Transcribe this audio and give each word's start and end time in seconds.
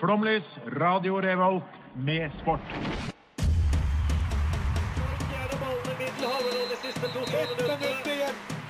Flomlys, 0.00 0.44
Radio 0.66 1.20
Revolt 1.20 1.64
med 1.94 2.30
sport. 2.42 2.60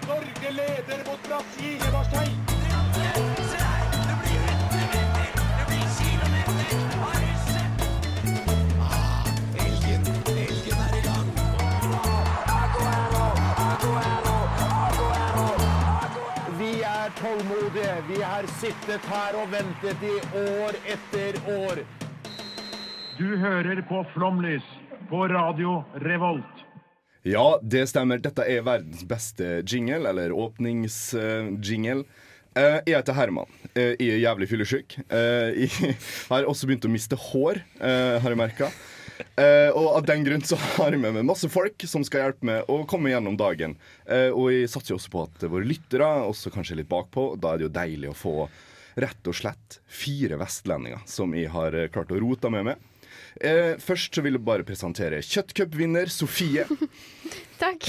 Norge 0.08 0.50
leder 0.50 1.10
mot 1.10 1.28
Brasil 1.28 1.76
i 1.88 1.92
Marseille. 1.92 2.47
Tålmodige. 17.20 17.94
Vi 18.08 18.22
har 18.22 18.46
sittet 18.60 19.04
her 19.10 19.36
og 19.40 19.50
ventet 19.52 20.04
i 20.06 20.14
år 20.38 20.78
etter 20.94 21.38
år. 21.54 21.82
Du 23.18 23.36
hører 23.36 23.82
på 23.88 24.04
Flomlys 24.14 24.66
på 25.10 25.24
Radio 25.30 25.80
Revolt. 26.04 26.64
Ja, 27.26 27.58
det 27.62 27.88
stemmer. 27.90 28.20
Dette 28.22 28.46
er 28.46 28.62
verdens 28.66 29.02
beste 29.08 29.58
jingle, 29.66 30.04
eller 30.08 30.32
åpningsjingle. 30.32 32.04
Eh, 32.58 32.78
jeg 32.86 32.96
heter 32.96 33.16
Herman. 33.18 33.50
Eh, 33.74 33.94
jeg 33.98 34.14
er 34.14 34.22
jævlig 34.22 34.48
fyllesyk. 34.50 34.96
Eh, 35.10 35.66
jeg 35.66 35.96
har 36.30 36.46
også 36.48 36.70
begynt 36.70 36.86
å 36.86 36.92
miste 36.92 37.18
hår, 37.28 37.60
har 37.82 38.30
jeg 38.30 38.38
merka. 38.38 38.70
Eh, 39.38 39.68
og 39.70 39.92
av 40.00 40.06
den 40.08 40.24
grunn 40.26 40.42
så 40.42 40.56
har 40.74 40.90
jeg 40.96 40.98
med 41.02 41.14
meg 41.14 41.26
masse 41.28 41.46
folk 41.52 41.84
som 41.86 42.02
skal 42.06 42.24
hjelpe 42.26 42.46
meg 42.48 42.70
å 42.72 42.80
komme 42.90 43.12
gjennom 43.12 43.36
dagen. 43.38 43.76
Eh, 44.10 44.32
og 44.34 44.48
jeg 44.50 44.70
satser 44.72 44.94
jo 44.96 44.98
også 44.98 45.12
på 45.14 45.22
at 45.28 45.46
våre 45.52 45.68
lyttere 45.68 46.08
også 46.26 46.50
kanskje 46.54 46.74
er 46.74 46.80
litt 46.82 46.90
bakpå. 46.90 47.28
Da 47.38 47.52
er 47.54 47.60
det 47.62 47.68
jo 47.68 47.74
deilig 47.78 48.10
å 48.10 48.16
få 48.18 48.34
rett 48.98 49.30
og 49.30 49.36
slett 49.38 49.76
fire 49.86 50.40
vestlendinger 50.40 51.04
som 51.06 51.30
jeg 51.38 51.52
har 51.54 51.76
eh, 51.78 51.86
klart 51.94 52.10
å 52.10 52.18
rote 52.18 52.50
med 52.50 52.66
meg. 52.72 52.86
Eh, 53.38 53.76
først 53.78 54.16
så 54.18 54.24
vil 54.24 54.34
jeg 54.40 54.42
bare 54.48 54.66
presentere 54.66 55.20
kjøttcupvinner 55.22 56.10
Sofie. 56.10 56.64
Takk. 57.62 57.86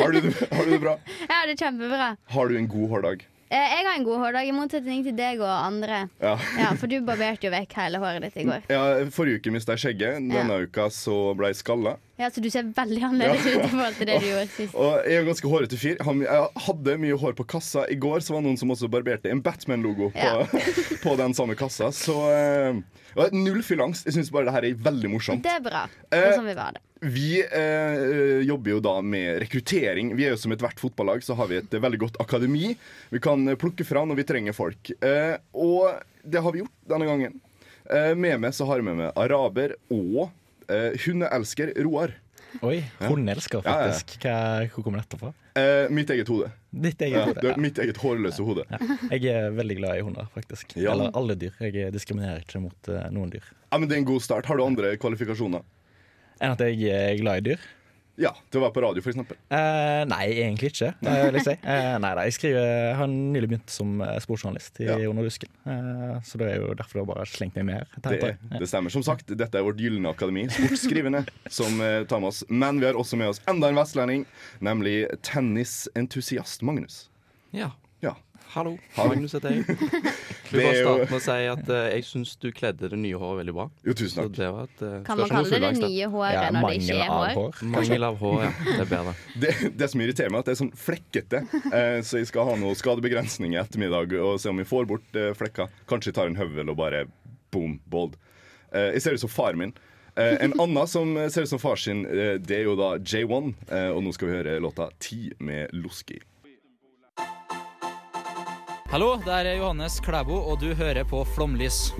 Har 0.00 0.12
du, 0.14 0.20
det- 0.26 0.48
har 0.50 0.64
du 0.66 0.72
det 0.74 0.82
bra? 0.82 0.96
Jeg 1.22 1.34
har 1.36 1.46
det 1.52 1.58
kjempebra. 1.62 2.10
Har 2.34 2.50
du 2.50 2.58
en 2.58 2.68
god 2.74 2.90
hårdag? 2.96 3.22
Eh, 3.50 3.56
Jeg 3.56 3.86
har 3.86 3.94
en 3.96 4.04
god 4.04 4.18
hårdag, 4.20 4.48
i 4.48 4.52
motsetning 4.52 5.04
til 5.06 5.14
deg 5.16 5.40
og 5.40 5.48
andre. 5.48 6.08
Ja. 6.20 6.34
Ja, 6.58 6.72
For 6.76 6.86
du 6.90 6.98
barberte 7.06 7.48
jo 7.48 7.52
vekk 7.54 7.72
hele 7.80 7.98
håret 8.02 8.22
ditt 8.26 8.36
i 8.42 8.44
går. 8.48 8.66
ja 8.68 8.82
forrige 9.14 9.40
uke 9.40 9.50
mista 9.54 9.72
jeg 9.76 9.84
skjegget. 9.86 10.20
Denne 10.28 10.58
uka 10.66 10.88
så 10.92 11.34
ble 11.38 11.52
jeg 11.54 11.62
skalla. 11.62 11.96
Ja, 12.18 12.28
Så 12.34 12.42
du 12.42 12.48
ser 12.50 12.66
veldig 12.74 13.02
annerledes 13.06 13.44
Ja. 13.46 13.52
ut 13.60 13.64
i 13.64 13.68
forhold 13.70 13.94
til 14.00 14.06
det 14.10 14.16
du 14.20 14.26
gjorde 14.32 14.48
sist. 14.56 14.74
Og 14.74 14.96
jeg 15.06 15.14
er 15.14 15.20
en 15.22 15.28
ganske 15.30 15.52
hårete 15.52 15.78
fyr. 15.78 15.96
Jeg 16.02 16.48
hadde 16.66 16.96
mye 17.04 17.18
hår 17.22 17.36
på 17.38 17.46
kassa. 17.46 17.84
I 17.90 17.94
går 17.94 18.20
så 18.26 18.34
var 18.34 18.42
det 18.42 18.48
noen 18.50 18.58
som 18.58 18.72
også 18.74 18.90
barberte 18.90 19.30
en 19.30 19.40
Batman-logo 19.44 20.10
på, 20.10 20.18
Ja. 20.18 20.42
på 21.04 21.14
den 21.20 21.34
samme 21.38 21.54
kassa. 21.58 21.92
Så 21.94 22.16
uh, 22.18 23.28
null 23.32 23.62
fyllangst. 23.62 24.06
Jeg 24.10 24.18
syns 24.18 24.32
bare 24.34 24.48
det 24.50 24.56
her 24.58 24.66
er 24.72 24.82
veldig 24.90 25.12
morsomt. 25.14 25.42
Det 25.46 25.54
er 25.54 25.62
bra. 25.64 25.86
Det 26.10 26.18
er 26.18 26.30
Eh, 26.32 26.36
sånn 26.40 26.50
vi 26.50 26.56
var 26.58 26.74
det. 26.74 26.82
Vi 26.98 27.28
eh, 27.46 28.40
jobber 28.42 28.72
jo 28.72 28.80
da 28.82 28.96
med 29.06 29.38
rekruttering. 29.44 30.16
Vi 30.18 30.24
er 30.26 30.32
jo 30.34 30.40
Som 30.42 30.50
ethvert 30.56 30.80
fotballag 30.82 31.22
så 31.22 31.36
har 31.38 31.46
vi 31.46 31.60
et 31.60 31.74
eh, 31.74 31.78
veldig 31.84 32.00
godt 32.02 32.16
akademi. 32.24 32.72
Vi 33.14 33.20
kan 33.22 33.46
eh, 33.46 33.54
plukke 33.54 33.86
fra 33.86 34.02
når 34.04 34.18
vi 34.18 34.26
trenger 34.26 34.56
folk. 34.58 34.90
Eh, 34.98 35.36
og 35.54 35.94
det 36.26 36.42
har 36.42 36.50
vi 36.52 36.64
gjort 36.64 36.74
denne 36.90 37.06
gangen. 37.06 37.38
Eh, 37.88 38.14
med 38.18 38.40
meg 38.42 38.52
så 38.58 38.66
har 38.66 38.82
jeg 38.82 38.88
med 38.90 38.98
meg 39.04 39.14
araber 39.14 39.76
og 39.94 40.26
eh, 40.70 40.96
hundeelsker 41.04 41.72
Roar. 41.84 42.14
Oi, 42.64 42.78
hundeelsker, 43.02 43.60
faktisk. 43.60 44.14
ja, 44.24 44.30
ja. 44.32 44.36
Hva, 44.64 44.68
hvor 44.72 44.84
kommer 44.86 45.02
dette 45.02 45.18
fra? 45.20 45.32
Uh, 45.58 45.90
mitt 45.92 46.08
eget 46.14 46.30
hode. 46.32 46.48
Ditt 46.72 47.02
eget 47.04 47.18
Ja, 47.18 47.24
hode. 47.26 47.42
ja. 47.44 47.56
mitt 47.60 47.76
eget 47.82 47.98
hårløse 48.00 48.44
hode. 48.46 48.64
Jeg 49.10 49.26
er 49.34 49.50
veldig 49.52 49.76
glad 49.80 49.98
i 49.98 50.04
hunder, 50.06 50.28
faktisk. 50.32 50.72
Eller 50.80 51.10
alle 51.18 51.36
dyr. 51.36 51.52
Jeg 51.60 51.92
diskriminerer 51.92 52.40
ikke 52.46 52.62
mot 52.62 52.88
uh, 52.88 53.02
noen 53.12 53.28
dyr. 53.34 53.44
Ja, 53.72 53.76
men 53.78 53.88
Det 53.90 53.98
er 53.98 54.00
en 54.00 54.08
god 54.08 54.24
start. 54.24 54.48
Har 54.48 54.56
du 54.56 54.64
andre 54.64 54.94
kvalifikasjoner? 54.96 55.60
Enn 56.40 56.54
at 56.54 56.62
jeg 56.64 56.88
er 56.94 57.18
glad 57.20 57.42
i 57.42 57.46
dyr? 57.50 57.68
Ja, 58.18 58.32
Til 58.50 58.58
å 58.58 58.64
være 58.64 58.74
på 58.74 58.82
radio, 58.82 59.02
f.eks. 59.04 59.18
Eh, 59.54 60.00
nei, 60.10 60.24
egentlig 60.42 60.72
ikke. 60.72 60.88
Det 60.98 61.12
vil 61.28 61.38
jeg 61.38 61.46
si. 61.46 61.54
Eh, 61.68 61.94
nei, 62.02 62.10
nei, 62.18 62.24
jeg 62.26 62.34
skriver, 62.38 62.64
jeg 62.66 62.96
har 62.98 63.10
nylig 63.12 63.50
begynt 63.52 63.70
som 63.70 64.00
eh, 64.02 64.16
sportsjournalist 64.24 64.80
i 64.82 64.88
Ja. 64.88 64.96
Under 65.10 65.26
dusken. 65.28 65.50
Eh, 65.70 66.16
så 66.26 66.40
det 66.40 66.48
er 66.50 66.58
jo 66.62 66.72
derfor 66.78 66.98
det 66.98 67.04
har 67.04 67.10
bare 67.12 67.26
slengt 67.30 67.58
meg 67.60 67.68
med 67.68 67.78
her. 67.78 68.00
Det, 68.08 68.32
det 68.58 68.70
stemmer. 68.70 68.90
Som 68.94 69.04
sagt, 69.06 69.30
dette 69.38 69.60
er 69.60 69.66
vårt 69.66 69.78
gylne 69.82 70.10
akademi, 70.10 70.48
sportsskrivende, 70.50 71.22
som 71.60 71.78
eh, 71.84 72.00
tar 72.10 72.22
med 72.24 72.32
oss. 72.32 72.42
Men 72.50 72.82
vi 72.82 72.88
har 72.90 72.98
også 72.98 73.20
med 73.20 73.30
oss 73.34 73.42
enda 73.50 73.70
en 73.70 73.78
vestlending, 73.78 74.26
nemlig 74.64 74.96
tennisentusiast 75.26 76.64
Magnus. 76.66 77.04
Ja. 77.54 77.70
Ja. 78.04 78.14
Hallo. 78.54 78.78
Hallo. 78.96 79.08
Magnus 79.12 79.34
heter 79.36 79.50
jeg. 79.52 79.64
Vil 80.48 80.62
bare 80.64 80.76
starte 80.80 81.04
med 81.10 81.16
å 81.18 81.20
si 81.20 81.34
at 81.52 81.70
eh, 81.74 81.86
jeg 81.98 82.04
syns 82.08 82.30
du 82.40 82.46
kledde 82.56 82.88
det 82.88 82.96
nye 82.96 83.18
håret 83.20 83.42
veldig 83.42 83.54
bra. 83.58 83.66
Jo, 83.84 83.92
tusen 83.98 84.14
Så 84.14 84.22
takk. 84.24 84.36
det 84.38 84.46
var 84.54 84.62
et, 84.70 84.82
eh, 84.86 84.94
Kan 85.04 85.20
man 85.20 85.28
kalle 85.28 85.42
det 85.44 85.50
det 85.50 85.58
fullangst, 85.58 85.82
da. 85.84 85.90
nye 85.92 86.06
håret 86.14 86.36
Ja, 86.38 86.44
når 86.54 86.64
det 86.70 86.78
ikke 86.78 86.86
mangel 86.86 87.02
er 87.02 87.10
av 87.10 87.18
hår? 87.18 87.34
hår. 87.42 87.66
Mangel 87.74 88.06
av 88.08 88.16
hår, 88.22 88.38
ja. 88.46 88.52
Det 88.70 88.78
er 88.86 88.88
bedre. 88.94 89.14
Det, 89.42 89.50
det 89.82 89.90
som 89.92 90.04
irriterer 90.06 90.32
meg, 90.32 90.38
er 90.38 90.40
at 90.46 90.48
det 90.48 90.54
er 90.54 90.60
sånn 90.62 90.72
flekkete. 90.86 91.42
Eh, 91.68 91.98
så 92.08 92.22
jeg 92.22 92.30
skal 92.30 92.48
ha 92.48 92.54
noe 92.62 92.78
skadebegrensning 92.80 93.52
i 93.52 93.60
ettermiddag 93.60 94.16
og 94.22 94.40
se 94.40 94.48
om 94.54 94.62
vi 94.62 94.66
får 94.72 94.88
bort 94.94 95.20
eh, 95.20 95.34
flekka. 95.36 95.68
Kanskje 95.92 96.14
tar 96.16 96.32
en 96.32 96.40
høvel 96.40 96.72
og 96.72 96.80
bare 96.80 97.04
boom, 97.52 97.76
bold. 97.92 98.16
Eh, 98.72 98.94
jeg 98.96 99.04
ser 99.04 99.18
ut 99.18 99.26
som 99.26 99.34
far 99.34 99.58
min. 99.60 99.74
Eh, 100.16 100.38
en 100.48 100.56
annen 100.56 100.88
som 100.88 101.12
ser 101.28 101.44
ut 101.44 101.52
som 101.52 101.60
far 101.60 101.76
sin, 101.76 102.06
eh, 102.08 102.38
det 102.40 102.62
er 102.62 102.64
jo 102.70 102.78
da 102.80 102.94
J1. 102.96 103.52
Eh, 103.68 103.90
og 103.92 104.00
nå 104.08 104.16
skal 104.16 104.32
vi 104.32 104.38
høre 104.40 104.56
låta 104.64 104.88
'Ti' 104.96 105.36
med 105.44 105.76
Loski. 105.76 106.16
Hallo, 108.88 109.18
det 109.20 109.34
er 109.34 109.58
Johannes 109.58 109.98
Klæbo, 110.00 110.38
og 110.48 110.62
du 110.62 110.70
hører 110.72 111.04
på 111.04 111.18
Flomlys. 111.34 111.90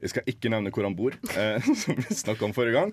Jeg 0.00 0.10
skal 0.10 0.26
ikke 0.32 0.50
nevne 0.50 0.72
hvor 0.74 0.88
han 0.88 0.96
bor, 0.98 1.14
eh, 1.38 1.68
som 1.82 1.94
vi 1.94 2.16
snakka 2.18 2.48
om 2.48 2.54
forrige 2.56 2.74
gang. 2.74 2.90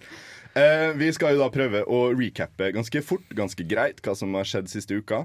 Eh, 0.54 0.92
vi 1.00 1.08
skal 1.16 1.34
jo 1.34 1.42
da 1.42 1.48
prøve 1.50 1.82
å 1.90 2.04
recappe 2.14 2.70
ganske 2.76 3.02
fort, 3.02 3.26
ganske 3.34 3.66
greit, 3.66 4.04
hva 4.06 4.14
som 4.20 4.38
har 4.38 4.46
skjedd 4.46 4.70
siste 4.70 5.00
uka. 5.02 5.24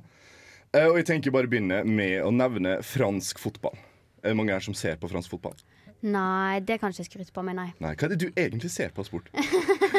Eh, 0.72 0.86
og 0.88 0.96
jeg 1.02 1.10
tenker 1.10 1.34
bare 1.36 1.52
begynne 1.52 1.82
med 1.84 2.22
å 2.24 2.32
nevne 2.32 2.78
fransk 2.80 3.42
fotball. 3.42 3.76
Er 4.24 4.32
det 4.32 4.38
mange 4.40 4.56
her 4.56 4.64
som 4.64 4.78
ser 4.78 4.96
på 5.02 5.12
fransk 5.12 5.34
fotball? 5.34 5.60
Nei, 6.02 6.62
det 6.64 6.80
kan 6.80 6.96
ikke 6.96 7.10
skryte 7.10 7.36
på 7.36 7.44
meg, 7.44 7.60
nei. 7.60 7.68
Nei, 7.82 7.92
Hva 7.92 8.08
er 8.08 8.16
det 8.16 8.22
du 8.24 8.30
egentlig 8.32 8.72
ser 8.72 8.96
på 8.96 9.04
sport? 9.06 9.28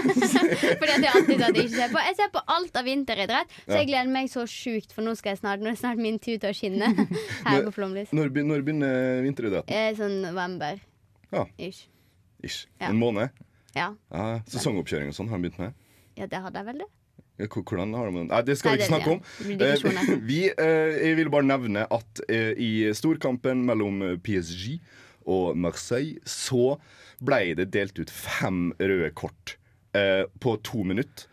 Fordi 0.80 0.92
at 0.94 1.06
jeg 1.06 1.12
alltid 1.14 1.42
at 1.48 1.58
jeg 1.58 1.68
ikke 1.68 1.76
ser 1.78 1.92
på 1.94 2.02
Jeg 2.06 2.18
ser 2.20 2.32
på 2.34 2.42
alt 2.56 2.80
av 2.80 2.88
vinteridrett, 2.88 3.56
så 3.68 3.78
jeg 3.80 3.90
gleder 3.92 4.12
meg 4.14 4.30
så 4.32 4.44
sjukt, 4.50 4.94
for 4.96 5.06
nå, 5.06 5.14
skal 5.20 5.34
jeg 5.36 5.42
snart, 5.44 5.64
nå 5.64 5.72
er 5.72 5.80
snart 5.80 6.02
min 6.02 6.20
tur 6.22 6.36
til 6.38 6.50
å 6.50 6.56
skinne 6.58 6.90
her 7.48 7.64
på 7.68 7.74
Flomlys. 7.76 8.12
Når, 8.16 8.34
når 8.50 8.66
begynner 8.68 9.22
vinteridretten? 9.26 9.74
Eh, 9.74 9.92
Sånn 10.00 10.20
november. 10.26 10.82
Ja. 11.34 11.46
Ish. 11.58 11.86
Ish. 12.44 12.66
En 12.84 13.00
måned? 13.02 13.32
Ja. 13.74 13.92
Ja, 14.14 14.26
sesongoppkjøring 14.54 15.10
og 15.10 15.16
sånn 15.18 15.32
har 15.32 15.40
han 15.40 15.48
begynt 15.48 15.62
med? 15.64 15.80
ja, 16.20 16.28
det 16.30 16.44
hadde 16.44 16.60
jeg 16.62 16.68
vel 16.68 16.84
det. 16.84 16.90
Hvordan 17.50 17.96
har 17.98 18.06
de 18.12 18.20
det? 18.20 18.26
Nei, 18.30 18.42
det 18.46 18.56
skal 18.60 18.76
vi 18.76 18.84
ikke 18.84 18.90
snakke 18.92 19.14
om. 19.16 19.24
Det. 19.58 19.70
Eh, 19.90 20.12
vi, 20.30 20.42
eh, 20.54 20.92
jeg 21.08 21.16
vil 21.18 21.32
bare 21.34 21.48
nevne 21.50 21.88
at 21.90 22.22
eh, 22.30 22.52
i 22.62 22.70
storkampen 22.94 23.64
mellom 23.66 24.04
eh, 24.06 24.20
PSG 24.22 24.76
og 25.34 25.58
Marseille 25.58 26.20
så 26.30 26.76
ble 27.24 27.56
det 27.58 27.72
delt 27.74 27.98
ut 27.98 28.12
fem 28.14 28.68
røde 28.78 29.10
kort 29.18 29.56
eh, 29.94 30.24
på 30.40 30.58
to 30.64 30.84
minutter. 30.84 31.28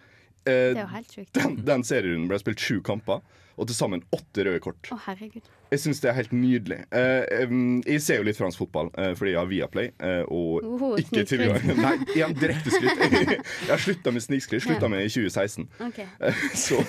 Eh, 0.46 0.72
Det 0.72 0.78
er 0.78 0.82
jo 0.86 0.90
helt 0.94 1.12
sjukt. 1.14 1.32
den, 1.36 1.56
den 1.68 1.82
serierunden 1.84 2.28
ble 2.30 2.38
spilt 2.40 2.60
sju 2.60 2.80
kamper, 2.86 3.20
og 3.60 3.66
til 3.68 3.76
sammen 3.76 4.00
åtte 4.16 4.44
røde 4.46 4.60
kort. 4.64 4.88
Å, 4.88 4.96
herregud. 5.04 5.44
Jeg 5.70 5.78
syns 5.82 6.00
det 6.00 6.08
er 6.10 6.16
helt 6.16 6.32
nydelig. 6.32 6.78
Eh, 6.96 7.50
jeg 7.86 8.00
ser 8.02 8.16
jo 8.22 8.24
litt 8.26 8.38
fransk 8.40 8.58
fotball 8.62 8.88
eh, 8.98 9.12
fordi 9.14 9.34
jeg 9.34 9.38
har 9.38 9.50
Viaplay. 9.50 9.90
Eh, 10.00 10.22
og 10.32 10.64
Oho, 10.66 10.88
ikke 10.98 11.22
tilgang 11.28 11.60
Nei, 11.78 11.92
igjen 12.16 12.32
direkte 12.40 12.72
skryt. 12.72 13.04
jeg 13.68 13.70
har 13.70 13.82
slutta 13.84 14.10
med 14.16 14.24
snikskryt. 14.24 14.64
Slutta 14.64 14.88
med 14.90 15.04
i 15.04 15.12
2016. 15.12 15.68
Okay. 15.90 16.08
Eh, 16.24 16.40
Så 16.58 16.80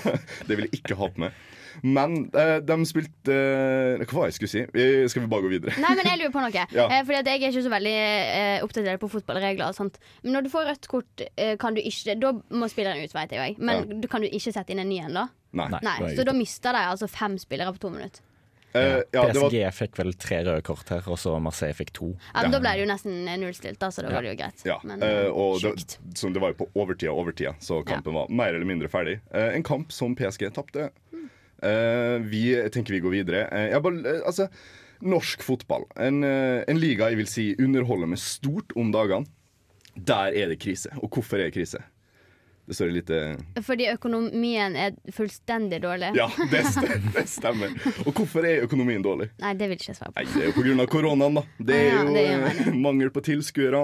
det 0.47 0.55
vil 0.57 0.69
jeg 0.69 0.79
ikke 0.79 0.97
ha 1.01 1.11
på 1.11 1.25
meg. 1.27 1.35
Men 1.83 2.15
eh, 2.37 2.57
de 2.65 2.77
spilte 2.89 3.35
eh, 3.35 4.03
Hva 4.05 4.17
var 4.17 4.27
det 4.27 4.31
jeg 4.31 4.37
skulle 4.39 4.51
si? 4.53 4.63
Skal 5.11 5.25
vi 5.25 5.29
bare 5.31 5.45
gå 5.45 5.51
videre? 5.53 5.75
Nei, 5.81 5.93
men 5.99 6.09
jeg 6.09 6.21
lurer 6.21 6.33
på 6.35 6.43
noe. 6.45 6.65
Ja. 6.81 6.87
Eh, 6.87 7.03
fordi 7.07 7.19
at 7.19 7.29
jeg 7.29 7.41
er 7.41 7.51
ikke 7.51 7.65
så 7.65 7.73
veldig 7.73 7.95
oppdatert 8.65 9.01
på 9.03 9.11
fotballregler. 9.11 9.67
og 9.69 9.77
sånt 9.77 9.99
Men 10.23 10.37
når 10.37 10.47
du 10.47 10.51
får 10.53 10.67
rødt 10.71 10.89
kort, 10.91 11.23
kan 11.61 11.77
du 11.77 11.81
ikke 11.83 12.17
Da 12.21 12.33
må 12.55 12.69
spilleren 12.71 13.03
ut, 13.03 13.15
vet 13.15 13.37
jeg. 13.37 13.55
Men 13.59 13.85
Ja. 13.85 14.01
du 14.03 14.07
kan 14.11 14.23
du 14.23 14.27
ikke 14.29 14.53
sette 14.53 14.73
inn 14.73 14.83
en 14.83 14.89
ny 14.91 14.99
en, 15.05 15.15
da? 15.21 15.27
Nei. 15.57 15.69
Nei. 15.83 15.95
Så 16.15 16.25
da 16.27 16.35
mister 16.35 16.75
de 16.75 16.83
altså 16.91 17.09
fem 17.11 17.37
spillere 17.41 17.73
på 17.75 17.81
to 17.87 17.89
minutter. 17.93 18.23
Uh, 18.71 19.03
ja, 19.11 19.25
det 19.27 19.35
var, 19.35 19.49
PSG 19.51 19.65
fikk 19.75 19.97
vel 19.99 20.13
tre 20.15 20.37
røde 20.45 20.61
kort 20.63 20.87
her, 20.93 21.03
og 21.11 21.17
så 21.19 21.33
Marseille 21.43 21.75
fikk 21.75 21.89
to. 21.97 22.13
Ja, 22.31 22.45
men 22.45 22.45
Ja. 22.45 22.51
Da 22.53 22.59
ble 22.63 22.71
det 22.71 22.83
jo 22.85 22.87
nesten 22.87 23.17
nullstilt, 23.41 23.79
da, 23.81 23.89
så 23.91 24.05
da 24.05 24.13
var 24.13 24.23
det 24.23 24.31
jo 24.31 24.37
greit. 24.39 24.63
ja, 24.63 24.77
Men 24.87 25.03
eh, 25.03 25.25
eh, 25.25 25.27
og 25.27 25.59
det, 25.59 25.97
så 26.15 26.31
det 26.31 26.39
var 26.39 26.53
jo 26.53 26.61
på 26.63 26.69
overtida 26.79 27.11
overtida, 27.11 27.51
så 27.59 27.81
kampen 27.83 28.15
var 28.15 28.31
mer 28.31 28.55
eller 28.55 28.65
mindre 28.69 28.87
ferdig. 28.87 29.17
Uh, 29.35 29.49
en 29.51 29.63
kamp 29.67 29.91
som 29.91 30.15
PSG 30.15 30.47
tapte. 30.55 30.87
Eh, 31.61 32.17
vi 32.25 32.45
tenker 32.73 32.93
vi 32.95 32.99
går 33.03 33.13
videre. 33.19 33.45
Eh, 33.53 33.69
jeg 33.75 33.83
bare, 33.85 34.01
eh, 34.15 34.21
altså, 34.25 34.47
norsk 35.01 35.43
fotball, 35.45 35.85
en, 35.97 36.23
en 36.23 36.77
liga 36.81 37.07
jeg 37.09 37.17
vil 37.21 37.29
si 37.29 37.45
underholder 37.57 38.09
med 38.11 38.21
stort 38.21 38.73
om 38.77 38.91
dagene, 38.93 39.25
der 39.97 40.33
er 40.37 40.51
det 40.53 40.59
krise. 40.61 40.91
Og 41.01 41.09
hvorfor 41.09 41.39
er 41.41 41.49
det 41.49 41.55
krise? 41.57 41.81
Det 42.69 42.75
står 42.77 42.91
litt 42.93 43.09
Fordi 43.65 43.87
økonomien 43.91 44.75
er 44.79 44.93
fullstendig 45.11 45.79
dårlig. 45.83 46.11
Ja, 46.15 46.27
det 46.51 46.61
stemmer, 46.69 47.01
det 47.17 47.23
stemmer. 47.27 47.73
Og 48.05 48.13
hvorfor 48.13 48.45
er 48.47 48.61
økonomien 48.67 49.03
dårlig? 49.03 49.31
Nei, 49.41 49.55
det 49.59 49.67
vil 49.67 49.79
ikke 49.81 49.89
jeg 49.89 49.97
svare 49.97 50.13
på. 50.13 50.21
Nei, 50.21 50.27
Det 50.29 50.43
er 50.45 50.51
jo 50.51 50.77
pga. 50.77 50.85
koronaen, 50.93 51.39
da. 51.41 51.43
Det 51.59 51.75
er 51.75 51.89
Ja, 51.89 52.03
jo 52.05 52.13
det 52.13 52.23
gir 52.29 52.69
eh, 52.69 52.77
mangel 52.85 53.11
på 53.11 53.23
tilskuere. 53.25 53.81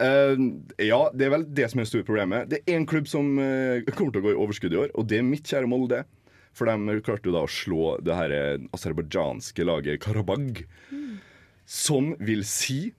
Uh, 0.00 0.64
ja, 0.80 0.98
det 1.12 1.26
er 1.28 1.34
vel 1.36 1.44
det 1.52 1.68
som 1.70 1.82
er 1.82 1.84
det 1.84 1.90
store 1.92 2.06
problemet. 2.08 2.48
Det 2.48 2.62
er 2.64 2.78
én 2.78 2.86
klubb 2.88 3.06
som 3.06 3.34
uh, 3.36 3.84
kommer 3.92 4.16
til 4.16 4.22
å 4.22 4.26
gå 4.30 4.32
i 4.32 4.38
overskudd 4.46 4.72
i 4.74 4.80
år, 4.80 4.92
og 4.96 5.06
det 5.12 5.20
er 5.20 5.26
mitt 5.28 5.44
kjære 5.52 5.68
Molde. 5.70 6.00
For 6.56 6.68
de 6.68 7.00
klarte 7.04 7.30
jo 7.30 7.34
da 7.36 7.44
å 7.46 7.50
slå 7.50 7.96
det 8.04 8.16
her 8.16 8.34
eh, 8.34 8.64
aserbajdsjanske 8.76 9.66
laget 9.66 10.02
Karabag. 10.02 10.64
Som 11.70 12.14
vil 12.18 12.42
si 12.48 12.90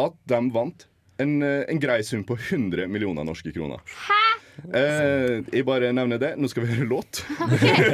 at 0.00 0.16
de 0.28 0.40
vant 0.52 0.86
en, 1.22 1.42
eh, 1.42 1.64
en 1.70 1.80
grei 1.80 2.02
sum 2.04 2.24
på 2.26 2.36
100 2.36 2.88
millioner 2.90 3.24
norske 3.24 3.52
kroner. 3.54 3.80
Hæ?! 3.86 4.22
Eh, 4.74 5.42
jeg 5.52 5.64
bare 5.66 5.92
nevner 5.92 6.18
det. 6.18 6.34
Nå 6.38 6.48
skal 6.48 6.64
vi 6.64 6.74
høre 6.74 6.88
låt. 6.88 7.24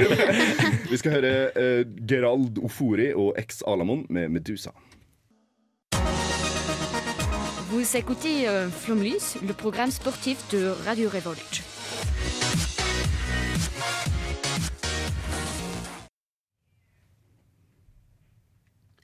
vi 0.91 1.01
skal 1.01 1.17
høre 1.17 1.33
eh, 1.57 1.83
Gerald 2.09 2.61
Ofori 2.65 3.13
og 3.15 3.35
Ex 3.41 3.63
Alamon 3.67 4.07
med 4.09 4.29
Medusa. 4.29 4.71
Vous 7.71 7.97
écoutez 7.97 8.49
euh, 8.49 8.69
Flomlys, 8.69 9.37
le 9.47 9.53
programme 9.53 9.93
sportif 9.93 10.39
de 10.51 10.75
Radio 10.87 11.09
Révolte. 11.09 11.80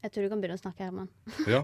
Jeg 0.07 0.13
tror 0.15 0.23
du 0.23 0.31
kan 0.31 0.43
begynne 0.43 0.55
å 0.55 0.61
snakke, 0.61 0.87
Herman. 0.87 1.09
Ja. 1.51 1.59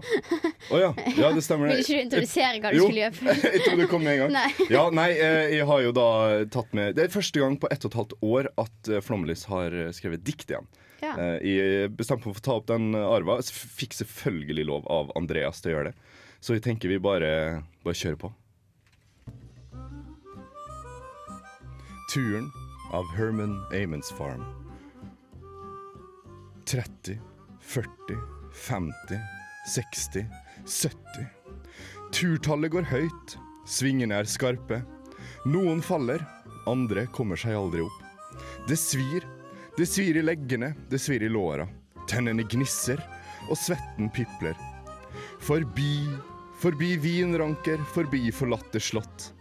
Oh, 0.67 0.79
ja. 0.81 0.89
ja, 1.15 1.29
det 1.31 1.43
stemmer. 1.45 1.69
Vil 1.71 1.79
ikke 1.79 1.95
du 1.95 2.01
introdusere 2.01 2.59
hva 2.59 2.71
du 2.73 2.77
Jo. 2.81 2.87
skulle 2.89 3.05
gjøre? 3.05 3.35
jeg 3.53 3.61
tror 3.63 3.77
det 3.79 3.85
kom 3.91 4.03
med 4.03 4.17
en 4.17 4.21
gang. 4.23 4.33
Nei. 4.35 4.67
Ja, 4.73 4.81
nei, 4.91 5.05
eh, 5.15 5.53
jeg 5.55 5.67
har 5.69 5.83
jo 5.85 5.93
da 5.95 6.07
tatt 6.51 6.75
med 6.75 6.97
Det 6.97 7.05
er 7.05 7.13
første 7.13 7.39
gang 7.39 7.55
på 7.61 7.69
ett 7.71 7.87
og 7.87 7.93
et 7.93 7.99
halvt 8.01 8.15
år 8.27 8.49
at 8.65 8.89
eh, 8.91 9.03
Flomlys 9.05 9.45
har 9.47 9.71
eh, 9.71 9.93
skrevet 9.95 10.25
dikt 10.27 10.51
igjen. 10.51 10.67
Ja. 11.03 11.13
Jeg 11.43 11.91
bestemte 11.95 12.27
meg 12.27 12.35
for 12.35 12.43
å 12.43 12.45
ta 12.47 12.57
opp 12.59 12.67
den 12.71 12.95
arva. 12.95 13.37
Fikk 13.43 13.95
selvfølgelig 13.95 14.67
lov 14.69 14.85
av 14.91 15.11
Andreas 15.19 15.59
til 15.63 15.71
å 15.71 15.75
gjøre 15.77 15.91
det. 15.91 16.19
Så 16.43 16.55
jeg 16.57 16.63
tenker 16.67 16.91
vi 16.91 16.99
bare, 17.03 17.31
bare 17.83 17.95
kjører 17.95 18.19
på. 18.23 18.31
Turen 22.11 22.51
av 22.95 23.07
Herman 23.15 23.55
Amons 23.75 24.11
Farm. 24.15 24.43
30, 26.71 27.19
40, 27.73 27.89
50, 28.53 29.19
60, 29.67 30.25
70. 30.65 31.25
Turtallet 32.13 32.69
går 32.69 32.85
høyt, 32.85 33.33
svingene 33.65 34.19
er 34.21 34.27
skarpe. 34.29 34.83
Noen 35.49 35.81
faller, 35.81 36.21
andre 36.69 37.07
kommer 37.17 37.39
seg 37.39 37.57
aldri 37.57 37.81
opp. 37.81 38.03
Det 38.69 38.77
svir, 38.77 39.25
det 39.73 39.87
svir 39.89 40.19
i 40.19 40.21
leggene, 40.21 40.75
det 40.91 40.99
svir 41.01 41.25
i 41.25 41.31
låra. 41.33 41.65
Tennene 42.05 42.45
gnisser, 42.45 43.01
og 43.49 43.57
svetten 43.57 44.11
pipler. 44.13 44.53
Forbi, 45.41 46.05
forbi 46.61 46.91
vinranker, 47.01 47.81
forbi 47.95 48.27
forlatte 48.29 48.77
slott. 48.77 49.31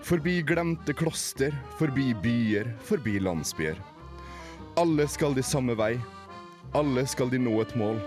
Forbi 0.00 0.40
glemte 0.40 0.96
kloster, 0.96 1.52
forbi 1.76 2.14
byer, 2.24 2.72
forbi 2.88 3.20
landsbyer. 3.20 3.76
Alle 4.80 5.04
skal 5.04 5.36
de 5.36 5.44
samme 5.44 5.76
vei, 5.76 5.98
alle 6.74 7.06
skal 7.06 7.30
de 7.32 7.40
nå 7.42 7.54
et 7.62 7.74
mål. 7.76 7.98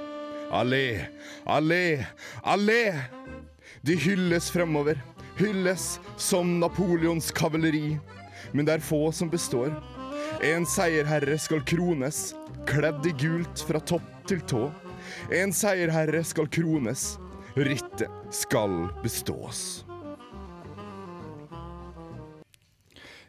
Allé, 0.54 1.06
allé, 1.46 2.06
allé! 2.44 2.94
De 3.86 3.96
hylles 3.96 4.50
fremover, 4.54 4.98
hylles 5.38 6.00
som 6.18 6.60
Napoleons 6.60 7.32
kavaleri. 7.32 7.98
Men 8.54 8.66
det 8.66 8.78
er 8.78 8.86
få 8.86 9.12
som 9.14 9.30
består. 9.30 9.74
En 10.46 10.66
seierherre 10.66 11.38
skal 11.42 11.62
krones, 11.68 12.34
kledd 12.70 13.06
i 13.06 13.14
gult 13.22 13.62
fra 13.68 13.82
topp 13.82 14.08
til 14.30 14.42
tå. 14.50 14.68
En 15.34 15.54
seierherre 15.54 16.24
skal 16.26 16.50
krones, 16.50 17.16
rittet 17.56 18.34
skal 18.34 18.88
bestås. 19.04 19.85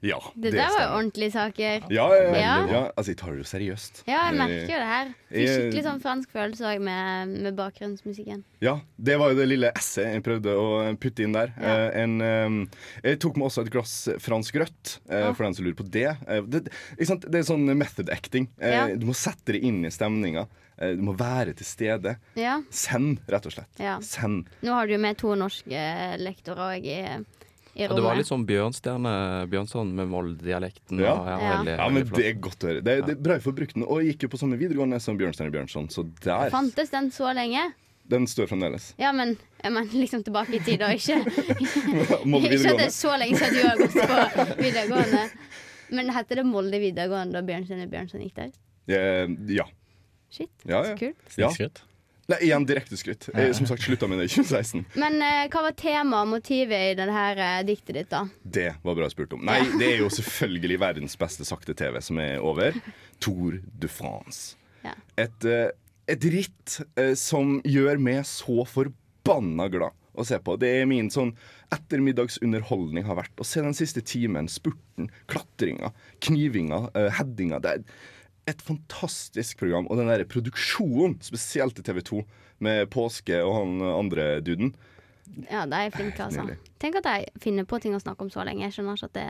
Ja, 0.05 0.19
Det 0.35 0.53
der 0.53 0.69
var 0.71 0.83
jo 0.83 0.89
ordentlige 0.99 1.33
saker. 1.33 1.87
Ja, 1.93 2.07
ja, 2.15 2.57
ja. 2.69 2.81
Altså 2.97 3.13
jeg 3.15 3.19
tar 3.21 3.33
det 3.33 3.41
jo 3.45 3.49
seriøst. 3.49 4.03
Ja, 4.07 4.27
jeg 4.29 4.37
merker 4.39 4.73
jo 4.75 4.81
det 4.83 4.91
her. 4.91 5.13
Fikk 5.31 5.39
er 5.41 5.55
skikkelig 5.55 5.85
sånn 5.87 6.03
fransk 6.05 6.35
følelse 6.37 6.67
òg 6.69 6.83
med, 6.87 7.33
med 7.47 7.57
bakgrunnsmusikken. 7.59 8.45
Ja, 8.65 8.77
det 8.97 9.17
var 9.21 9.33
jo 9.33 9.39
det 9.41 9.49
lille 9.49 9.73
esset 9.77 10.13
jeg 10.13 10.25
prøvde 10.27 10.55
å 10.61 10.67
putte 11.01 11.25
inn 11.25 11.35
der. 11.37 11.55
Eh, 11.57 11.89
en, 12.03 12.19
eh, 12.21 12.85
jeg 13.11 13.21
tok 13.25 13.41
med 13.41 13.49
også 13.49 13.65
et 13.67 13.73
glass 13.75 13.97
fransk 14.23 14.61
rødt, 14.63 14.99
eh, 15.09 15.33
for 15.33 15.47
den 15.49 15.57
som 15.57 15.67
lurer 15.67 15.81
på 15.81 15.89
det. 15.91 16.11
Eh, 16.29 16.45
det, 16.45 16.67
det 16.69 17.41
er 17.41 17.49
sånn 17.49 17.67
method 17.77 18.13
acting. 18.13 18.51
Eh. 18.61 18.95
Du 19.01 19.09
må 19.09 19.17
sette 19.17 19.57
det 19.57 19.65
inn 19.67 19.83
i 19.87 19.93
stemninga. 19.95 20.47
Eh, 20.79 20.93
du 20.97 21.03
må 21.07 21.15
være 21.17 21.55
til 21.57 21.67
stede. 21.69 22.17
Ja. 22.37 22.59
Send, 22.71 23.23
rett 23.33 23.49
og 23.49 23.55
slett. 23.57 23.73
Ja. 23.81 23.97
Send. 24.05 24.51
Nå 24.67 24.77
har 24.77 24.87
du 24.87 24.97
jo 24.97 25.01
med 25.03 25.19
to 25.21 25.33
norske 25.39 25.83
lektorer 26.21 26.77
òg 26.77 26.85
i, 26.93 27.01
i 27.77 27.87
Og 27.87 27.99
det 27.99 28.05
var 28.07 28.17
litt 28.17 28.29
sånn 28.29 28.45
Bjørnstjerne 28.49 29.13
Bjørnson 29.53 29.91
med 29.99 30.09
Molde-dialekten. 30.09 31.01
Ja. 31.05 31.15
Ja. 31.29 31.41
Ja, 31.69 31.89
men 31.93 32.07
det 32.09 32.25
er 32.31 32.39
godt 32.41 32.65
å 32.65 32.71
høre. 32.71 32.85
Det, 32.85 32.95
det 33.05 33.17
er 33.17 33.25
bra 33.27 33.37
for 33.37 33.51
får 33.51 33.57
brukt 33.59 33.77
den. 33.77 33.85
Og 33.85 34.01
jeg 34.01 34.15
gikk 34.15 34.27
jo 34.27 34.31
på 34.33 34.41
samme 34.41 34.59
videregående 34.61 35.01
som 35.03 35.19
Bjørnstjerne 35.21 35.53
Bjørnson, 35.53 35.91
så 35.93 36.07
der 36.25 36.49
Fantes 36.55 36.93
den 36.95 37.11
så 37.15 37.33
lenge? 37.37 37.67
Den 38.07 38.27
står 38.31 38.49
fremdeles. 38.49 38.93
Ja, 39.03 39.11
men 39.13 39.35
jeg 39.61 39.73
mener 39.75 39.97
liksom 39.99 40.23
tilbake 40.27 40.57
i 40.57 40.63
tid, 40.63 40.85
og 40.87 40.95
ikke 40.95 41.19
Molde 42.31 42.55
Ikke 42.55 42.73
at 42.73 42.81
det 42.81 42.87
er 42.87 42.95
så 42.95 43.17
lenge 43.19 43.41
siden 43.41 43.59
du 43.59 43.67
har 43.67 43.83
gått 43.83 43.99
på 43.99 44.47
videregående. 44.63 45.25
Men 45.97 46.15
heter 46.15 46.41
det 46.41 46.47
Molde 46.49 46.81
videregående 46.83 47.39
da 47.39 47.45
Bjørnstjerne 47.47 47.91
Bjørnson 47.91 48.25
gikk 48.25 48.39
der? 48.39 48.55
Eh, 48.87 49.37
ja. 49.59 49.67
Shit, 50.31 50.53
Ja, 50.65 50.81
ja. 50.83 50.95
så 50.95 50.99
kult. 51.03 51.37
Ja. 51.39 51.51
Nei, 52.27 52.39
igjen 52.49 52.67
direkte 52.67 52.97
skryt. 52.99 53.29
Som 53.55 53.69
sagt 53.71 53.85
slutta 53.87 54.09
med 54.11 54.19
det 54.19 54.27
i 54.27 54.33
2016. 54.35 54.85
Men 54.99 55.21
eh, 55.23 55.45
hva 55.53 55.63
var 55.69 55.77
temaet 55.79 56.27
og 56.27 56.33
motivet 56.33 56.93
i 56.93 56.95
det 56.99 57.07
her 57.15 57.43
eh, 57.43 57.59
diktet 57.69 58.01
ditt, 58.01 58.09
da? 58.11 58.25
Det 58.43 58.73
var 58.83 58.99
bra 58.99 59.09
spurt 59.13 59.37
om. 59.37 59.45
Nei, 59.47 59.61
det 59.79 59.93
er 59.93 60.01
jo 60.03 60.11
selvfølgelig 60.19 60.81
verdens 60.83 61.15
beste 61.21 61.47
sakte-TV 61.47 62.01
som 62.03 62.19
er 62.23 62.43
over. 62.43 62.79
Tour 63.23 63.61
de 63.63 63.91
France. 63.91 64.57
Ja. 64.83 64.97
Et, 65.23 65.47
eh, 65.47 65.71
et 66.11 66.27
ritt 66.35 66.81
eh, 66.99 67.15
som 67.19 67.61
gjør 67.63 68.03
meg 68.03 68.25
så 68.27 68.67
forbanna 68.71 69.71
glad 69.71 69.95
å 70.17 70.25
se 70.27 70.39
på. 70.43 70.57
Det 70.59 70.73
er 70.81 70.91
min 70.91 71.13
sånn 71.13 71.35
ettermiddagsunderholdning 71.75 73.07
har 73.07 73.21
vært. 73.21 73.35
Å 73.39 73.47
se 73.47 73.63
den 73.63 73.77
siste 73.77 74.03
timen, 74.07 74.51
spurten, 74.51 75.11
klatringa, 75.31 75.93
knivinga, 76.25 76.87
uh, 76.97 77.09
headinga. 77.19 77.61
Det 77.63 77.75
er 77.75 77.83
et 78.47 78.63
fantastisk 78.63 79.59
program. 79.63 79.89
Og 79.91 80.01
den 80.01 80.11
der 80.11 80.25
produksjonen, 80.31 81.19
spesielt 81.25 81.77
til 81.79 81.87
TV 81.87 82.03
2, 82.07 82.23
med 82.65 82.87
Påske 82.93 83.43
og 83.45 83.57
han 83.59 83.83
andre 83.91 84.29
duden. 84.41 84.75
Ja, 85.51 85.67
de 85.67 85.75
er 85.77 85.93
flinke, 85.93 86.23
altså. 86.23 86.45
Nydelig. 86.45 86.73
Tenk 86.81 86.99
at 87.01 87.09
de 87.09 87.43
finner 87.43 87.67
på 87.69 87.81
ting 87.83 87.97
å 87.97 88.01
snakke 88.03 88.25
om 88.25 88.33
så 88.33 88.47
lenge. 88.47 88.65
Jeg 88.65 88.77
skjønner 88.77 88.99
ikke 88.99 89.11
at 89.11 89.17
det, 89.17 89.27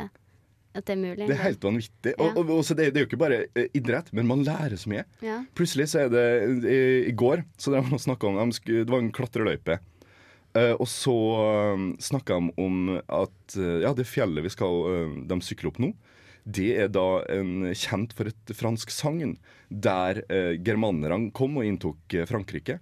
at 0.76 0.86
det 0.86 0.94
er 0.94 1.00
mulig. 1.00 1.24
Det 1.24 1.36
er 1.36 1.42
helt 1.42 1.66
vanvittig. 1.66 2.12
Ja. 2.12 2.22
Og, 2.22 2.40
og, 2.42 2.52
og 2.58 2.62
så 2.68 2.76
det, 2.78 2.90
det 2.92 3.00
er 3.00 3.06
jo 3.06 3.10
ikke 3.10 3.22
bare 3.24 3.42
eh, 3.56 3.68
idrett, 3.76 4.12
men 4.16 4.28
man 4.28 4.44
lærer 4.46 4.76
så 4.80 4.92
mye. 4.92 5.06
Ja. 5.24 5.40
Plutselig 5.58 5.88
så 5.92 6.04
er 6.04 6.12
det 6.12 6.26
I, 6.68 6.80
i 7.10 7.14
går 7.16 7.46
så 7.56 7.72
drev 7.72 7.88
man 7.88 7.98
og 7.98 8.04
snakka 8.04 8.32
om 8.32 8.54
skulle, 8.54 8.84
Det 8.84 8.94
var 8.94 9.04
en 9.04 9.14
klatreløype. 9.14 9.80
Uh, 10.56 10.72
og 10.80 10.86
så 10.88 11.12
uh, 11.12 11.80
snakka 12.00 12.38
de 12.40 12.52
om 12.64 12.94
at 12.96 13.56
uh, 13.60 13.82
ja, 13.82 13.90
det 13.92 14.06
fjellet 14.08 14.46
vi 14.46 14.52
skal 14.54 14.78
uh, 14.88 15.16
de 15.28 15.36
sykler 15.44 15.68
opp 15.68 15.80
nå, 15.84 15.90
det 16.46 16.68
er 16.78 16.90
da 16.94 17.24
en, 17.34 17.72
kjent 17.74 18.12
for 18.14 18.30
et 18.30 18.52
fransk 18.54 18.92
sagn 18.94 19.34
der 19.68 20.22
eh, 20.30 20.54
germanerne 20.62 21.32
kom 21.34 21.58
og 21.58 21.66
inntok 21.66 22.14
eh, 22.14 22.26
Frankrike. 22.28 22.78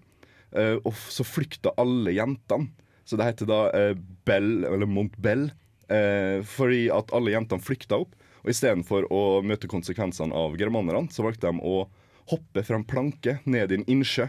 Eh, 0.53 0.77
og 0.85 0.93
så 1.09 1.25
flykta 1.25 1.73
alle 1.81 2.13
jentene. 2.13 2.69
Så 3.09 3.17
det 3.21 3.31
heter 3.31 3.49
da 3.49 3.61
eh, 3.77 3.97
Bell, 4.29 4.67
eller 4.69 4.89
Montbelle, 4.89 5.55
eh, 5.89 6.45
fordi 6.45 6.87
at 6.93 7.13
alle 7.17 7.35
jentene 7.35 7.65
flykta 7.65 8.03
opp. 8.05 8.15
Og 8.45 8.53
istedenfor 8.53 9.09
å 9.13 9.25
møte 9.45 9.69
konsekvensene 9.73 10.37
av 10.37 10.57
germanerne, 10.61 11.09
så 11.13 11.25
valgte 11.25 11.49
de 11.49 11.65
å 11.65 11.87
hoppe 12.29 12.65
fra 12.65 12.77
en 12.77 12.89
planke 12.89 13.39
ned 13.49 13.73
i 13.73 13.81
en 13.81 13.89
innsjø, 13.97 14.29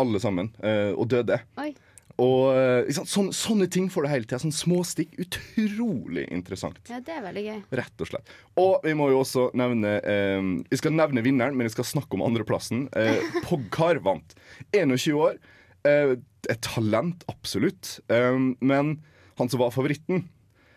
alle 0.00 0.20
sammen, 0.20 0.48
eh, 0.64 0.92
og 0.96 1.10
døde. 1.12 1.42
Oi. 1.60 1.74
Og 2.20 2.52
liksom, 2.86 3.06
ikke? 3.06 3.12
Sånne, 3.12 3.36
sånne 3.36 3.68
ting 3.72 3.88
får 3.92 4.04
du 4.04 4.10
hele 4.12 4.28
tida. 4.28 4.40
små 4.42 4.52
småstikk. 4.82 5.14
Utrolig 5.22 6.26
interessant. 6.32 6.80
ja, 6.90 7.00
det 7.00 7.14
er 7.16 7.24
veldig 7.24 7.44
gøy. 7.46 7.62
Rett 7.80 8.04
og 8.04 8.10
slett. 8.10 8.34
Og 8.60 8.84
vi 8.84 8.94
må 8.98 9.08
jo 9.12 9.22
også 9.22 9.48
nevne 9.58 9.96
eh, 10.00 10.42
Vi 10.70 10.80
skal 10.80 10.94
nevne 10.96 11.24
vinneren, 11.24 11.56
men 11.56 11.68
vi 11.68 11.74
skal 11.74 11.88
snakke 11.88 12.18
om 12.18 12.24
andreplassen. 12.26 12.86
Eh, 12.96 13.22
Pogkar 13.48 14.02
vant. 14.04 14.36
21 14.76 15.16
år. 15.16 15.40
Eh, 15.88 16.16
et 16.50 16.62
talent, 16.64 17.24
absolutt. 17.30 17.98
Eh, 18.12 18.38
men 18.60 18.96
han 19.40 19.52
som 19.52 19.62
var 19.62 19.74
favoritten, 19.74 20.26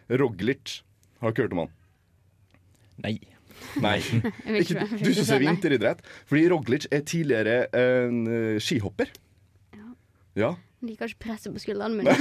Roglic 0.10 0.82
Har 1.20 1.34
dere 1.34 1.48
hørt 1.48 1.56
om 1.56 1.64
han? 1.66 1.74
Nei. 3.04 3.18
Nei. 3.82 3.98
Ikke, 4.62 4.86
du 5.02 5.10
som 5.16 5.36
er 5.36 5.42
nei. 5.42 5.48
vinteridrett? 5.48 6.04
Fordi 6.30 6.48
Roglic 6.52 6.88
er 6.94 7.04
tidligere 7.08 7.66
en 7.76 8.22
eh, 8.30 8.62
skihopper. 8.64 9.12
Ja. 10.36 10.56
Liker 10.86 11.10
ikke 11.12 11.24
presset 11.28 11.54
på 11.56 11.62
skuldrene 11.64 12.00
mine. 12.00 12.16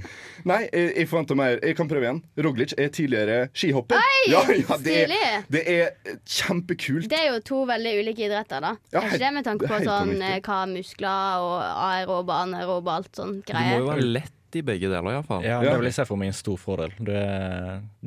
Nei, 0.50 0.60
jeg, 0.72 0.92
jeg 0.96 1.08
forventer 1.10 1.38
mer. 1.38 1.58
Jeg 1.62 1.76
kan 1.78 1.88
prøve 1.90 2.06
igjen. 2.08 2.20
Roglic 2.46 2.74
er 2.78 2.92
tidligere 2.94 3.38
skihopper. 3.56 3.98
Oi, 4.00 4.22
ja, 4.32 4.42
ja, 4.52 4.78
det, 4.82 4.94
er, 5.02 5.10
stilig. 5.10 5.42
det 5.56 5.64
er 5.76 6.16
kjempekult. 6.36 7.10
Det 7.12 7.18
er 7.20 7.28
jo 7.34 7.42
to 7.46 7.62
veldig 7.68 7.96
ulike 8.02 8.26
idretter, 8.28 8.62
da. 8.64 8.74
Ja, 8.94 9.02
er 9.02 9.10
ikke 9.12 9.22
det 9.26 9.34
med 9.40 9.48
tanke 9.48 9.68
på 9.70 9.82
sånn 9.86 10.14
eh, 10.22 10.38
hva 10.46 10.62
muskler 10.70 11.44
og 11.44 11.58
aerobe, 11.90 12.30
og 12.32 12.40
anaerob 12.48 12.86
og 12.88 12.94
alt 13.00 13.12
sånn 13.20 13.38
Du 13.46 13.54
må 13.56 13.78
jo 13.82 13.90
være 13.92 14.08
lett 14.16 14.32
i 14.56 14.62
begge 14.64 14.88
deler, 14.88 15.10
iallfall. 15.18 15.42
Ja. 15.44 15.58
Det 15.60 15.72
vil 15.76 15.88
jeg 15.90 15.96
se 15.98 16.04
for 16.08 16.16
meg 16.16 16.30
en 16.30 16.36
stor 16.38 16.56
fordel. 16.56 16.94
Du, 17.02 17.10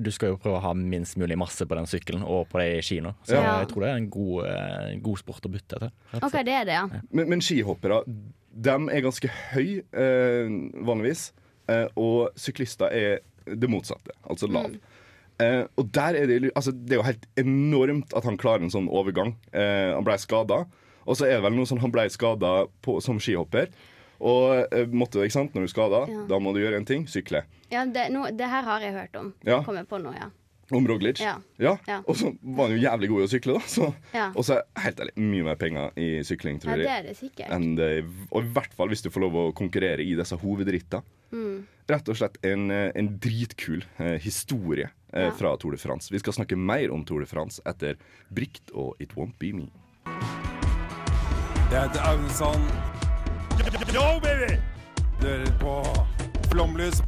du 0.01 0.09
skal 0.15 0.31
jo 0.31 0.39
prøve 0.41 0.57
å 0.57 0.63
ha 0.63 0.71
minst 0.73 1.19
mulig 1.19 1.35
masse 1.37 1.67
på 1.67 1.77
den 1.77 1.85
sykkelen 1.89 2.23
og 2.25 2.47
på 2.49 2.61
de 2.63 2.79
skiene. 2.85 3.11
Så 3.27 3.35
Ja. 3.37 3.59
jeg 3.61 3.69
tror 3.73 3.85
det 3.85 3.91
er 3.91 3.99
en 3.99 4.07
god, 4.09 4.47
eh, 4.49 4.95
god 5.03 5.21
sport 5.21 5.45
å 5.45 5.51
bytte 5.53 5.77
til. 5.83 5.91
OK, 6.23 6.37
det 6.47 6.55
er 6.61 6.65
det, 6.71 6.77
ja. 6.79 6.87
Men, 7.11 7.29
men 7.35 7.43
skihoppere, 7.45 7.99
de 8.51 8.75
er 8.89 9.01
ganske 9.05 9.29
høy 9.53 9.79
eh, 9.93 10.49
vanligvis. 10.85 11.31
Eh, 11.69 11.85
og 11.99 12.31
syklister 12.39 12.89
er 12.95 13.19
det 13.45 13.69
motsatte, 13.69 14.13
altså 14.29 14.49
lav. 14.49 14.73
Eh, 15.39 15.63
og 15.79 15.91
der 15.95 16.17
er 16.19 16.25
det, 16.27 16.51
altså, 16.55 16.71
det 16.73 16.95
er 16.97 16.99
jo 16.99 17.05
helt 17.07 17.27
enormt 17.39 18.13
at 18.17 18.25
han 18.27 18.37
klarer 18.41 18.65
en 18.65 18.73
sånn 18.73 18.89
overgang. 18.89 19.35
Eh, 19.53 19.93
han 19.95 20.03
ble 20.07 20.17
skada, 20.19 20.63
og 21.05 21.15
så 21.17 21.25
er 21.29 21.37
det 21.37 21.45
vel 21.45 21.55
noe 21.57 21.69
sånn 21.69 21.79
han 21.81 21.93
ble 21.93 22.07
skada 22.11 22.65
som 23.05 23.21
skihopper. 23.21 23.69
Og 24.19 24.65
eh, 24.75 24.89
måtte, 24.91 25.21
ikke 25.23 25.37
sant, 25.37 25.53
når 25.55 25.63
du 25.63 25.69
er 25.69 25.71
skada, 25.71 26.01
Ja. 26.11 26.25
da 26.27 26.39
må 26.43 26.51
du 26.53 26.59
gjøre 26.59 26.81
en 26.81 26.85
ting 26.89 27.05
sykle. 27.07 27.45
ja 27.71 27.85
det, 27.85 28.09
no, 28.11 28.25
det 28.35 28.49
her 28.51 28.63
har 28.67 28.81
jeg 28.83 28.93
hørt 28.97 29.15
om. 29.15 29.33
Ja. 29.47 29.61
Kommer 29.63 29.85
på 29.87 30.01
nå, 30.01 30.11
ja. 30.17 30.27
Om 30.71 30.87
Roglic. 30.87 31.19
Ja. 31.23 31.37
Ja. 31.57 31.77
Ja. 31.87 31.99
Og 32.05 32.15
så 32.19 32.29
var 32.43 32.67
han 32.69 32.75
jo 32.77 32.83
jævlig 32.83 33.09
god 33.09 33.23
i 33.23 33.25
å 33.25 33.31
sykle, 33.31 33.55
da. 33.57 33.61
Så. 33.73 33.87
Ja. 34.13 34.27
Og 34.35 34.45
så 34.45 34.59
er 34.59 34.83
helt 34.85 35.01
ærlig 35.01 35.15
mye 35.17 35.47
mer 35.47 35.57
penger 35.59 35.95
i 35.99 36.09
sykling, 36.27 36.59
ja, 36.63 36.75
det 36.77 36.89
er 36.93 37.07
det 37.09 37.15
sikkert. 37.17 37.49
enn 37.55 37.73
det, 37.79 37.89
og 38.29 38.43
i 38.45 38.53
hvert 38.53 38.75
fall 38.77 38.91
hvis 38.93 39.01
du 39.05 39.09
får 39.09 39.25
lov 39.25 39.39
å 39.41 39.47
konkurrere 39.57 40.05
i 40.05 40.13
disse 40.19 40.37
hovedrittene. 40.39 41.01
Mm. 41.33 41.65
Rett 41.89 42.09
og 42.09 42.17
slett 42.17 42.37
en, 42.45 42.69
eh, 42.73 42.91
en 42.97 43.09
dritkul 43.21 43.83
eh, 43.97 44.17
historie 44.21 44.89
eh, 45.13 45.27
Ja. 45.27 45.31
fra 45.31 45.55
Tour 45.57 45.71
de 45.73 45.77
France. 45.81 46.09
Vi 46.13 46.19
skal 46.21 46.33
snakke 46.33 46.57
mer 46.57 46.91
om 46.93 47.03
Tour 47.05 47.19
de 47.21 47.29
France 47.29 47.61
etter 47.65 47.97
Brikt 48.29 48.69
og 48.73 48.95
It 49.01 49.13
Won't 49.17 49.37
Be 49.39 49.53
Me. 49.53 49.69
Jeg 51.69 51.81
heter 51.85 52.01
Aune 52.01 52.25
Yo, 53.93 54.19
baby! 54.21 54.57
Du 55.21 55.27
hører 55.27 55.51
på 55.59 55.83
Flomlys. 56.49 57.01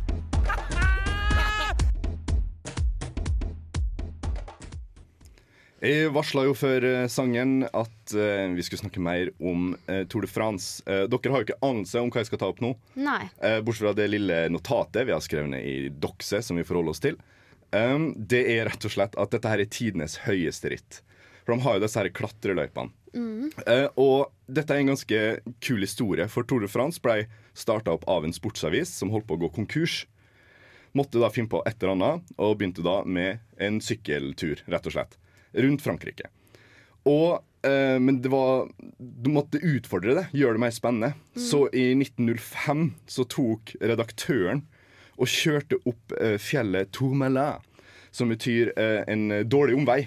Jeg 5.81 6.11
varsla 6.13 6.43
jo 6.45 6.53
før 6.53 6.85
eh, 6.85 7.07
sangen 7.09 7.63
at 7.65 8.13
uh, 8.13 8.53
vi 8.53 8.61
skulle 8.61 8.83
snakke 8.83 9.01
mer 9.01 9.31
om 9.41 9.71
uh, 9.89 10.03
Tour 10.05 10.27
de 10.27 10.29
France. 10.29 10.83
Uh, 10.85 11.07
dere 11.09 11.33
har 11.33 11.41
jo 11.41 11.47
ikke 11.47 11.65
anelse 11.65 12.03
om 12.03 12.11
hva 12.13 12.21
jeg 12.21 12.29
skal 12.29 12.41
ta 12.43 12.50
opp 12.53 12.61
nå. 12.61 12.75
Nei. 13.01 13.23
Bortsett 13.65 13.88
fra 13.88 13.95
det 13.97 14.11
lille 14.11 14.43
notatet 14.53 15.09
vi 15.09 15.15
har 15.15 15.23
skrevet 15.25 15.55
ned 15.55 15.65
i 15.65 15.89
Doxe, 15.89 16.43
som 16.45 16.59
vi 16.59 16.67
forholder 16.67 16.93
oss 16.93 17.01
til. 17.01 17.17
Um, 17.73 18.11
det 18.13 18.43
er 18.51 18.67
rett 18.67 18.85
og 18.85 18.93
slett 18.93 19.17
at 19.17 19.33
dette 19.33 19.50
her 19.50 19.63
er 19.63 19.71
tidenes 19.71 20.19
høyeste 20.27 20.69
ritt. 20.73 21.01
For 21.41 21.55
de 21.55 21.65
har 21.65 21.77
jo 21.77 21.83
disse 21.85 21.97
her 21.97 22.11
klatreløypene. 22.13 22.93
Eh, 23.67 23.88
og 24.00 24.31
dette 24.47 24.75
er 24.75 24.83
en 24.83 24.93
ganske 24.93 25.21
kul 25.63 25.83
historie, 25.83 26.27
for 26.31 26.47
Tour 26.47 26.63
de 26.63 26.69
France 26.71 27.01
ble 27.03 27.25
starta 27.57 27.95
opp 27.95 28.05
av 28.11 28.27
en 28.27 28.35
sportsavis 28.35 28.93
som 29.01 29.11
holdt 29.11 29.27
på 29.27 29.38
å 29.38 29.43
gå 29.43 29.51
konkurs. 29.55 30.05
Måtte 30.97 31.21
da 31.23 31.31
finne 31.31 31.51
på 31.51 31.63
et 31.67 31.77
eller 31.79 31.95
annet, 31.95 32.31
og 32.38 32.57
begynte 32.59 32.85
da 32.85 33.01
med 33.07 33.41
en 33.59 33.79
sykkeltur, 33.83 34.63
rett 34.67 34.88
og 34.88 34.95
slett. 34.95 35.17
Rundt 35.53 35.81
Frankrike. 35.84 36.29
Og, 37.10 37.39
eh, 37.65 37.98
men 38.00 38.22
det 38.22 38.29
var 38.29 38.70
Du 39.00 39.29
måtte 39.34 39.58
utfordre 39.58 40.13
det, 40.15 40.27
gjøre 40.38 40.53
det 40.58 40.63
mer 40.63 40.72
spennende. 40.75 41.13
Så 41.36 41.65
i 41.74 41.93
1905 41.98 42.93
så 43.08 43.25
tok 43.27 43.75
redaktøren 43.81 44.63
og 45.22 45.27
kjørte 45.27 45.77
opp 45.86 46.13
eh, 46.20 46.38
fjellet 46.41 46.91
Tourmalet, 46.96 47.62
som 48.12 48.29
betyr 48.31 48.72
eh, 48.77 49.03
en 49.12 49.27
dårlig 49.50 49.75
omvei. 49.77 50.00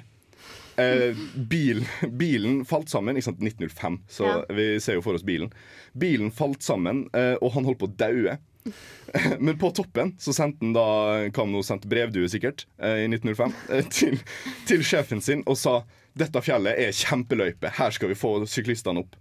Eh, 0.76 1.14
bil, 1.36 1.84
bilen 2.18 2.64
falt 2.66 2.90
sammen 2.90 3.14
ikke 3.14 3.28
sant, 3.28 3.42
1905, 3.44 4.00
så 4.10 4.26
Ja. 4.26 4.40
vi 4.50 4.80
ser 4.82 4.94
jo 4.98 5.04
for 5.06 5.14
oss 5.14 5.22
bilen. 5.22 5.52
Bilen 5.94 6.32
falt 6.34 6.62
sammen, 6.66 7.04
eh, 7.14 7.36
og 7.40 7.52
han 7.54 7.64
holdt 7.68 7.78
på 7.78 7.86
å 7.86 7.96
daue. 7.96 8.38
Men 9.44 9.58
på 9.58 9.70
toppen 9.70 10.14
så 10.18 10.32
sendte 10.32 10.64
han 10.64 10.72
da 10.76 10.86
Kamno 11.34 11.62
sendte 11.62 11.88
brevdue 11.90 12.28
sikkert 12.32 12.66
eh, 12.78 13.04
i 13.04 13.10
1905 13.10 13.52
eh, 13.70 13.90
til, 13.92 14.18
til 14.68 14.84
sjefen 14.86 15.20
sin 15.24 15.44
og 15.46 15.58
sa 15.60 15.82
dette 16.14 16.40
fjellet 16.46 16.78
er 16.78 16.94
kjempeløype, 16.94 17.72
her 17.74 17.94
skal 17.94 18.12
vi 18.12 18.16
få 18.18 18.36
syklistene 18.46 19.02
opp. 19.02 19.16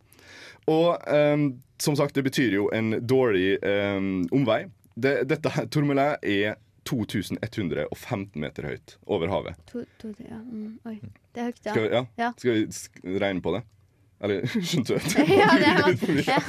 Og 0.69 1.09
um, 1.09 1.47
som 1.81 1.97
sagt, 1.97 2.15
det 2.15 2.23
betyr 2.27 2.53
jo 2.53 2.67
en 2.75 2.93
dårlig 3.01 3.57
um, 3.65 4.21
omvei. 4.31 4.67
Det, 4.93 5.23
dette 5.27 5.65
Tourmalet 5.73 6.21
er 6.21 6.55
2115 6.87 8.37
meter 8.39 8.69
høyt 8.69 8.95
over 9.09 9.31
havet. 9.31 9.59
To, 9.71 9.83
to, 9.99 10.13
ja. 10.21 10.37
Mm, 10.37 10.77
oi. 10.87 10.99
Det 11.33 11.41
er 11.41 11.49
høyt, 11.49 11.61
ja. 11.65 11.73
Skal 11.73 11.83
vi, 11.83 11.91
ja? 11.95 12.03
Ja. 12.19 12.31
Skal 12.37 12.59
vi 12.61 13.19
regne 13.23 13.43
på 13.43 13.55
det? 13.57 13.63
Eller 14.23 14.47
skjønte 14.55 14.97
du? 15.03 15.21
ja, 15.41 15.51
det 15.59 15.71
måtte, 15.83 16.17
ja, 16.31 16.41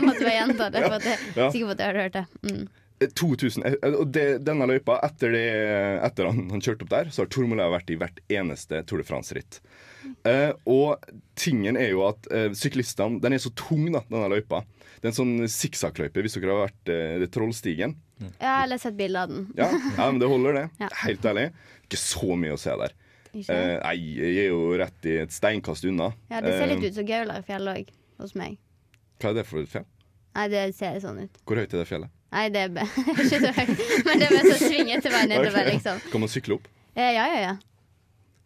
måtte 0.00 0.24
bare 0.24 0.34
gjenta 0.36 0.68
det, 0.72 0.82
for 0.86 0.98
at 0.98 1.06
jeg 1.10 1.16
er 1.18 1.54
sikker 1.54 1.70
på 1.70 1.76
at 1.76 1.82
jeg 1.82 1.92
hadde 1.92 2.04
hørt 2.04 2.18
det. 2.20 2.26
Mm. 2.46 2.66
2000, 3.12 3.66
eh, 3.68 3.74
og 3.92 4.06
det, 4.14 4.24
denne 4.46 4.68
løypa, 4.70 4.96
etter, 5.04 5.34
det, 5.34 5.44
etter 6.06 6.30
han, 6.30 6.46
han 6.54 6.62
kjørte 6.64 6.86
opp 6.86 6.94
der, 6.94 7.10
så 7.12 7.24
har 7.24 7.32
Tourmalet 7.34 7.74
vært 7.74 7.92
i 7.92 7.98
hvert 8.00 8.22
eneste 8.32 8.80
Tour 8.88 9.02
de 9.02 9.08
France-ritt. 9.08 9.58
Eh, 10.24 10.52
og 10.70 11.02
tingen 11.38 11.76
er 11.76 11.90
jo 11.90 12.04
at 12.06 12.28
eh, 12.30 12.48
syklistene 12.54 13.18
Den 13.22 13.34
er 13.34 13.42
så 13.42 13.50
tung, 13.58 13.88
da, 13.92 14.04
denne 14.08 14.30
løypa. 14.32 14.62
Det 14.96 15.10
er 15.10 15.12
en 15.12 15.18
sånn 15.18 15.34
sikksakkløype, 15.50 16.22
hvis 16.24 16.38
dere 16.38 16.54
har 16.54 16.68
vært 16.70 16.92
eh, 16.94 17.16
det 17.20 17.28
Trollstigen. 17.34 17.98
Ja, 18.40 18.62
eller 18.62 18.80
sett 18.80 18.96
bilde 18.96 19.26
av 19.26 19.32
den. 19.34 19.48
Ja, 19.58 19.68
ja, 19.68 20.06
men 20.08 20.22
det 20.22 20.30
holder, 20.30 20.56
det. 20.56 20.64
Ja. 20.80 20.88
Helt 21.02 21.26
ærlig. 21.28 21.50
Ikke 21.84 22.00
så 22.00 22.38
mye 22.38 22.54
å 22.56 22.60
se 22.60 22.72
der. 22.80 22.96
Eh, 23.44 23.78
nei, 23.82 23.96
jeg 24.16 24.36
er 24.44 24.48
jo 24.50 24.60
rett 24.80 25.06
i 25.10 25.16
et 25.22 25.34
steinkast 25.34 25.84
unna. 25.88 26.12
Ja, 26.30 26.40
det 26.40 26.54
ser 26.56 26.70
litt 26.70 26.82
Eh, 26.84 26.88
ut 26.90 26.94
som 27.00 27.06
Gaularfjell 27.08 27.68
òg, 27.74 27.90
hos 28.22 28.34
meg. 28.38 28.56
Hva 29.20 29.30
er 29.30 29.38
det 29.40 29.46
for 29.48 29.60
et 29.64 29.68
fjell? 29.72 29.84
Nei, 30.36 30.48
det 30.52 30.62
ser 30.76 30.98
sånn 31.00 31.22
ut. 31.24 31.38
Hvor 31.48 31.56
høyt 31.60 31.72
er 31.74 31.78
det 31.82 31.88
fjellet? 31.88 32.10
Nei, 32.32 32.48
det 32.52 32.64
er 32.66 32.70
ikke 33.12 33.40
så 33.40 33.52
høyt. 33.56 33.78
Men 34.04 34.18
det 34.20 34.26
er 34.26 34.34
bare 34.36 34.52
så 34.52 34.58
svingete 34.68 35.12
vei 35.14 35.22
nedover, 35.32 35.60
okay. 35.62 35.72
liksom. 35.76 36.00
Kan 36.12 36.20
man 36.24 36.32
sykle 36.32 36.58
opp? 36.58 36.66
Eh, 36.96 37.12
Ja, 37.16 37.24
ja, 37.32 37.40
ja. 37.40 37.54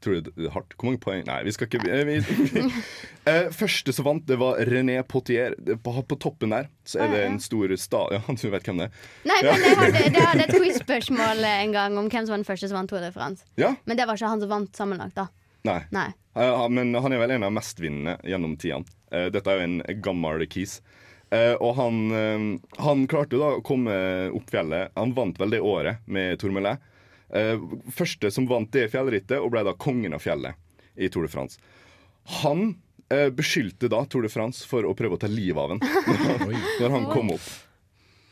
Tror 0.01 0.17
du 0.17 0.31
det 0.31 0.47
er 0.49 0.53
hardt? 0.55 0.73
Hvor 0.79 0.89
mange 0.89 1.01
poeng? 1.03 1.23
Nei, 1.29 1.39
vi 1.45 1.53
skal 1.53 1.69
ikke 1.69 1.81
eh, 1.85 2.05
vi, 2.09 2.19
Eh, 3.31 3.51
Første 3.53 3.93
som 3.93 4.07
vant, 4.07 4.23
det 4.27 4.39
var 4.41 4.57
René 4.65 4.97
Potier. 5.05 5.53
På, 5.85 5.93
på 6.09 6.17
toppen 6.21 6.55
der 6.55 6.71
så 6.89 7.03
er 7.05 7.13
det 7.13 7.21
en 7.27 7.37
stor 7.43 7.75
stad 7.77 8.15
Ja, 8.17 8.21
du 8.25 8.47
vet 8.55 8.71
hvem 8.71 8.81
det 8.81 8.89
er? 8.89 9.03
Nei, 9.29 9.41
Ja. 9.45 9.53
men 9.53 9.67
jeg 9.67 9.77
hadde, 9.83 10.07
det 10.17 10.25
hadde 10.25 10.45
et 10.49 10.55
quiz-spørsmål 10.57 11.45
en 11.51 11.75
gang 11.77 11.99
om 12.01 12.09
hvem 12.09 12.25
som 12.25 12.33
var 12.35 12.41
den 12.41 12.49
første 12.49 12.71
som 12.71 12.81
vant 12.81 12.91
Tour 12.93 13.05
de 13.05 13.13
France. 13.13 13.45
Ja? 13.61 13.75
Men 13.85 14.01
det 14.01 14.09
var 14.09 14.17
ikke 14.17 14.33
han 14.33 14.41
som 14.47 14.53
vant 14.57 14.81
sammenlagt, 14.81 15.19
da. 15.21 15.29
Nei. 15.69 15.83
Nei. 15.93 16.09
Eh, 16.41 16.65
men 16.73 16.95
han 16.97 17.13
er 17.13 17.21
vel 17.21 17.37
en 17.37 17.45
av 17.51 17.53
mestvinnende 17.53 18.17
gjennom 18.25 18.57
tidene. 18.61 18.89
Eh, 19.13 19.29
dette 19.35 19.53
er 19.53 19.61
jo 19.61 19.69
en 19.69 19.81
gammel 20.01 20.47
kis. 20.49 20.79
Uh, 21.31 21.55
og 21.63 21.77
han, 21.79 21.99
eh, 22.11 22.41
han 22.83 23.05
klarte 23.07 23.39
da 23.39 23.53
å 23.55 23.61
komme 23.63 23.93
opp 24.35 24.49
fjellet. 24.51 24.91
Han 24.99 25.13
vant 25.15 25.37
vel 25.39 25.53
det 25.55 25.61
året 25.63 26.01
med 26.11 26.41
Tourmalet. 26.43 26.81
Eh, 27.33 27.57
første 27.95 28.31
som 28.35 28.47
vant 28.51 28.71
det 28.75 28.89
fjellrittet, 28.93 29.39
og 29.39 29.53
ble 29.55 29.63
da 29.69 29.75
kongen 29.79 30.15
av 30.17 30.23
fjellet 30.25 30.55
i 30.99 31.09
Tour 31.09 31.27
de 31.29 31.33
France. 31.33 31.59
Han 32.43 32.77
eh, 33.11 33.31
beskyldte 33.35 33.89
da 33.91 34.05
Tour 34.11 34.23
de 34.27 34.31
France 34.33 34.67
for 34.67 34.83
å 34.89 34.95
prøve 34.99 35.15
å 35.19 35.21
ta 35.23 35.31
livet 35.31 35.59
av 35.63 35.75
ham 35.77 35.83
når 36.81 36.91
han 36.97 37.07
kom 37.15 37.31
opp. 37.37 37.51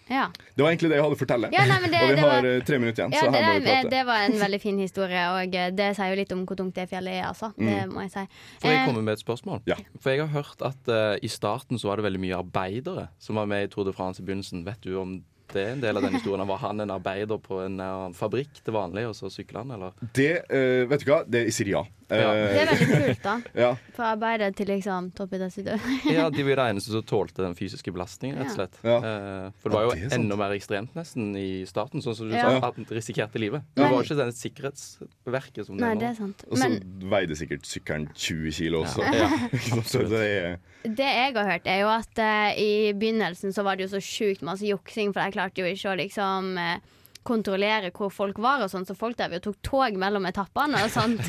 Ja. 0.08 0.30
Det 0.56 0.64
var 0.64 0.70
egentlig 0.72 0.88
det 0.88 0.96
jeg 0.96 1.04
hadde 1.04 1.16
å 1.18 1.20
fortelle. 1.20 1.48
Ja, 1.52 1.66
nei, 1.68 1.78
det- 1.92 1.98
og 2.00 2.10
vi 2.14 2.20
har 2.22 2.28
var- 2.30 2.46
eh, 2.48 2.60
tre 2.64 2.78
minutter 2.80 3.02
igjen, 3.04 3.12
Ja, 3.12 3.20
så 3.20 3.30
det, 3.32 3.42
her 3.44 3.52
må 3.52 3.60
vi 3.60 3.66
prate. 3.68 3.90
det 3.92 4.04
var 4.08 4.22
en 4.24 4.36
veldig 4.40 4.60
fin 4.62 4.78
historie, 4.80 5.24
og 5.36 5.50
det 5.76 5.88
sier 5.96 6.08
jo 6.08 6.16
litt 6.16 6.32
om 6.32 6.46
hvor 6.48 6.56
tungt 6.56 6.74
det 6.80 6.86
fjellet 6.88 7.12
er, 7.20 7.24
altså. 7.28 7.50
Det 7.58 7.82
må 7.92 8.00
jeg 8.06 8.10
si. 8.14 8.24
Får 8.62 8.70
jeg 8.72 8.86
komme 8.88 9.02
med 9.04 9.12
et 9.18 9.24
spørsmål? 9.24 9.60
Ja. 9.68 9.76
For 10.00 10.10
jeg 10.10 10.24
har 10.24 10.32
hørt 10.42 10.62
at 10.64 10.88
uh, 10.88 11.18
i 11.20 11.28
starten 11.28 11.76
så 11.78 11.90
var 11.92 11.96
det 12.00 12.06
veldig 12.08 12.20
mye 12.24 12.38
arbeidere 12.40 13.08
som 13.20 13.36
var 13.36 13.44
med 13.46 13.68
i 13.68 13.68
Tour 13.68 13.84
de 13.84 13.92
France 13.92 14.18
i 14.20 14.24
begynnelsen. 14.24 14.64
Vet 14.64 14.80
du 14.80 14.96
om 14.98 15.22
det 15.52 15.62
er 15.64 15.74
en 15.74 15.84
del 15.84 15.98
av 15.98 16.04
den 16.06 16.16
historien? 16.18 16.46
Var 16.48 16.60
han 16.62 16.84
en 16.84 16.94
arbeider 16.94 17.40
på 17.42 17.60
en 17.64 17.80
eh, 17.82 18.08
fabrikk 18.16 18.60
til 18.64 18.76
vanlig, 18.76 19.06
og 19.10 19.16
så 19.18 19.30
sykla 19.32 19.64
han, 19.64 19.76
eller? 19.78 20.08
Det, 20.16 20.32
uh, 20.50 20.84
vet 20.90 21.04
du 21.04 21.10
hva, 21.10 21.22
det 21.28 21.46
sier 21.54 21.72
ja. 21.72 21.84
Ja. 22.10 22.32
Det 22.32 22.60
er 22.62 22.68
Eh, 22.68 22.70
veldig 22.72 23.06
kult, 23.06 23.22
da. 23.22 23.34
ja. 23.64 23.70
For 23.96 24.04
arbeider 24.08 24.54
til 24.56 24.66
liksom 24.72 25.10
toppidrettsutøver. 25.12 25.98
Ja, 26.16 26.30
de 26.32 26.42
var 26.48 26.56
de 26.62 26.66
eneste 26.72 26.90
som 26.94 27.02
tålte 27.04 27.42
den 27.44 27.54
fysiske 27.58 27.92
belastningen, 27.92 28.38
rett 28.40 28.54
og 28.54 28.56
slett. 28.56 28.78
Ja. 28.82 28.96
Eh, 28.96 29.50
for 29.60 29.68
det 29.68 29.76
var 29.76 29.84
Ja, 29.84 29.90
jo 29.92 30.08
det 30.08 30.16
enda 30.18 30.38
mer 30.40 30.54
ekstremt 30.56 30.94
nesten 30.96 31.36
i 31.36 31.64
starten, 31.68 32.00
sånn 32.04 32.16
som 32.16 32.28
du 32.30 32.34
Ja. 32.36 32.46
sa, 32.60 32.68
at 32.68 32.76
han 32.80 32.88
risikerte 32.88 33.38
livet. 33.38 33.62
Men- 33.76 33.84
Det 33.84 33.92
var 33.92 34.02
ikke 34.04 34.16
den 34.16 34.32
sikkerhetsverket 34.32 35.66
som 35.66 35.76
det 35.76 35.84
Nei, 35.84 35.94
det 36.00 36.08
er 36.10 36.14
sant. 36.14 36.44
Og 36.50 36.56
så 36.58 36.68
veide 37.10 37.36
sikkert 37.36 37.66
sykkelen 37.68 38.08
20 38.14 38.52
kilo 38.52 38.82
også. 38.84 39.02
Ja, 39.04 39.28
Ikke 39.52 39.82
så 39.84 40.04
det 40.08 40.22
er, 40.24 40.58
det 40.84 40.98
jeg 41.12 41.34
har 41.34 41.44
hørt, 41.50 41.66
er 41.66 41.80
jo 41.82 41.88
at 41.92 42.18
uh, 42.22 42.50
i 42.58 42.92
begynnelsen 42.96 43.52
så 43.52 43.64
var 43.66 43.76
det 43.76 43.88
jo 43.88 43.96
så 43.98 44.02
sjukt 44.02 44.42
masse 44.46 44.64
juksing, 44.66 45.12
for 45.12 45.20
jeg 45.26 45.34
klarte 45.36 45.60
jo 45.60 45.66
ikke 45.68 45.92
å 45.92 45.96
liksom 45.98 46.56
eh, 46.58 46.78
kontrollere 47.28 47.92
hvor 47.94 48.12
folk 48.12 48.40
var 48.42 48.64
og 48.64 48.72
sånn, 48.72 48.86
så 48.88 48.96
folk 48.98 49.18
der 49.18 49.36
jo 49.36 49.42
tok 49.50 49.58
tog 49.66 49.98
mellom 50.00 50.26
etappene 50.30 50.80
og 50.86 50.92
sånt. 50.94 51.24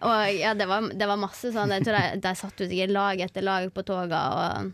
Og 0.00 0.32
ja, 0.32 0.54
det 0.56 0.64
var, 0.64 0.86
det 0.96 1.04
var 1.04 1.18
masse 1.20 1.50
sånn. 1.52 1.74
Jeg 1.74 1.84
tror 1.84 1.98
de, 1.98 2.20
de 2.24 2.30
satt 2.38 2.62
jo 2.62 2.68
sikkert 2.70 2.92
lag 2.94 3.20
etter 3.20 3.44
lag 3.44 3.66
på 3.74 3.82
toga 3.84 4.20
og 4.32 4.70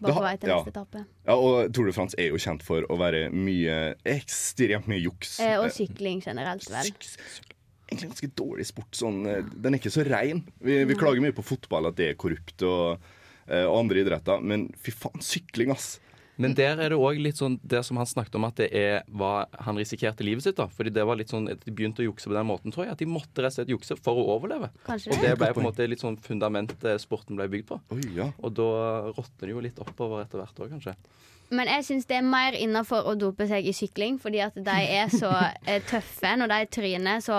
var 0.00 0.16
på 0.16 0.24
vei 0.24 0.34
til 0.40 0.50
ja. 0.52 0.58
neste 0.58 0.72
etappe. 0.72 1.04
Ja, 1.26 1.36
og 1.36 1.72
Tour 1.76 1.88
de 1.90 1.94
France 1.96 2.18
er 2.20 2.30
jo 2.30 2.40
kjent 2.40 2.64
for 2.66 2.86
å 2.86 2.98
være 3.00 3.28
mye 3.34 3.78
ekstremt 4.08 4.88
mye 4.90 5.00
juks. 5.02 5.38
Eh, 5.44 5.56
og 5.60 5.70
sykling 5.74 6.22
generelt, 6.24 6.66
vel. 6.72 6.92
Egentlig 7.90 8.12
ganske 8.12 8.30
dårlig 8.38 8.68
sport. 8.70 8.92
Sånn, 8.96 9.24
eh, 9.28 9.42
den 9.50 9.74
er 9.74 9.82
ikke 9.82 9.92
så 9.94 10.06
rein. 10.06 10.44
Vi, 10.62 10.78
vi 10.88 10.98
klager 10.98 11.24
mye 11.24 11.36
på 11.36 11.46
fotball, 11.46 11.90
at 11.90 11.98
det 12.00 12.12
er 12.12 12.20
korrupt 12.20 12.64
og, 12.66 13.10
eh, 13.46 13.66
og 13.66 13.80
andre 13.82 14.04
idretter, 14.04 14.46
men 14.52 14.68
fy 14.80 14.94
faen, 14.94 15.24
sykling, 15.24 15.74
ass! 15.74 15.96
Men 16.40 16.54
der 16.56 16.80
er 16.80 16.92
det 16.92 16.98
òg 16.98 17.20
litt 17.20 17.38
sånn 17.40 17.58
det 17.62 17.82
som 17.86 17.98
han 18.00 18.08
snakket 18.08 18.38
om, 18.38 18.46
at 18.48 18.56
det 18.62 18.68
er 18.76 19.02
hva 19.12 19.44
han 19.66 19.78
risikerte 19.80 20.24
livet 20.26 20.46
sitt. 20.46 20.56
da 20.56 20.66
Fordi 20.72 20.92
det 20.94 21.04
var 21.06 21.18
litt 21.20 21.32
sånn 21.32 21.50
at 21.52 21.62
De 21.66 21.74
begynte 21.76 22.00
å 22.02 22.08
jukse 22.08 22.30
på 22.30 22.36
den 22.36 22.48
måten, 22.48 22.72
tror 22.72 22.86
jeg. 22.86 22.96
At 22.96 23.02
de 23.02 23.08
måtte 23.10 23.44
rett 23.44 23.52
og 23.52 23.58
slett 23.60 23.72
jukse 23.74 23.96
for 24.00 24.16
å 24.18 24.26
overleve. 24.38 24.70
Kanskje 24.86 25.12
Og 25.12 25.20
det. 25.20 25.28
det 25.28 25.38
ble 25.42 25.52
på 25.54 25.60
en 25.62 25.68
måte 25.68 25.88
litt 25.90 26.02
sånn 26.04 26.16
fundamentet 26.24 27.00
sporten 27.02 27.36
ble 27.36 27.48
bygd 27.52 27.68
på. 27.70 27.80
Oi, 27.96 28.02
ja. 28.16 28.30
Og 28.40 28.54
da 28.56 28.70
råtner 29.12 29.50
det 29.50 29.54
jo 29.54 29.64
litt 29.68 29.82
oppover 29.84 30.24
etter 30.24 30.40
hvert 30.42 30.64
òg, 30.64 30.72
kanskje. 30.78 30.96
Men 31.50 31.70
jeg 31.70 31.86
syns 31.86 32.06
det 32.10 32.18
er 32.20 32.26
mer 32.26 32.54
innafor 32.54 33.08
å 33.10 33.16
dope 33.18 33.46
seg 33.50 33.66
i 33.66 33.74
sykling, 33.74 34.18
fordi 34.22 34.42
at 34.44 34.56
de 34.56 34.76
er 34.96 35.10
så 35.12 35.30
eh, 35.68 35.82
tøffe 35.88 36.34
når 36.38 36.52
de 36.52 36.60
tryner. 36.76 37.22
Så 37.24 37.36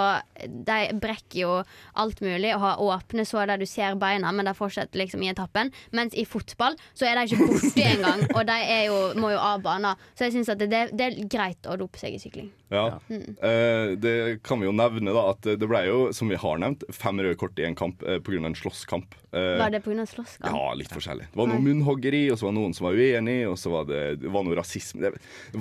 de 0.47 0.79
brekker 1.01 1.39
jo 1.43 1.53
alt 2.01 2.23
mulig 2.23 2.53
og 2.55 2.63
har 2.65 2.83
åpne 2.83 3.25
sår 3.27 3.53
der 3.53 3.61
du 3.61 3.67
ser 3.69 3.97
beina, 4.01 4.33
men 4.35 4.49
de 4.49 4.55
fortsetter 4.57 5.01
liksom 5.01 5.23
i 5.23 5.31
etappen. 5.31 5.71
Mens 5.95 6.17
i 6.17 6.25
fotball 6.27 6.77
så 6.93 7.07
er 7.07 7.19
de 7.19 7.27
ikke 7.29 7.51
borte 7.51 7.87
engang, 7.93 8.25
og 8.33 8.43
de 8.49 8.57
er 8.77 8.87
jo, 8.89 8.99
må 9.21 9.33
jo 9.33 9.41
av 9.41 9.63
banen. 9.63 10.09
Så 10.15 10.27
jeg 10.27 10.37
syns 10.37 10.51
at 10.51 10.61
det, 10.61 10.87
det 10.91 11.07
er 11.07 11.21
greit 11.31 11.69
å 11.69 11.79
dope 11.79 12.01
seg 12.01 12.17
i 12.17 12.21
sykling. 12.21 12.51
Ja. 12.71 12.99
Eh, 13.09 13.97
det 13.97 14.43
kan 14.43 14.61
vi 14.61 14.67
jo 14.69 14.71
nevne, 14.75 15.11
da, 15.11 15.25
at 15.33 15.43
det 15.43 15.67
ble 15.67 15.81
jo, 15.89 16.03
som 16.15 16.31
vi 16.31 16.39
har 16.39 16.61
nevnt, 16.61 16.85
fem 16.95 17.19
røde 17.19 17.35
kort 17.39 17.59
i 17.59 17.65
en 17.67 17.75
kamp 17.75 18.03
uh, 18.07 18.17
pga. 18.23 18.39
en 18.47 18.55
slåsskamp. 18.55 19.17
Uh, 19.35 19.57
Var 19.59 19.73
det 19.73 19.81
pga. 19.83 20.05
slåsskamp? 20.07 20.55
Ja, 20.55 20.71
litt 20.79 20.93
forskjellig. 20.95 21.27
Det 21.33 21.39
var 21.39 21.51
noe 21.51 21.59
munnhoggeri, 21.63 22.23
og 22.31 22.39
så 22.39 22.47
var 22.47 22.55
det 22.55 22.61
noen 22.61 22.77
som 22.77 22.87
var 22.87 22.99
uenig, 22.99 23.37
og 23.49 23.57
så 23.59 23.73
var 23.73 23.89
det, 23.91 24.00
det 24.21 24.31
var 24.33 24.45
noe 24.47 24.57
rasisme. 24.59 25.01
Det, 25.03 25.11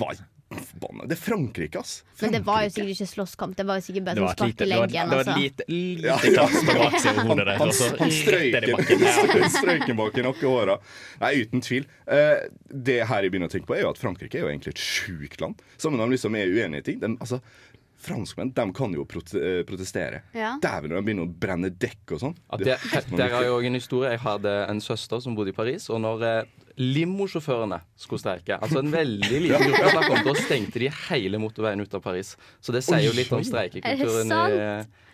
var 0.01 0.19
forbanna 0.51 1.05
Det 1.07 1.15
er 1.15 1.21
Frankrike, 1.21 1.79
ass. 1.79 2.03
Men 2.19 2.33
det 2.35 2.41
var 2.45 2.65
jo 2.65 2.71
sikkert 2.73 2.93
ikke 2.95 3.07
slåsskamp, 3.07 3.55
det 3.57 3.65
var 3.67 3.79
jo 3.79 3.85
sikkert 3.85 4.07
bare 4.09 4.19
som 4.19 4.31
spark 4.33 4.51
i 4.51 4.57
det 4.59 4.67
var, 4.67 4.87
leggen. 4.87 5.09
det 5.09 5.15
var 5.15 5.21
et 5.21 5.31
altså. 5.31 5.39
lite, 5.39 5.67
lite 5.71 6.07
Ja. 6.07 6.17
kast 6.41 6.67
bak 6.67 6.97
seg 6.99 7.11
over 7.21 7.29
hodet 7.31 7.45
der. 7.47 7.57
Han, 7.61 7.73
så 7.77 7.89
han 8.01 8.13
strøyk 9.55 9.87
den 9.87 9.99
bak 10.01 10.17
i 10.17 10.25
nakkehåra. 10.27 10.77
Nei, 11.23 11.33
uten 11.45 11.63
tvil. 11.65 11.87
Eh, 12.07 12.45
det 12.89 12.99
her 13.07 13.27
jeg 13.27 13.33
begynner 13.33 13.51
å 13.51 13.55
tenke 13.55 13.69
på, 13.71 13.77
er 13.77 13.85
jo 13.85 13.93
at 13.93 14.01
Frankrike 14.01 14.39
er 14.39 14.45
jo 14.47 14.51
egentlig 14.51 14.75
et 14.75 14.83
sjukt 14.83 15.41
land. 15.43 15.61
Sammen 15.77 15.99
med 16.01 16.09
de 16.09 16.17
liksom 16.17 16.35
er 16.39 16.51
uenige 16.51 16.83
i 16.83 16.87
ting. 16.91 16.99
De, 17.03 17.13
altså, 17.23 17.41
Franskmenn 18.01 18.53
de 18.57 18.65
kan 18.75 18.93
jo 18.95 19.05
prote 19.09 19.37
eh, 19.37 19.59
protestere. 19.67 20.23
Ja. 20.37 20.55
Dæven, 20.61 20.91
når 20.91 21.01
de 21.01 21.07
begynner 21.07 21.27
å 21.27 21.33
brenne 21.43 21.69
dekk 21.69 22.15
og 22.15 22.23
sånn. 22.23 22.35
Det 22.57 22.71
det, 22.71 22.79
er 22.97 23.07
der 23.11 23.35
har 23.35 23.45
jeg 23.45 23.53
òg 23.57 23.67
en 23.69 23.77
historie. 23.77 24.13
Jeg 24.15 24.23
hadde 24.25 24.55
en 24.71 24.81
søster 24.83 25.21
som 25.23 25.37
bodde 25.37 25.53
i 25.53 25.57
Paris. 25.57 25.85
Og 25.93 26.01
når 26.03 26.25
eh, 26.27 26.39
limosjåførene 26.81 27.81
skulle 27.99 28.23
streike, 28.23 28.57
altså 28.57 28.81
en 28.81 28.91
veldig 28.93 29.43
liten 29.45 29.67
gruppe 29.67 29.93
da 29.93 30.03
kom 30.07 30.17
om, 30.17 30.25
da 30.29 30.35
stengte 30.39 30.81
de 30.81 30.89
hele 31.09 31.41
motorveien 31.41 31.83
ut 31.83 31.95
av 31.97 32.03
Paris. 32.03 32.35
Så 32.63 32.73
det 32.75 32.83
sier 32.87 33.05
jo 33.05 33.15
litt 33.17 33.31
om 33.35 33.45
streikekulturen 33.45 34.33
i, 34.33 34.67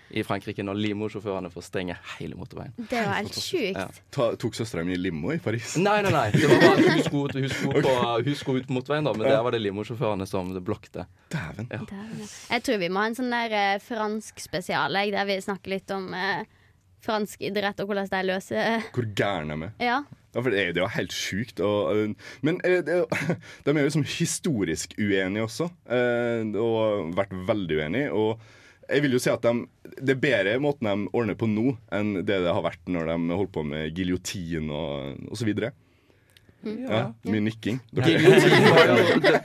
i 0.09 0.23
Frankrike 0.23 0.63
når 0.63 0.79
limosjåførene 0.79 1.49
får 1.51 1.65
stenge 1.67 1.95
hele 2.17 2.37
motorveien. 2.39 2.73
Det 2.77 3.01
var 3.03 3.19
helt 3.19 3.37
sjukt. 3.37 3.77
Ja. 3.79 3.87
Ta, 4.13 4.29
tok 4.39 4.55
søstera 4.57 4.85
mi 4.87 4.95
limo 4.99 5.33
i 5.33 5.39
Paris? 5.43 5.75
Nei, 5.81 5.99
nei, 6.05 6.13
nei. 6.13 6.27
Det 6.35 6.47
var 6.51 6.61
bare 6.63 6.83
hun 6.95 7.03
skulle, 7.05 7.43
hun 7.45 7.49
skulle, 7.53 7.83
på, 7.85 7.95
hun 8.27 8.37
skulle 8.39 8.63
ut 8.63 8.69
på 8.69 8.77
motorveien, 8.79 9.09
da, 9.09 9.15
men 9.17 9.27
der 9.27 9.41
var 9.45 9.55
det 9.55 9.63
limosjåførene 9.65 10.27
som 10.29 10.53
blokket. 10.57 11.03
Dæven. 11.33 11.71
Ja. 11.73 11.81
Dæven. 11.89 12.27
Jeg 12.27 12.67
tror 12.67 12.83
vi 12.83 12.91
må 12.91 13.03
ha 13.03 13.11
en 13.11 13.17
sånn 13.19 13.33
der 13.33 13.57
eh, 13.57 13.73
fransk 13.83 14.39
spesial, 14.43 15.01
der 15.17 15.27
vi 15.27 15.41
snakker 15.43 15.75
litt 15.75 15.91
om 15.95 16.07
eh, 16.15 16.45
fransk 17.03 17.43
idrett 17.49 17.79
og 17.83 17.91
hvordan 17.91 18.07
de 18.11 18.23
løser 18.25 18.87
Hvor 18.95 19.11
gærne 19.15 19.55
de 19.57 19.69
er. 19.69 19.75
Ja. 19.91 19.99
Ja, 20.37 20.41
for 20.43 20.53
det 20.53 20.59
er, 20.61 20.75
jo 20.77 20.87
helt 20.93 21.13
sjukt. 21.15 21.59
Og, 21.65 21.95
øh, 21.97 22.11
men 22.45 22.59
det, 22.61 22.93
jo- 22.99 23.07
de 23.65 23.71
er 23.71 23.79
jo 23.79 23.87
liksom 23.87 24.05
historisk 24.05 24.93
uenige 24.99 25.47
også, 25.47 25.69
øh, 25.89 26.51
og 26.61 27.13
vært 27.17 27.33
veldig 27.47 27.79
uenige. 27.79 28.11
Og 28.13 28.41
jeg 28.87 29.03
vil 29.03 29.17
jo 29.17 29.19
si 29.21 29.31
at 29.31 29.43
de, 29.43 29.65
det 29.99 30.15
er 30.15 30.21
bedre 30.21 30.55
måten 30.63 30.87
de 30.87 31.09
ordner 31.17 31.37
på 31.39 31.49
nå, 31.51 31.73
enn 31.93 32.21
det 32.21 32.39
det 32.45 32.53
har 32.53 32.63
vært 32.65 32.87
når 32.91 33.09
de 33.11 33.35
holdt 33.35 33.53
på 33.55 33.63
med 33.67 33.91
giljotin 33.97 34.71
og, 34.71 35.19
og 35.27 35.39
så 35.39 35.47
videre. 35.47 35.73
Ja, 36.63 37.03
mye 37.27 37.43
nikking. 37.45 37.77
Giljotin 37.95 38.65
var 38.73 38.89
jo 38.89 39.19
det, 39.27 39.35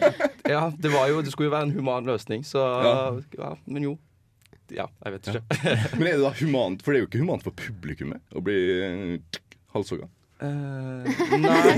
Ja, 0.49 0.63
det 0.75 0.91
var 0.91 1.11
jo 1.11 1.21
Det 1.23 1.31
skulle 1.31 1.51
jo 1.51 1.55
være 1.55 1.69
en 1.69 1.75
human 1.77 2.09
løsning, 2.09 2.43
så 2.47 2.65
Ja. 2.83 2.95
ja, 3.39 3.53
Men 3.67 3.87
jo. 3.91 3.99
Ja, 4.73 4.87
jeg 5.05 5.13
vet 5.19 5.29
ikke. 5.29 5.43
Men 5.99 6.07
er 6.09 6.17
det 6.17 6.25
da 6.25 6.33
humant? 6.41 6.83
For 6.83 6.93
det 6.95 6.99
er 6.99 7.05
jo 7.05 7.11
ikke 7.11 7.21
humant 7.21 7.45
for 7.45 7.55
publikummet 7.59 8.23
å 8.33 8.41
bli 8.45 8.57
øh, 8.87 9.41
halshogga. 9.75 10.09
Uh, 10.43 11.05
nei. 11.39 11.77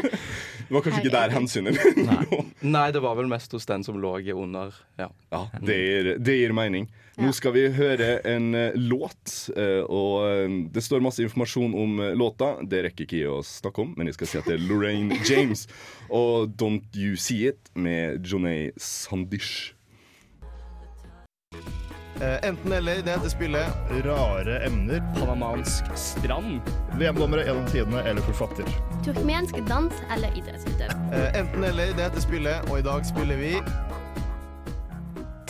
Det 0.66 0.74
var 0.74 0.82
kanskje 0.82 1.00
ikke 1.04 1.14
der 1.14 1.34
hensynet 1.34 1.76
lå. 2.30 2.42
nei, 2.66 2.86
det 2.94 3.02
var 3.04 3.14
vel 3.18 3.28
mest 3.30 3.52
hos 3.54 3.66
den 3.68 3.84
som 3.86 4.00
lå 4.02 4.16
under 4.34 4.74
Ja. 4.98 5.10
Ja, 5.30 5.42
det 5.62 5.76
gir, 5.76 6.08
det 6.18 6.38
gir 6.40 6.54
mening. 6.56 6.88
Nå 7.16 7.30
skal 7.32 7.54
vi 7.54 7.62
høre 7.72 8.18
en 8.28 8.50
eh, 8.54 8.74
låt, 8.76 9.48
eh, 9.56 9.80
og 9.88 10.26
eh, 10.28 10.56
det 10.72 10.82
står 10.84 11.04
masse 11.04 11.22
informasjon 11.24 11.72
om 11.72 12.02
låta. 12.18 12.56
Det 12.60 12.82
rekker 12.88 13.06
ikke 13.06 13.22
jeg 13.22 13.32
å 13.32 13.40
snakke 13.46 13.86
om, 13.86 13.94
men 13.96 14.10
jeg 14.10 14.18
skal 14.18 14.30
si 14.32 14.40
at 14.42 14.50
det 14.50 14.58
er 14.58 14.66
Lorraine 14.68 15.16
James 15.28 15.64
og 16.10 16.52
Don't 16.60 16.92
You 16.92 17.16
See 17.16 17.48
It 17.48 17.72
med 17.72 18.26
Jonay 18.26 18.68
Sandish. 18.76 19.72
Eh, 22.20 22.48
enten 22.48 22.72
eller, 22.72 23.02
det 23.02 23.10
heter 23.10 23.28
spillet. 23.28 23.66
Rare 24.04 24.58
emner. 24.66 25.02
Panamansk 25.18 25.84
strand. 25.94 26.60
VM-dommere 26.98 27.44
gjennom 27.44 27.66
tidene 27.68 28.00
eller 28.08 28.24
forfatter. 28.24 28.64
Turkmensk 29.04 29.58
dans 29.68 29.92
eller 30.14 30.32
idrettsutøver. 30.38 30.94
Eh, 31.12 31.40
enten 31.40 31.64
eller, 31.64 31.92
det 31.92 32.06
heter 32.08 32.20
spillet, 32.24 32.70
og 32.70 32.78
i 32.78 32.84
dag 32.86 33.04
spiller 33.06 33.36
vi 33.40 33.50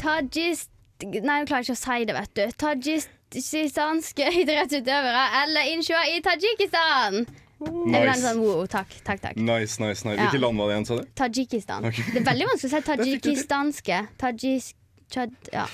Tajist... 0.00 0.70
Nei, 1.04 1.42
jeg 1.42 1.48
klarer 1.50 1.66
ikke 1.66 1.74
å 1.76 1.78
si 1.78 2.04
det, 2.08 2.14
vet 2.16 2.32
du. 2.38 2.44
Tajikistanske 2.62 4.30
idrettsutøvere 4.42 5.24
eller 5.42 5.68
innsjøer 5.74 6.16
i 6.16 6.22
Tadsjikistan. 6.24 7.26
En 7.66 7.92
Nice. 7.94 8.18
sånn 8.20 8.40
wow, 8.42 8.64
takk, 8.68 8.90
takk, 9.06 9.22
takk. 9.22 9.38
Nice, 9.38 9.78
nice, 9.80 10.02
nice. 10.04 10.16
Ja. 10.16 10.26
Hvilket 10.26 10.42
land 10.42 10.58
var 10.60 10.68
det 10.68 10.74
igjen, 10.74 10.88
sa 10.88 10.98
du? 10.98 11.06
Tajikistan. 11.16 11.86
Okay. 11.88 12.04
Det 12.12 12.20
er 12.20 12.26
veldig 12.26 12.48
vanskelig 12.50 12.72
å 12.72 12.74
si 12.74 12.82
tajikistanske. 12.90 14.00
Tajis... 14.20 14.72
Chad, 15.12 15.34
ja. 15.52 15.64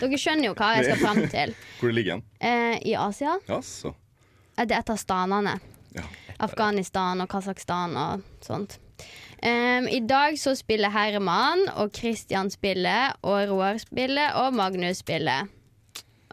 Dere 0.00 0.18
skjønner 0.20 0.50
jo 0.50 0.54
hva 0.58 0.74
jeg 0.76 0.88
skal 0.90 1.00
fram 1.00 1.20
til. 1.32 1.54
Hvor 1.80 1.94
ligger 1.94 2.18
den? 2.18 2.24
Eh, 2.40 2.76
I 2.92 2.96
Asia 3.00 3.38
Jaså. 3.48 3.94
er 4.58 4.68
det 4.70 4.76
et 4.78 4.92
av 4.92 5.00
stanene. 5.00 5.58
Ja. 5.94 6.04
Afghanistan 6.44 7.22
og 7.22 7.30
Kasakhstan 7.30 7.96
og 7.96 8.24
sånt. 8.44 8.78
Um, 9.44 9.86
I 9.90 10.00
dag 10.08 10.38
så 10.40 10.54
spiller 10.56 10.92
Herman, 10.94 11.66
og 11.76 11.90
Christian 11.96 12.50
spiller, 12.50 13.12
og 13.22 13.50
Roar 13.50 13.78
spiller, 13.82 14.32
og 14.40 14.54
Magnus 14.56 15.02
spiller. 15.04 15.50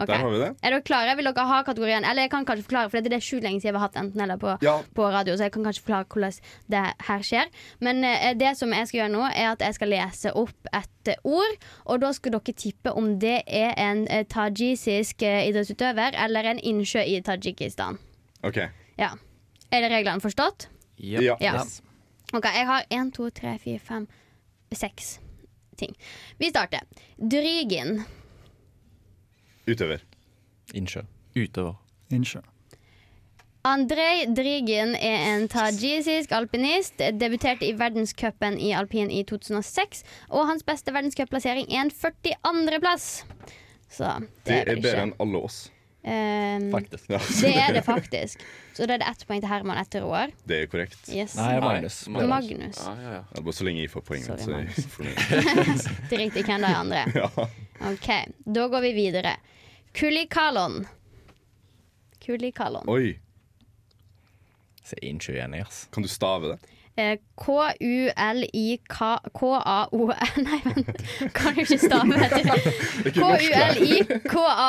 Ok. 0.01 0.07
Der 0.09 0.17
har 0.23 0.31
vi 0.33 0.39
det. 0.41 0.49
Er 0.65 0.73
dere 0.73 0.81
klare? 0.87 1.15
Vil 1.19 1.27
dere 1.29 1.45
ha 1.47 1.59
kategorien? 1.67 2.03
Eller 2.07 2.25
jeg 2.25 2.31
kan 2.33 2.45
kanskje 2.47 2.65
forklare, 2.65 2.89
for 2.89 3.05
det 3.05 3.13
er 3.13 3.21
sjukt 3.23 3.43
lenge 3.45 3.61
siden 3.61 3.75
vi 3.75 3.79
har 3.79 3.87
hatt 3.87 3.99
enten 4.01 4.21
eller 4.25 4.39
på, 4.41 4.55
Ja. 4.65 4.75
på 4.97 5.07
radio, 5.13 5.35
så 5.37 5.45
jeg 5.45 5.53
kan 5.53 5.63
kanskje 5.67 5.83
forklare 5.85 6.05
hvordan 6.09 6.39
det 6.73 6.83
her 7.07 7.25
skjer. 7.27 7.51
Men 7.79 8.03
eh, 8.03 8.33
det 8.39 8.55
som 8.57 8.73
jeg 8.73 8.87
skal 8.89 8.99
gjøre 9.03 9.13
nå, 9.13 9.23
er 9.29 9.51
at 9.51 9.61
jeg 9.61 9.77
skal 9.77 9.91
lese 9.93 10.33
opp 10.33 10.71
et 10.73 11.07
eh, 11.13 11.21
ord, 11.23 11.57
og 11.85 12.01
da 12.01 12.11
skal 12.17 12.31
dere 12.37 12.53
tippe 12.57 12.91
om 12.97 13.11
det 13.19 13.43
er 13.47 13.73
en 13.77 14.07
eh, 14.07 14.23
tajisisk 14.25 15.21
eh, 15.21 15.47
idrettsutøver 15.51 16.17
eller 16.25 16.43
en 16.55 16.59
innsjø 16.59 17.03
i 17.05 17.19
Tadsjikistan. 17.21 17.99
OK. 18.43 18.57
Ja. 18.97 19.11
Er 19.71 19.81
det 19.85 19.91
reglene 19.93 20.19
forstått? 20.23 20.67
Ja. 20.97 21.37
Ja. 21.39 21.61
Ok, 22.33 22.45
jeg 22.45 22.65
har 22.67 22.83
én, 22.89 23.11
to, 23.11 23.29
tre, 23.29 23.57
fire, 23.59 23.79
fem, 23.79 24.07
seks 24.71 25.19
ting. 25.77 25.95
Vi 26.39 26.49
starter. 26.49 26.83
Drygin. 27.17 28.03
Utøver. 29.67 30.01
Innsjø. 30.73 31.01
Utøver. 31.35 31.75
Innsjø. 32.11 32.41
Andrej 33.63 34.23
Drygin 34.33 34.95
er 34.97 35.35
en 35.35 35.43
tajisisk 35.51 36.31
alpinist. 36.33 36.97
Debuterte 37.21 37.67
i 37.67 37.75
verdenscupen 37.77 38.57
i 38.57 38.71
alpin 38.73 39.11
i 39.13 39.21
2006. 39.29 40.01
Og 40.33 40.47
hans 40.49 40.65
beste 40.65 40.93
verdenscupplassering 40.95 41.69
er 41.69 41.83
en 41.85 41.91
42.-plass. 41.93 43.11
Så 43.91 44.07
det, 44.17 44.31
Det 44.47 44.57
er 44.57 44.71
er 44.71 44.81
bedre 44.81 45.05
enn 45.05 45.13
alle 45.21 45.43
oss. 45.45 45.61
Um, 46.01 46.71
Faktisk. 46.73 47.09
Ja. 47.11 47.19
Det 47.43 47.51
er 47.61 47.73
det 47.75 47.83
faktisk. 47.85 48.41
Så 48.73 48.87
da 48.89 48.95
er 48.95 49.03
det 49.03 49.09
ett 49.11 49.27
poeng 49.29 49.41
til 49.43 49.51
Herman 49.51 49.77
etter 49.77 50.01
Roar. 50.01 50.31
Det 50.49 50.63
er 50.63 50.69
korrekt. 50.71 50.97
Yes. 51.13 51.35
Nei, 51.37 51.59
Magnus. 51.61 52.07
Magnus. 52.09 52.29
Magnus. 52.31 52.79
ja, 52.87 52.93
ja. 53.03 53.19
Ja, 53.35 53.41
bare 53.45 53.53
så 53.53 53.67
lenge 53.67 53.83
jeg 53.83 53.91
får 53.93 54.05
poeng. 54.07 54.23
Sorry, 54.25 54.41
så 54.41 54.55
er 54.57 54.65
jeg 54.65 54.87
fornøyd. 54.95 55.85
Drit 56.09 56.39
i 56.41 56.45
hvem 56.47 56.65
de 56.65 56.71
andre. 56.79 57.03
Ja. 57.13 57.29
Ok, 57.89 58.07
da 58.45 58.67
går 58.67 58.81
vi 58.81 58.91
videre. 58.93 59.35
Kulikalon. 59.97 60.85
Kulikalon. 62.25 62.89
Oi. 62.89 63.19
Se 64.85 64.95
innsjø 65.05 65.33
igjen, 65.33 65.53
ass. 65.61 65.87
Kan 65.91 66.03
du 66.05 66.09
stave 66.11 66.47
det? 66.53 66.59
Eh, 66.99 67.17
K-u-l-i-k-a-o-n 67.39 68.03
Nei, 70.47 70.59
vent. 70.65 70.89
Kan 71.33 71.55
du 71.55 71.61
ikke 71.63 71.77
stave? 71.79 72.17
vet 72.19 72.31
du? 72.35 72.43
det. 72.43 72.57
K-u-l-i-k-a-l-o-n. 74.21 74.61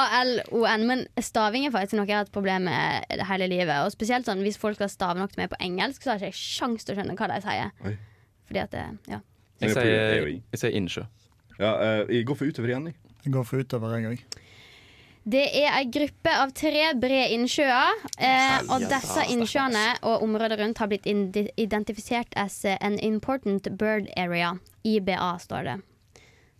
Men 0.88 0.98
staving 1.20 1.66
er 1.66 1.74
faktisk 1.74 1.96
noe 1.98 2.06
jeg 2.06 2.16
har 2.16 2.24
hatt 2.24 2.34
problem 2.34 2.62
med 2.70 2.82
hele 3.28 3.46
livet. 3.50 3.76
Og 3.82 3.90
spesielt 3.94 4.26
sånn 4.28 4.44
hvis 4.46 4.60
folk 4.60 4.76
skal 4.78 4.90
stave 4.92 5.18
noe 5.18 5.28
til 5.32 5.40
meg 5.42 5.50
på 5.52 5.60
engelsk, 5.64 6.00
så 6.04 6.08
har 6.14 6.18
jeg 6.22 6.32
ikke 6.36 6.44
sjans 6.44 6.80
til 6.86 6.92
å 6.94 6.96
skjønne 7.00 7.18
hva 7.18 7.26
de 7.34 7.38
sier. 7.44 7.68
Oi. 7.90 7.94
Fordi 8.48 8.60
at 8.62 8.72
det, 8.76 8.86
ja. 9.10 9.18
Jeg 9.62 9.68
er 9.70 9.74
sier, 9.78 10.26
jeg 10.30 10.58
sier 10.58 10.72
innsjø. 10.78 11.02
Ja, 11.60 11.72
eh, 11.78 12.00
jeg 12.16 12.26
går 12.26 12.36
for 12.38 12.46
utover 12.50 12.68
igjen, 12.72 12.86
jeg. 12.90 12.96
Går 13.24 13.44
for 13.46 13.62
utover, 13.62 13.98
jeg 13.98 14.10
òg. 14.12 14.40
Det 15.22 15.42
er 15.54 15.68
ei 15.70 15.84
gruppe 15.86 16.32
av 16.34 16.50
tre 16.58 16.88
brede 16.98 17.28
innsjøer. 17.36 18.00
Eh, 18.18 18.56
og 18.66 18.82
disse 18.90 19.26
innsjøene 19.30 19.84
og 20.02 20.24
området 20.26 20.58
rundt 20.58 20.82
har 20.82 20.90
blitt 20.90 21.06
identifisert 21.06 22.34
as 22.34 22.64
an 22.74 22.98
important 22.98 23.70
bird 23.78 24.10
area. 24.18 24.56
IBA 24.82 25.36
står 25.38 25.68
det. 25.68 25.76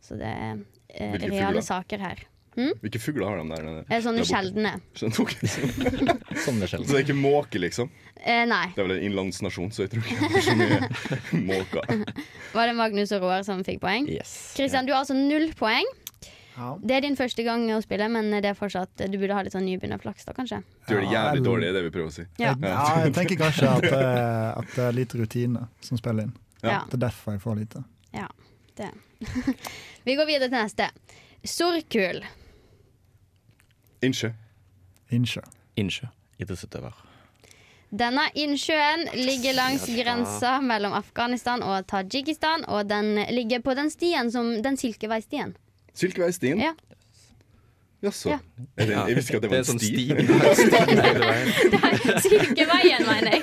Så 0.03 0.19
det 0.21 0.31
er 0.31 0.61
eh, 0.95 1.17
reale 1.19 1.57
fugler? 1.57 1.67
saker 1.67 2.07
her. 2.07 2.23
Hvilke 2.55 3.01
fugler 3.01 3.31
har 3.31 3.39
de 3.41 3.49
der? 3.49 3.63
nede? 3.65 3.83
Eh, 3.89 4.03
sånne 4.05 4.25
sjeldne. 4.29 4.73
Skjønner 4.95 5.33
du? 5.33 6.37
Sånn 6.45 6.61
er 6.63 6.69
Så 6.69 6.83
det 6.85 6.99
er 6.99 7.05
ikke 7.07 7.17
måke, 7.17 7.59
liksom? 7.63 7.91
Eh, 8.21 8.45
nei. 8.47 8.67
Det 8.77 8.83
er 8.83 8.87
vel 8.91 8.99
en 8.99 9.07
innlandsnasjon, 9.09 9.73
så 9.73 9.87
jeg 9.87 9.95
tror 9.95 10.05
ikke 10.05 10.29
det 10.29 10.43
er 10.43 10.47
så 10.47 10.57
mye 10.61 11.43
måker. 11.51 12.05
Var 12.53 12.69
det 12.71 12.77
Magnus 12.79 13.15
og 13.17 13.25
Roar 13.25 13.43
som 13.47 13.65
fikk 13.67 13.81
poeng? 13.83 14.07
Yes. 14.13 14.53
Kristian, 14.55 14.87
du 14.87 14.93
har 14.95 15.01
altså 15.03 15.17
null 15.17 15.49
poeng. 15.59 15.89
Ja. 16.57 16.79
Det 16.85 16.97
er 16.97 17.01
din 17.01 17.17
første 17.17 17.43
gang 17.47 17.63
å 17.73 17.79
spille, 17.83 18.09
men 18.13 18.31
det 18.31 18.45
er 18.51 18.55
fortsatt 18.59 19.01
du 19.09 19.17
burde 19.19 19.35
ha 19.35 19.43
litt 19.47 19.55
sånn 19.55 19.65
nybegynnerflaks, 19.65 20.27
da, 20.29 20.35
kanskje. 20.37 20.59
Du 20.87 20.95
gjør 20.95 21.01
det 21.01 21.09
Ja, 21.09 21.13
jævlig 21.13 21.41
eller- 21.41 21.47
dårlig, 21.51 21.73
det 21.73 21.83
vi 21.87 21.91
prøver 21.91 22.11
å 22.11 22.13
si. 22.13 22.27
Ja. 22.39 22.55
Ja, 22.61 23.05
jeg 23.05 23.15
tenker 23.15 23.37
kanskje 23.41 23.71
at, 23.71 23.85
eh, 23.93 24.59
at 24.59 24.75
det 24.77 24.85
er 24.89 24.93
litt 24.93 25.15
rutine 25.15 25.69
som 25.81 25.97
spiller 25.99 26.23
inn. 26.29 26.35
Ja. 26.63 26.85
Det 26.91 26.95
er 27.01 27.07
derfor 27.09 27.33
jeg 27.33 27.41
får 27.41 27.57
lite. 27.59 27.85
Ja, 28.15 28.29
det. 28.77 28.91
Vi 30.05 30.15
går 30.17 30.27
videre 30.27 30.49
til 30.51 30.59
neste. 30.59 30.91
Sorkul. 31.45 32.23
Innsjø. 34.03 34.33
Innsjø. 35.11 35.43
Innsjø. 35.79 36.07
Idrettsutøver. 36.43 36.93
Denne 37.93 38.25
innsjøen 38.41 39.03
ligger 39.15 39.53
langs 39.55 39.85
grensa 39.87 40.55
mellom 40.65 40.95
Afghanistan 40.97 41.61
og 41.63 41.85
Tadsjikistan, 41.91 42.65
og 42.73 42.87
den 42.89 43.19
ligger 43.37 43.61
på 43.61 43.75
den 43.77 43.91
stien 43.93 44.31
som 44.33 44.63
Den 44.65 44.77
silkeveistien. 44.81 45.53
Silkeveistien? 45.95 46.61
Ja. 46.61 46.73
Jaså. 48.03 48.29
Ja. 48.33 48.39
Er 48.77 48.87
det- 48.87 48.97
Jeg 49.09 49.17
visste 49.17 49.31
ikke 49.33 49.37
at 49.37 49.43
det 49.43 49.51
var 49.51 49.57
er 49.57 49.61
en 49.61 49.65
sånn 49.65 49.79
sti. 49.79 49.87
stig 49.87 50.09
hele 50.11 51.27
veien. 51.29 51.49
Silkeveien, 52.27 53.03
mener 53.07 53.31
jeg. 53.31 53.43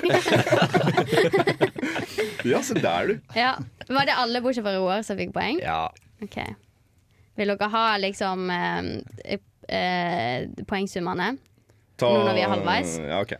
Ja, 2.44 2.62
se 2.64 2.74
der, 2.74 3.06
du. 3.06 3.14
Ja. 3.36 3.54
Var 3.88 4.04
det 4.08 4.14
alle 4.16 4.40
bortsett 4.44 4.64
fra 4.64 4.74
Roar 4.78 5.02
som 5.06 5.16
fikk 5.20 5.32
poeng? 5.34 5.60
Ja. 5.62 5.86
Ok. 6.24 6.36
Vil 7.40 7.48
dere 7.54 7.68
ha 7.72 7.84
liksom 8.00 8.50
eh, 8.52 9.38
eh, 9.68 10.48
poengsummene? 10.68 11.30
Ta, 12.00 12.08
Nå 12.12 12.24
når 12.26 12.34
vi 12.36 12.42
er 12.44 12.52
halvveis. 12.52 12.98
Ja, 13.00 13.20
ok. 13.24 13.32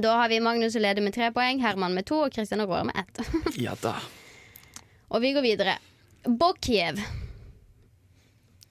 Da 0.00 0.16
har 0.20 0.28
vi 0.30 0.38
Magnus 0.42 0.72
som 0.76 0.82
leder 0.82 1.02
med 1.02 1.14
tre 1.14 1.30
poeng, 1.34 1.58
Herman 1.62 1.94
med 1.94 2.06
to 2.06 2.20
og 2.26 2.32
Kristian 2.34 2.62
og 2.62 2.70
Roar 2.70 2.84
med 2.86 2.94
ett. 2.98 3.22
Ja 3.58 3.74
da. 3.82 3.96
og 5.10 5.20
vi 5.22 5.32
går 5.34 5.42
videre. 5.42 5.78
Bokjev. 6.26 6.98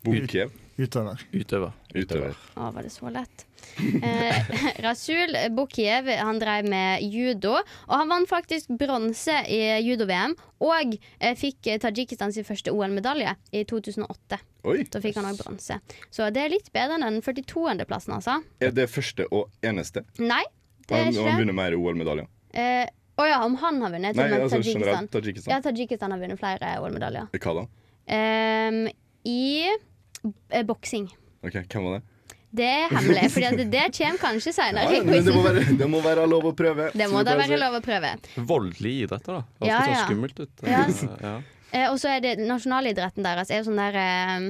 Bokjev. 0.05 0.51
Utøver. 0.79 1.19
Utøver. 1.35 1.71
Utøver. 1.91 2.35
Å, 2.55 2.69
var 2.71 2.85
det 2.85 2.91
så 2.93 3.09
lett? 3.12 3.41
Eh, 3.83 4.51
Rasul 4.85 5.35
Bokjev 5.51 6.07
han 6.21 6.39
drev 6.39 6.69
med 6.71 7.03
judo, 7.03 7.57
og 7.59 7.91
han 7.91 8.12
vant 8.12 8.29
faktisk 8.29 8.71
bronse 8.79 9.41
i 9.51 9.59
judo-VM. 9.83 10.38
Og 10.63 10.95
eh, 10.95 11.35
fikk 11.35 11.59
Tajikistan 11.65 11.83
Tadsjikistan 11.83 12.35
sin 12.35 12.47
første 12.47 12.71
OL-medalje 12.71 13.33
i 13.51 13.65
2008. 13.67 14.39
Oi. 14.71 14.77
Da 14.91 15.01
fikk 15.03 15.19
han 15.19 15.27
òg 15.33 15.41
bronse. 15.41 15.81
Så 16.15 16.29
det 16.31 16.45
er 16.45 16.53
litt 16.55 16.71
bedre 16.75 16.95
enn 16.95 17.05
den 17.09 17.19
42.-plassen, 17.25 18.15
altså. 18.15 18.38
Er 18.63 18.71
det 18.75 18.88
første 18.91 19.27
og 19.35 19.51
eneste? 19.65 20.05
Nei, 20.23 20.45
det 20.88 20.95
er 20.95 21.09
Han, 21.09 21.12
ikke 21.12 21.27
han 21.27 21.43
vinner 21.43 21.59
mer 21.59 21.75
OL-medaljer? 21.75 22.31
Eh, 22.55 22.88
Å 23.19 23.27
ja, 23.27 23.41
om 23.43 23.59
han 23.59 23.83
har 23.83 23.91
vunnet? 23.97 24.15
Nei, 24.15 24.29
altså 24.39 24.62
Tadsjikistan. 24.63 25.51
Ja, 25.51 25.59
Tadsjikistan 25.67 26.15
har 26.15 26.23
vunnet 26.23 26.39
flere 26.39 26.77
OL-medaljer. 26.79 27.27
Hva 27.35 27.57
da? 27.59 27.67
Ehm, 28.15 28.85
I 29.30 29.68
eh, 29.70 30.63
boksing. 30.68 31.06
Ok, 31.46 31.60
Hvem 31.70 31.86
var 31.89 32.00
det? 32.00 32.06
Det 32.50 32.65
er 32.65 32.88
hemmelig, 32.89 33.28
for 33.30 33.44
det, 33.60 33.65
det 33.70 33.82
kommer 33.94 34.18
kanskje 34.24 34.52
seinere. 34.56 34.89
Ja, 34.96 35.04
men 35.06 35.20
det, 35.22 35.34
må 35.36 35.44
være, 35.46 35.65
det 35.78 35.88
må 35.94 36.00
være 36.02 36.24
lov 36.32 36.48
å 36.50 36.54
prøve. 36.58 36.88
Det 36.98 37.06
må 37.12 37.22
da 37.28 37.36
være 37.38 37.60
lov 37.62 37.76
å 37.78 37.82
prøve. 37.86 38.10
Voldelige 38.50 39.06
idretter, 39.06 39.38
da. 39.38 39.44
Det 39.62 39.70
Ja, 39.70 39.76
ja. 39.86 40.00
sånn 40.00 40.08
skummelt 40.10 40.42
ut. 40.42 40.65
Ja. 40.65 40.82
Ja. 41.30 41.36
Eh, 41.70 41.86
og 41.92 42.00
så 42.02 42.10
er 42.15 42.24
det 42.26 42.32
nasjonalidretten 42.42 43.22
deres 43.22 43.52
er 43.54 43.60
jo 43.62 43.68
sånn 43.70 43.78
der 43.78 43.98
eh, 44.02 44.48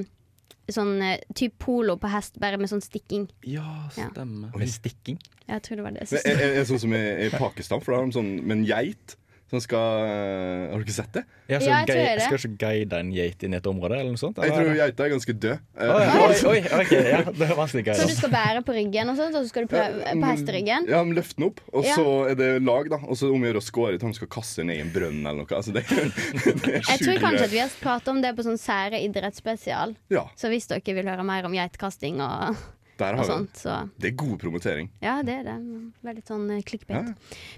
Sånn 0.72 0.94
eh, 1.04 1.18
type 1.36 1.58
polo 1.60 1.96
på 2.00 2.08
hest, 2.08 2.38
bare 2.40 2.56
med 2.56 2.70
sånn 2.70 2.80
stikking. 2.80 3.24
ja, 3.44 3.66
stemmer. 3.92 4.52
Med 4.56 4.70
stikking. 4.70 5.16
Jeg 5.50 5.64
tror 5.66 5.80
det 5.80 5.84
var 5.84 5.96
det. 5.98 6.04
Men 6.14 6.20
Er, 6.30 6.40
er, 6.46 6.52
er 6.62 6.66
sånn 6.68 6.80
som 6.86 6.92
i, 6.96 7.00
i 7.26 7.30
Pakistan, 7.34 7.82
for 7.82 7.92
da 7.92 7.98
har 8.00 8.06
de 8.08 8.14
sånn 8.16 8.28
med 8.46 8.54
en 8.60 8.64
geit 8.68 9.16
som 9.50 9.58
skal 9.62 10.04
eh, 10.06 10.70
Har 10.70 10.78
du 10.78 10.84
ikke 10.86 10.94
sett 10.94 11.12
det? 11.16 11.24
Ja, 11.50 11.58
så 11.58 11.66
Ja, 11.66 11.78
jeg 11.80 11.88
tror 11.90 11.98
gei- 11.98 12.14
det. 12.16 12.22
Skal 12.28 12.38
ikke 12.38 12.58
guide 12.62 12.98
en 13.02 13.08
geit 13.12 13.42
inn 13.42 13.54
i 13.54 13.58
et 13.58 13.66
område, 13.66 13.96
eller 13.98 14.12
noe 14.14 14.20
sånt? 14.20 14.36
Jeg 14.38 14.52
tror 14.54 14.70
geita 14.78 15.04
er 15.06 15.10
ganske 15.10 15.34
død. 15.42 15.58
Eh, 15.74 15.90
Oi, 15.96 16.04
oi, 16.06 16.36
oi, 16.52 16.60
ok, 16.84 16.92
ja, 16.94 17.20
det 17.26 17.48
er 17.48 17.54
vanskelig 17.58 17.96
Så 17.98 18.06
du 18.06 18.14
skal 18.14 18.30
bære 18.34 18.62
på 18.68 18.76
ryggen, 18.76 19.10
og 19.10 19.18
sånt, 19.18 19.34
og 19.34 19.42
så 19.42 19.50
skal 19.50 19.66
du 19.66 19.72
prøve 19.74 20.14
på 20.22 20.30
hesteryggen? 20.30 20.86
Ja, 20.92 21.02
men 21.02 21.16
Løft 21.18 21.36
den 21.36 21.48
opp, 21.50 21.60
og 21.74 21.84
Ja. 21.88 21.96
så 21.98 22.06
er 22.30 22.38
det 22.38 22.50
lag, 22.62 22.88
da. 22.94 23.00
Og 23.02 23.18
så 23.18 23.32
om 23.34 23.42
å 23.42 23.50
gjøre 23.50 23.58
å 23.62 23.66
score 23.66 23.98
til 23.98 24.06
han 24.06 24.14
skal 24.14 24.30
kaste 24.30 24.64
ned 24.64 24.78
i 24.78 24.84
en 24.86 24.92
brønn 24.94 25.20
eller 25.26 25.42
noe. 25.42 25.50
Altså, 25.58 25.74
det, 25.74 25.82
det 25.90 26.76
er 26.78 26.84
Jeg 26.86 27.02
tror 27.02 27.18
kanskje 27.26 27.48
at 27.50 27.54
vi 27.56 27.58
har 27.64 27.74
pratet 27.82 28.12
om 28.14 28.20
det 28.22 28.32
på 28.38 28.46
sånn 28.46 28.60
sære 28.60 29.02
idrettsspesial. 29.02 29.96
Ja, 30.14 30.28
Så 30.38 30.48
hvis 30.52 30.70
dere 30.70 30.94
vil 30.94 31.10
høre 31.10 31.26
mer 31.26 31.44
om 31.50 31.52
geitkasting 31.58 32.22
og, 32.22 32.54
der 33.00 33.16
har 33.16 33.24
vi 33.24 33.30
sånt, 33.32 33.52
det. 33.56 33.60
så 33.64 33.76
Det 33.98 34.12
er 34.12 34.16
god 34.22 34.38
promotering. 34.42 34.90
Ja, 35.02 35.18
det 35.26 35.40
er 35.40 35.44
det. 35.50 35.58
Veldig 36.04 36.24
sånn 36.28 36.46
eh, 36.52 36.62
Ja. 36.92 37.02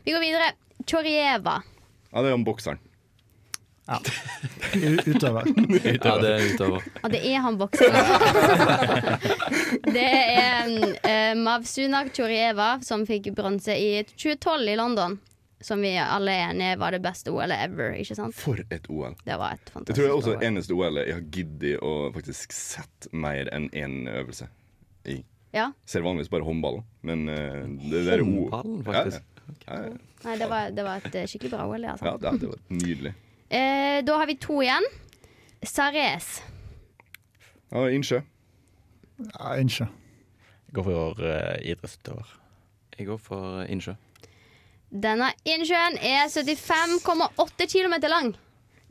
Vi 0.06 0.12
går 0.16 0.22
videre. 0.22 0.52
Chorieva. 0.86 1.60
Ja 2.12 2.22
det 2.22 2.32
er 2.32 2.38
om 2.38 2.44
bokseren. 2.46 2.80
Ja. 3.86 3.98
utøver. 5.06 5.48
Ja, 6.04 6.18
det 6.22 6.30
er 6.30 6.54
utover. 6.54 6.84
Ja, 7.02 7.08
det 7.10 7.20
er 7.26 7.42
han 7.42 7.58
bokseren. 7.58 7.96
det 9.96 10.06
er 10.06 10.70
uh, 10.70 11.34
Mavsunak 11.42 12.12
Chorieva 12.14 12.76
som 12.86 13.02
fikk 13.08 13.32
bronse 13.36 13.74
i 13.74 14.04
2012 14.14 14.70
i 14.70 14.78
London. 14.78 15.18
Som 15.62 15.82
vi 15.82 15.92
alle 15.94 16.32
er 16.34 16.48
enige 16.50 16.78
var 16.80 16.94
det 16.94 17.02
beste 17.04 17.30
OL-et 17.30 17.68
ever. 17.68 17.92
ikke 18.02 18.16
sant? 18.18 18.34
For 18.34 18.58
et 18.66 18.88
OL. 18.90 19.14
Det 19.22 19.36
var 19.38 19.54
et 19.54 19.68
Det 19.74 19.92
Jeg 19.92 19.98
tror 19.98 20.16
også 20.16 20.32
er 20.32 20.40
OL. 20.40 20.46
eneste 20.48 20.74
OL 20.74 21.02
jeg 21.02 21.14
har 21.14 21.26
giddet 21.36 21.76
å 21.82 21.92
faktisk 22.14 22.54
sett 22.56 23.10
mer 23.12 23.50
enn 23.54 23.68
én 23.70 24.08
øvelse 24.10 24.48
i. 25.06 25.20
Ja. 25.54 25.68
Ser 25.86 26.02
vanligvis 26.02 26.32
bare 26.32 26.46
håndballen, 26.46 26.82
men 27.06 27.28
uh, 27.28 27.62
det 27.90 28.06
der 28.08 28.24
Håndballen, 28.24 28.82
faktisk. 28.86 29.20
Ja, 29.20 29.26
ja. 29.26 29.31
Nei, 30.24 30.36
det 30.38 30.48
var, 30.50 30.70
det 30.74 30.84
var 30.86 31.02
et 31.02 31.14
eh, 31.20 31.26
skikkelig 31.30 31.50
bra 31.54 31.66
OL. 31.68 31.84
altså. 31.94 32.06
ja, 32.06 32.16
det, 32.22 32.32
det 32.40 32.50
var 32.52 32.60
nydelig. 32.70 33.14
Eh, 33.52 33.98
da 34.06 34.18
har 34.20 34.26
vi 34.30 34.36
to 34.40 34.60
igjen. 34.64 34.86
Sarres 35.62 36.40
Ja, 37.70 37.86
innsjø. 37.88 38.22
Ja, 39.22 39.52
Innsjø. 39.60 39.86
Gå 40.74 40.82
for 40.82 41.20
uh, 41.20 41.58
idrettsutøver. 41.62 42.32
Jeg 42.98 43.06
går 43.06 43.20
for 43.20 43.60
eh, 43.62 43.68
innsjø. 43.72 43.94
Denne 44.92 45.30
innsjøen 45.48 45.96
er 46.04 46.26
75,8 46.32 47.68
km 47.70 47.94
lang. 48.08 48.32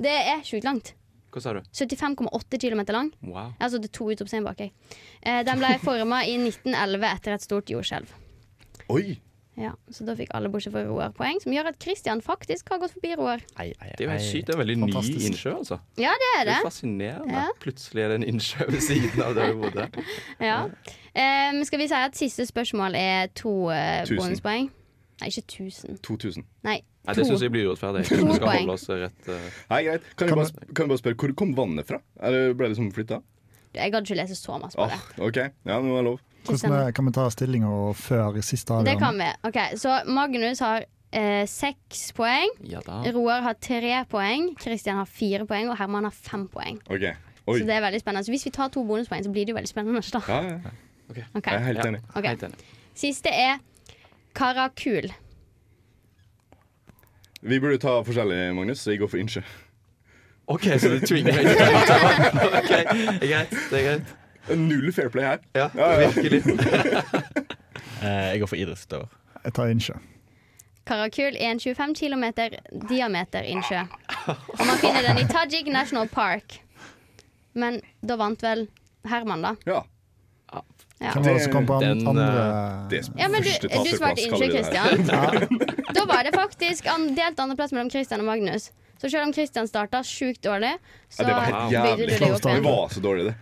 Det 0.02 0.14
er 0.14 0.42
sjukt 0.46 0.66
langt. 0.66 0.94
Hva 1.32 1.42
sa 1.44 1.54
du? 1.56 1.62
75,8 1.72 2.60
km 2.62 2.82
lang. 2.92 3.12
Wow. 3.24 3.54
Altså 3.60 3.80
det 3.80 3.92
er 3.92 3.98
to 3.98 4.10
utropstegn 4.12 4.46
bak. 4.48 4.60
jeg. 4.60 4.74
Eh, 5.22 5.42
den 5.48 5.62
ble 5.62 5.76
forma 5.84 6.24
i 6.28 6.38
1911 6.42 7.08
etter 7.12 7.36
et 7.36 7.46
stort 7.46 7.70
jordskjelv. 7.72 8.10
Oi! 8.92 9.20
Ja, 9.62 9.72
så 9.94 10.06
da 10.08 10.16
fikk 10.18 10.32
alle 10.38 10.50
bortsett 10.50 10.74
fra 10.74 10.82
Roar 10.88 11.12
poeng, 11.14 11.38
som 11.44 11.54
gjør 11.54 11.70
at 11.70 11.78
Christian 11.84 12.22
faktisk 12.26 12.70
har 12.74 12.80
gått 12.82 12.96
forbi 12.96 13.12
Roar. 13.20 13.44
Ei, 13.62 13.68
ei, 13.78 13.92
Det 13.98 14.02
er 14.02 14.08
jo 14.08 14.12
helt 14.16 14.26
sykt. 14.26 14.48
Det 14.48 14.56
er 14.56 14.58
en 14.58 14.64
veldig 14.64 14.78
ny 14.82 14.92
innsjø, 15.30 15.54
altså. 15.60 15.78
Ja, 16.02 16.12
det 16.24 16.30
er 16.34 16.44
Det 16.44 16.50
det. 16.52 16.58
er 16.58 16.68
fascinerende. 16.68 17.34
Ja. 17.38 17.48
Plutselig 17.62 18.04
er 18.04 18.14
det 18.14 18.20
en 18.22 18.28
innsjø 18.34 18.66
ved 18.72 18.82
siden 18.82 19.22
av 19.28 19.36
der 19.38 19.54
du 19.54 19.62
bodde. 19.66 19.88
Ja. 20.52 20.60
Um, 21.12 21.64
skal 21.68 21.80
vi 21.84 21.88
si 21.92 21.94
at 21.98 22.16
siste 22.18 22.46
spørsmål 22.48 22.96
er 22.96 23.28
to 23.36 23.52
uh, 23.70 24.02
bonuspoeng? 24.10 24.70
Nei, 25.22 25.28
ikke 25.30 25.44
1000. 25.68 26.00
2000. 26.02 26.46
Nei, 26.66 26.80
Nei. 27.06 27.14
Det 27.18 27.26
syns 27.28 27.42
jeg 27.46 27.52
blir 27.54 27.68
urettferdig. 27.70 28.02
Vi 28.10 28.16
skal 28.18 28.48
poeng. 28.48 28.64
holde 28.66 28.74
oss 28.74 28.88
rett 28.90 29.28
uh... 29.30 29.44
Nei, 29.70 29.80
greit. 29.86 30.02
Kan 30.18 30.28
jeg 30.28 30.34
Kan 30.34 30.40
bare, 30.40 30.66
kan 30.74 30.84
jeg 30.86 30.90
bare 30.94 31.02
spørre, 31.02 31.18
hvor 31.22 31.34
kom 31.38 31.52
vannet 31.58 31.88
fra? 31.90 32.00
Eller 32.22 32.54
ble 32.58 32.68
det 32.70 32.74
liksom 32.76 32.90
flytta? 32.96 33.20
Jeg 33.78 33.92
gadd 33.94 34.06
ikke 34.10 34.18
lese 34.18 34.36
så 34.40 34.58
masse 34.62 34.78
på 34.78 34.86
Ah, 34.88 34.98
det. 35.16 35.22
OK. 35.28 35.38
Ja, 35.70 35.78
nå 35.82 35.94
er 35.94 36.02
det 36.02 36.06
lov. 36.10 36.20
Hvordan 36.46 36.74
er, 36.78 36.92
kan 36.98 37.06
vi 37.06 37.14
ta 37.16 37.28
stillinga 37.34 37.70
før 37.98 38.40
siste 38.46 38.82
Det 38.86 38.98
kan 39.00 39.18
vi. 39.20 39.30
Ok, 39.48 39.60
Så 39.78 40.02
Magnus 40.10 40.60
har 40.64 40.86
eh, 41.14 41.44
seks 41.50 42.12
poeng. 42.18 42.54
Ja 42.68 42.82
da. 42.86 43.02
Roar 43.14 43.42
har 43.46 43.58
tre 43.62 44.06
poeng. 44.10 44.52
Christian 44.62 44.98
har 44.98 45.10
fire 45.10 45.46
poeng, 45.46 45.70
og 45.70 45.78
Herman 45.78 46.08
har 46.10 46.16
fem 46.16 46.48
poeng. 46.52 46.82
OK. 46.90 47.08
Oi. 47.48 47.58
Så 47.58 47.66
det 47.66 47.74
er 47.74 47.82
veldig 47.82 48.00
spennende 48.00 48.26
Så 48.26 48.32
hvis 48.32 48.46
vi 48.46 48.52
tar 48.54 48.70
to 48.70 48.84
bonuspoeng, 48.86 49.24
så 49.26 49.32
blir 49.34 49.46
det 49.46 49.54
jo 49.54 49.58
veldig 49.58 49.70
spennende. 49.70 50.02
Da. 50.14 50.22
Ja, 50.28 50.42
ja. 50.46 50.78
Okay. 51.10 51.24
Ok. 51.34 51.48
Jeg 51.48 51.56
er 51.56 51.66
helt 51.66 51.86
enig. 51.86 52.02
Helt 52.16 52.44
enig. 52.44 52.70
Siste 52.96 53.30
er 53.34 53.58
Karakul. 54.36 55.12
Vi 57.42 57.60
burde 57.60 57.78
ta 57.82 57.98
forskjellig, 58.06 58.56
Magnus, 58.56 58.80
så 58.80 58.94
jeg 58.94 59.02
går 59.02 59.10
for 59.10 59.18
innsjø. 59.18 59.42
OK, 60.52 60.68
så 60.80 60.90
du 60.92 61.00
tvinger 61.06 61.34
meg 61.34 61.48
til 61.48 61.62
å 61.62 61.82
ta 61.88 61.98
det 62.38 62.52
er 62.54 63.30
greit. 63.30 63.56
Det 63.72 63.80
er 63.80 63.86
greit. 63.88 64.12
Null 64.50 64.92
fair 64.94 65.10
play 65.10 65.24
her. 65.24 65.38
Ja, 65.56 65.70
Ja, 65.76 65.92
ja. 66.02 66.10
virkelig. 66.10 66.44
Eh, 68.02 68.32
jeg 68.34 68.40
går 68.42 68.48
for 68.50 68.58
idrettsutøver. 68.58 69.06
Jeg 69.44 69.54
tar 69.54 69.68
innsjø. 69.70 69.94
Karakul 70.90 71.36
er 71.38 71.52
en 71.52 71.60
25 71.62 71.94
km 72.00 72.24
diameter 72.90 73.46
innsjø. 73.46 73.84
Og 74.32 74.64
man 74.66 74.80
finner 74.82 75.06
den 75.06 75.20
i 75.22 75.26
Tajik 75.30 75.68
National 75.70 76.10
Park. 76.10 76.56
Men 77.54 77.78
da 78.02 78.18
vant 78.18 78.42
vel 78.42 78.64
Herman, 79.06 79.46
da. 79.46 79.52
Ja. 79.70 79.84
Ja. 81.02 81.12
Hvem 81.14 81.26
var 81.26 81.34
det 81.38 81.44
som 81.44 81.54
kom 81.54 81.66
på 81.66 81.78
Den, 81.82 82.02
andre 82.08 82.26
Det 82.90 83.00
er 83.00 83.22
Ja, 83.22 83.28
men 83.34 83.42
du, 83.46 83.50
du 83.70 83.94
svarte 83.98 84.22
innsjø. 84.22 84.50
Christian. 84.50 85.06
Da 85.98 86.04
var 86.10 86.24
det 86.26 86.34
faktisk 86.36 86.90
an, 86.90 87.08
delt 87.18 87.40
andreplass 87.40 87.72
mellom 87.74 87.90
Christian 87.90 88.22
og 88.22 88.26
Magnus. 88.26 88.72
Så 88.98 89.10
selv 89.10 89.24
om 89.30 89.34
Christian 89.34 89.68
starta 89.70 90.02
sjukt 90.06 90.44
dårlig, 90.46 90.74
så 91.10 91.22
Ja, 91.22 91.28
det 91.28 91.34
var 91.38 91.44
helt 91.50 91.72
jævlig. 91.74 92.20
Det 92.20 92.64
var 92.66 92.90
så 92.90 93.00
dårlig, 93.00 93.26
det. 93.30 93.36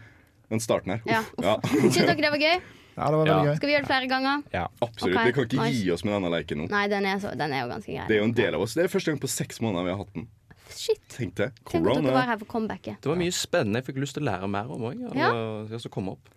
Den 0.50 0.64
starten 0.64 0.96
her. 0.96 1.06
Ja. 1.10 1.24
Ja. 1.44 1.56
Syns 1.70 2.02
dere 2.02 2.18
det 2.20 2.34
var 2.34 2.42
gøy? 2.42 2.58
Ja, 3.00 3.08
det 3.08 3.16
var 3.16 3.22
veldig 3.24 3.48
gøy. 3.48 3.56
Skal 3.60 3.70
vi 3.70 3.76
gjøre 3.78 3.86
det 3.86 3.92
flere 3.94 4.10
ganger? 4.12 4.42
Absolutt. 4.82 5.14
Okay. 5.14 5.30
Vi 5.30 5.36
kan 5.38 5.48
ikke 5.48 5.62
nice. 5.62 5.78
gi 5.78 5.94
oss 5.96 6.04
med 6.04 6.18
denne 6.18 6.34
leken 6.34 6.64
nå. 6.64 6.68
Nei, 6.74 6.84
den 6.92 7.08
er, 7.08 7.22
så, 7.24 7.32
den 7.38 7.56
er 7.56 7.64
jo 7.64 7.72
ganske 7.72 7.94
grei. 7.94 8.10
Det 8.10 8.18
er 8.18 8.22
jo 8.24 8.28
en 8.28 8.36
del 8.42 8.58
av 8.58 8.66
oss. 8.66 8.76
Det 8.76 8.84
er 8.84 8.92
første 8.92 9.14
gang 9.14 9.22
på 9.24 9.32
seks 9.32 9.62
måneder 9.64 9.88
vi 9.88 9.94
har 9.96 10.02
hatt 10.04 10.18
den. 10.18 10.28
Shit. 10.76 11.02
Tenk 11.10 11.36
det. 11.36 11.50
Tenk 11.70 11.88
at 11.88 12.04
dere 12.04 12.14
var 12.14 12.28
her 12.30 12.38
for 12.42 12.50
comebacket. 12.50 13.00
Det 13.02 13.10
var 13.10 13.18
mye 13.20 13.34
spennende. 13.34 13.82
Jeg 13.82 13.90
fikk 13.90 14.02
lyst 14.04 14.18
til 14.18 14.24
å 14.24 14.30
lære 14.30 14.50
mer 14.52 14.70
om 14.70 14.86
òg. 14.90 15.02
Ja. 15.18 15.32
Ja. 15.32 15.80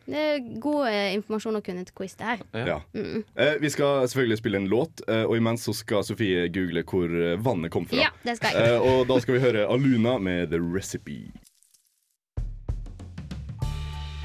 Det 0.07 0.22
er 0.22 0.40
god 0.62 0.88
eh, 0.88 1.12
informasjon 1.18 1.61
å 1.61 1.62
kunne 1.64 1.85
til 1.88 1.96
quiz, 1.98 2.16
det 2.18 2.31
her. 2.31 2.44
Ja. 2.57 2.79
Mm. 2.96 3.22
Eh, 3.37 3.55
vi 3.62 3.70
skal 3.72 4.07
selvfølgelig 4.09 4.40
spille 4.40 4.62
en 4.62 4.68
låt, 4.72 5.05
eh, 5.07 5.25
og 5.27 5.37
imens 5.38 5.68
så 5.68 5.77
skal 5.77 6.05
Sofie 6.07 6.48
google 6.53 6.85
hvor 6.88 7.12
eh, 7.12 7.37
vannet 7.42 7.75
kom 7.75 7.87
fra. 7.88 8.01
Ja, 8.07 8.12
det 8.25 8.38
skal 8.40 8.57
jeg. 8.57 8.72
Eh, 8.72 8.90
og 8.92 9.07
da 9.11 9.20
skal 9.22 9.37
vi 9.38 9.44
høre 9.44 9.66
Aluna 9.68 10.18
med 10.22 10.55
The 10.55 10.62
Recipe. 10.62 11.20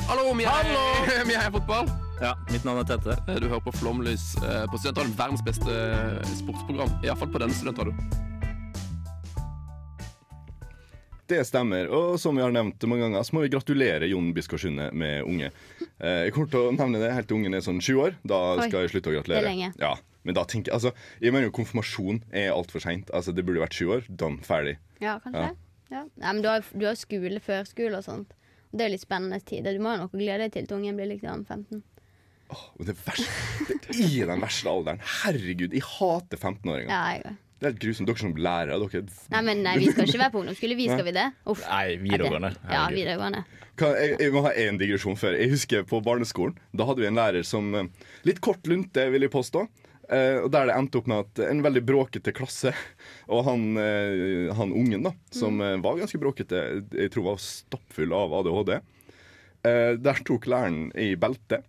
Hallo, 0.07 0.33
vi 0.37 0.43
er, 0.47 1.25
vi 1.27 1.35
er 1.35 1.49
fotball. 1.51 1.89
Ja, 2.21 2.33
mitt 2.51 2.63
navn 2.65 2.81
er 2.81 2.87
Tete. 2.87 3.15
Eh, 3.27 3.39
Du 3.41 3.47
hører 3.49 3.63
på 3.65 3.73
Flomlys 3.75 4.29
eh, 4.41 4.63
på 4.71 4.79
Studentradioen. 4.79 5.17
Verdens 5.19 5.43
beste 5.45 5.73
eh, 5.73 6.31
sportsprogram. 6.39 6.93
Iallfall 7.05 7.31
på 7.33 7.41
denne 7.43 7.55
studentradioen. 7.57 7.99
Det 11.27 11.41
stemmer. 11.43 11.89
Og 11.91 12.15
som 12.23 12.37
vi 12.39 12.43
har 12.45 12.53
nevnt 12.55 12.83
mange 12.87 13.03
ganger, 13.03 13.25
så 13.27 13.35
må 13.35 13.43
vi 13.43 13.51
gratulere 13.51 14.07
Jon 14.07 14.29
Biskår 14.35 14.61
Sunde 14.63 14.87
med 14.95 15.25
unge. 15.27 15.49
Eh, 15.99 16.23
jeg 16.29 16.35
kommer 16.35 16.53
til 16.53 16.69
å 16.69 16.75
nevne 16.77 17.01
det 17.03 17.11
helt 17.17 17.27
til 17.29 17.41
ungen 17.41 17.57
er 17.59 17.65
sånn 17.65 17.83
sju 17.83 17.97
år. 18.05 18.15
Da 18.23 18.39
Oi, 18.55 18.69
skal 18.69 18.85
jeg 18.85 18.95
slutte 18.95 19.11
å 19.11 19.17
gratulere. 19.19 19.43
det 19.43 19.51
er 19.51 19.51
lenge. 19.57 19.71
Ja, 19.83 19.93
men 20.27 20.37
da 20.39 20.45
tenker 20.47 20.71
jeg, 20.71 20.79
altså, 20.79 20.93
jeg 21.23 21.35
mener 21.35 21.49
jo 21.51 21.55
konfirmasjon 21.59 22.23
er 22.31 22.53
altfor 22.55 22.83
seint. 22.83 23.11
Altså, 23.15 23.35
det 23.35 23.43
burde 23.47 23.61
vært 23.65 23.75
sju 23.75 23.91
år. 23.99 24.07
Done. 24.07 24.39
Ferdig. 24.47 24.77
Ja, 25.03 25.19
kanskje 25.25 25.49
Ja. 25.49 25.55
Ja. 25.87 26.01
Nei, 26.19 26.31
men 26.35 26.41
du 26.43 26.49
har, 26.51 26.65
du 26.75 26.81
har 26.83 26.97
skole, 26.99 27.37
førskole 27.39 27.95
og 28.01 28.03
sånt. 28.03 28.33
Det 28.71 28.83
er 28.83 28.89
jo 28.89 28.95
litt 28.95 29.05
spennende 29.05 29.39
tid. 29.47 29.67
Du 29.67 29.83
må 29.83 29.95
jo 29.95 30.03
noe 30.03 30.11
å 30.11 30.17
glede 30.17 30.45
deg 30.45 30.55
til 30.55 30.67
til 30.67 30.79
ungen 30.79 30.99
blir 30.99 31.09
liksom 31.13 31.45
15. 31.47 31.83
Og 32.47 32.85
det 32.87 32.95
verste 33.01 33.75
det 33.87 33.97
I 33.99 34.23
den 34.27 34.43
verste 34.43 34.71
alderen. 34.71 35.01
Herregud, 35.23 35.73
jeg 35.75 35.83
hater 35.83 36.39
15-åringer. 36.39 36.91
Ja, 36.91 37.03
jeg. 37.17 37.35
Det 37.57 37.65
er 37.65 37.71
helt 37.71 37.81
grusomt. 37.81 38.07
Dere 38.07 38.21
som 38.21 38.35
lærere, 38.37 38.77
dere 38.83 39.01
Nei, 39.33 39.39
men 39.47 39.63
nei, 39.65 39.73
vi 39.81 39.87
skal 39.89 40.05
ikke 40.05 40.21
være 40.21 40.33
på 40.35 40.41
ungdomsskole. 40.43 40.77
Vi 40.77 40.85
skal 40.91 41.07
vi 41.07 41.13
det? 41.15 41.25
Uff. 41.49 41.63
Nei, 41.65 41.97
videregående. 42.03 42.51
Ja, 42.69 42.83
videregående. 42.93 43.41
Kan, 43.77 43.95
jeg, 43.97 44.13
jeg 44.21 44.33
må 44.35 44.43
ha 44.45 44.51
en 44.61 44.77
digresjon 44.77 45.17
før. 45.17 45.37
Jeg 45.37 45.51
husker 45.51 45.83
På 45.85 45.99
barneskolen 46.01 46.55
Da 46.73 46.87
hadde 46.89 47.03
vi 47.03 47.09
en 47.11 47.17
lærer 47.19 47.43
som 47.45 47.67
eh, 47.77 47.89
Litt 48.25 48.39
kort 48.41 48.65
lunte, 48.65 49.03
vil 49.13 49.25
jeg 49.25 49.33
påstå. 49.33 49.67
Eh, 50.07 50.37
og 50.39 50.51
Der 50.53 50.69
det 50.69 50.75
endte 50.77 51.01
opp 51.01 51.07
med 51.11 51.25
at 51.25 51.41
en 51.49 51.63
veldig 51.65 51.83
bråkete 51.83 52.31
klasse 52.35 52.71
og 53.33 53.43
han, 53.47 53.65
uh, 53.75 54.53
han 54.55 54.71
ungen, 54.71 55.03
da, 55.09 55.11
som 55.35 55.59
mm. 55.59 55.81
var 55.83 55.99
ganske 55.99 56.21
bråkete, 56.21 56.61
jeg 56.95 57.11
tror 57.11 57.33
var 57.33 57.41
stappfull 57.43 58.15
av 58.15 58.35
ADHD, 58.39 58.77
uh, 59.67 59.93
der 59.99 60.21
tok 60.27 60.47
læreren 60.47 60.93
i 60.95 61.11
beltet 61.19 61.65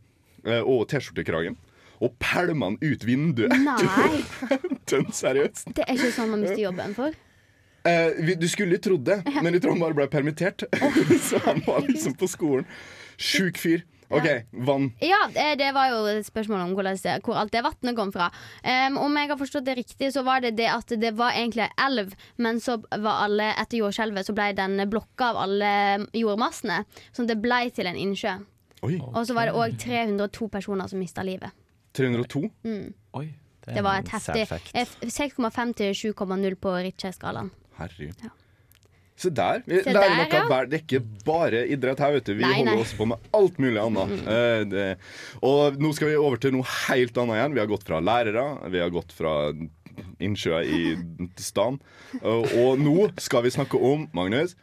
eh, 0.47 0.63
og 0.63 0.87
T-skjortekragen 0.93 1.59
og 1.99 2.15
pælma 2.23 2.69
han 2.71 2.77
ut 2.79 3.03
vinduet. 3.03 3.55
Nei, 3.59 4.21
Dønn 4.91 5.09
seriøst. 5.15 5.73
det 5.75 5.83
er 5.83 5.97
ikke 5.97 6.13
sånn 6.15 6.31
man 6.31 6.45
mister 6.45 6.63
jobben 6.63 6.95
for. 6.95 7.17
Eh, 7.89 8.19
vi, 8.23 8.37
du 8.39 8.47
skulle 8.51 8.79
jo 8.79 8.83
trodd 8.85 9.07
det, 9.09 9.19
men 9.41 9.55
jeg 9.55 9.65
tror 9.65 9.75
han 9.75 9.83
bare 9.83 9.99
ble 9.99 10.09
permittert. 10.13 10.67
Så 11.29 11.41
han 11.47 11.63
var 11.67 11.83
liksom 11.89 12.15
på 12.19 12.29
skolen. 12.31 12.69
Sjuk 13.19 13.59
fyr. 13.59 13.83
OK, 14.09 14.29
vann. 14.65 14.89
Ja, 15.05 15.19
det, 15.35 15.47
det 15.61 15.69
var 15.77 15.91
jo 15.93 15.99
et 16.09 16.27
spørsmål 16.27 16.63
om 16.65 16.75
hvordan, 16.77 17.01
hvor 17.27 17.41
alt 17.41 17.53
det 17.53 17.63
vannet 17.67 17.97
kom 17.99 18.13
fra. 18.15 18.31
Um, 18.65 18.97
om 19.05 19.19
jeg 19.21 19.31
har 19.33 19.41
forstått 19.41 19.67
det 19.67 19.77
riktig, 19.81 20.13
så 20.15 20.23
var 20.25 20.41
det 20.45 20.55
det 20.57 20.69
at 20.73 20.95
det 21.01 21.13
var 21.19 21.37
egentlig 21.37 21.67
ei 21.67 21.73
elv, 21.89 22.15
men 22.41 22.61
så 22.65 22.79
var 22.89 23.27
alle, 23.27 23.51
etter 23.61 23.83
jordskjelvet 23.83 24.29
så 24.29 24.37
ble 24.37 24.53
den 24.57 24.81
blokka 24.89 25.33
av 25.33 25.43
alle 25.45 25.73
jordmassene. 26.17 26.81
Så 27.13 27.29
det 27.29 27.37
ble 27.43 27.67
til 27.77 27.91
en 27.91 28.01
innsjø. 28.01 28.39
Oi. 28.87 28.97
Og 29.11 29.23
så 29.27 29.37
var 29.37 29.51
det 29.51 29.59
òg 29.59 29.77
302 29.83 30.49
personer 30.53 30.89
som 30.89 31.03
mista 31.03 31.25
livet. 31.27 31.53
302? 31.99 32.47
Mm. 32.65 32.89
Oi. 33.19 33.29
Det 33.69 33.85
var 33.85 34.01
et 34.01 34.09
heftig 34.15 34.47
eh, 34.49 34.93
6,5 35.13 35.73
til 35.77 35.97
7,0 36.15 36.55
på 36.63 36.77
Ritchie-skalaen. 36.87 37.51
Herregud. 37.77 38.29
Se 39.19 39.33
der. 39.35 39.65
Vi 39.67 39.81
Se 39.83 39.91
lærer 39.91 40.13
der, 40.13 40.21
noe 40.21 40.39
ja. 40.39 40.45
hver 40.47 40.69
Det 40.71 40.79
er 40.79 40.85
ikke 40.85 41.01
bare 41.27 41.65
idrett 41.75 41.99
her, 42.05 42.13
vet 42.15 42.29
du. 42.29 42.37
Vi 42.39 42.45
Nei, 42.45 42.53
holder 42.61 42.77
nei. 42.77 42.85
oss 42.85 42.93
på 42.95 43.09
med 43.11 43.33
alt 43.35 43.59
mulig 43.59 43.81
annet. 43.83 44.15
Eh, 44.23 44.61
det, 44.71 44.87
og 45.43 45.81
nå 45.83 45.91
skal 45.97 46.13
vi 46.13 46.21
over 46.21 46.39
til 46.43 46.55
noe 46.55 46.69
helt 46.87 47.19
annet 47.19 47.41
igjen. 47.41 47.57
Vi 47.59 47.63
har 47.65 47.73
gått 47.73 47.89
fra 47.89 47.99
lærere, 47.99 48.47
vi 48.71 48.83
har 48.85 48.95
gått 48.95 49.11
fra 49.17 49.35
innsjøer 50.23 50.71
i 50.71 51.29
stan. 51.43 51.81
Og, 52.23 52.47
og 52.63 52.79
nå 52.79 53.09
skal 53.19 53.43
vi 53.47 53.51
snakke 53.55 53.81
om, 53.83 54.07
Magnus 54.15 54.55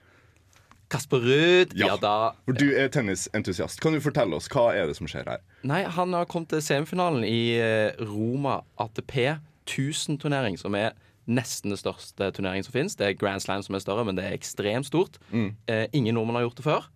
Kasper 0.87 1.17
Ruud. 1.19 1.73
Ja. 1.75 1.87
Ja. 1.91 1.95
da. 1.99 2.15
For 2.45 2.55
du 2.55 2.69
er 2.77 2.87
tennisentusiast. 2.93 3.81
Kan 3.83 3.97
du 3.97 4.01
fortelle 4.03 4.37
oss 4.37 4.47
hva 4.53 4.69
er 4.77 4.87
det 4.87 4.95
som 4.99 5.09
skjer 5.09 5.27
her? 5.27 5.41
Nei, 5.67 5.81
han 5.83 6.13
har 6.15 6.27
kommet 6.29 6.53
til 6.53 6.61
semifinalen 6.63 7.25
i 7.27 7.57
eh, 7.57 7.97
Roma 8.05 8.59
ATP 8.79 9.17
1000-turnering, 9.65 10.59
som 10.61 10.77
er 10.77 10.93
nesten 11.27 11.73
det 11.73 11.79
største 11.81 12.31
turneringen 12.35 12.67
som 12.67 12.75
finnes. 12.75 12.97
Det 12.99 13.07
er 13.07 13.17
Grand 13.19 13.43
Slam 13.43 13.63
som 13.65 13.77
er 13.77 13.83
større, 13.83 14.05
men 14.07 14.17
det 14.17 14.27
er 14.27 14.37
ekstremt 14.37 14.89
stort. 14.89 15.17
Eh, 15.31 15.87
ingen 15.93 16.17
nordmenn 16.17 16.39
har 16.39 16.47
gjort 16.47 16.61
det 16.61 16.67
før. 16.67 16.87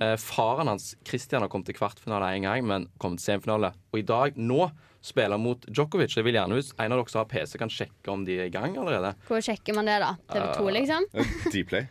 Eh, 0.00 0.16
faren 0.20 0.68
hans, 0.68 0.96
Christian, 1.06 1.42
har 1.42 1.48
kommet 1.48 1.70
til 1.70 1.78
kvartfinale 1.78 2.34
én 2.36 2.44
gang, 2.44 2.66
men 2.66 2.88
kommet 3.00 3.22
til 3.22 3.32
semifinale. 3.32 3.72
Og 3.92 4.00
i 4.02 4.06
dag, 4.06 4.36
nå, 4.36 4.68
spiller 5.04 5.40
mot 5.40 5.62
Djokovic. 5.70 6.16
Jeg 6.18 6.26
vil 6.26 6.36
gjerne 6.36 6.58
hvis 6.58 6.72
en 6.76 6.92
av 6.92 7.00
dere 7.00 7.12
som 7.12 7.22
har 7.22 7.30
PC, 7.30 7.56
kan 7.60 7.72
sjekke 7.72 8.12
om 8.12 8.26
de 8.26 8.36
er 8.42 8.50
i 8.50 8.52
gang 8.52 8.76
allerede. 8.76 9.14
Hvor 9.28 9.40
sjekker 9.44 9.76
man 9.78 9.88
det, 9.88 10.00
da? 10.02 10.12
TV2, 10.34 10.74
liksom? 10.76 11.08
Uh, 11.14 11.34
Dplay. 11.54 11.88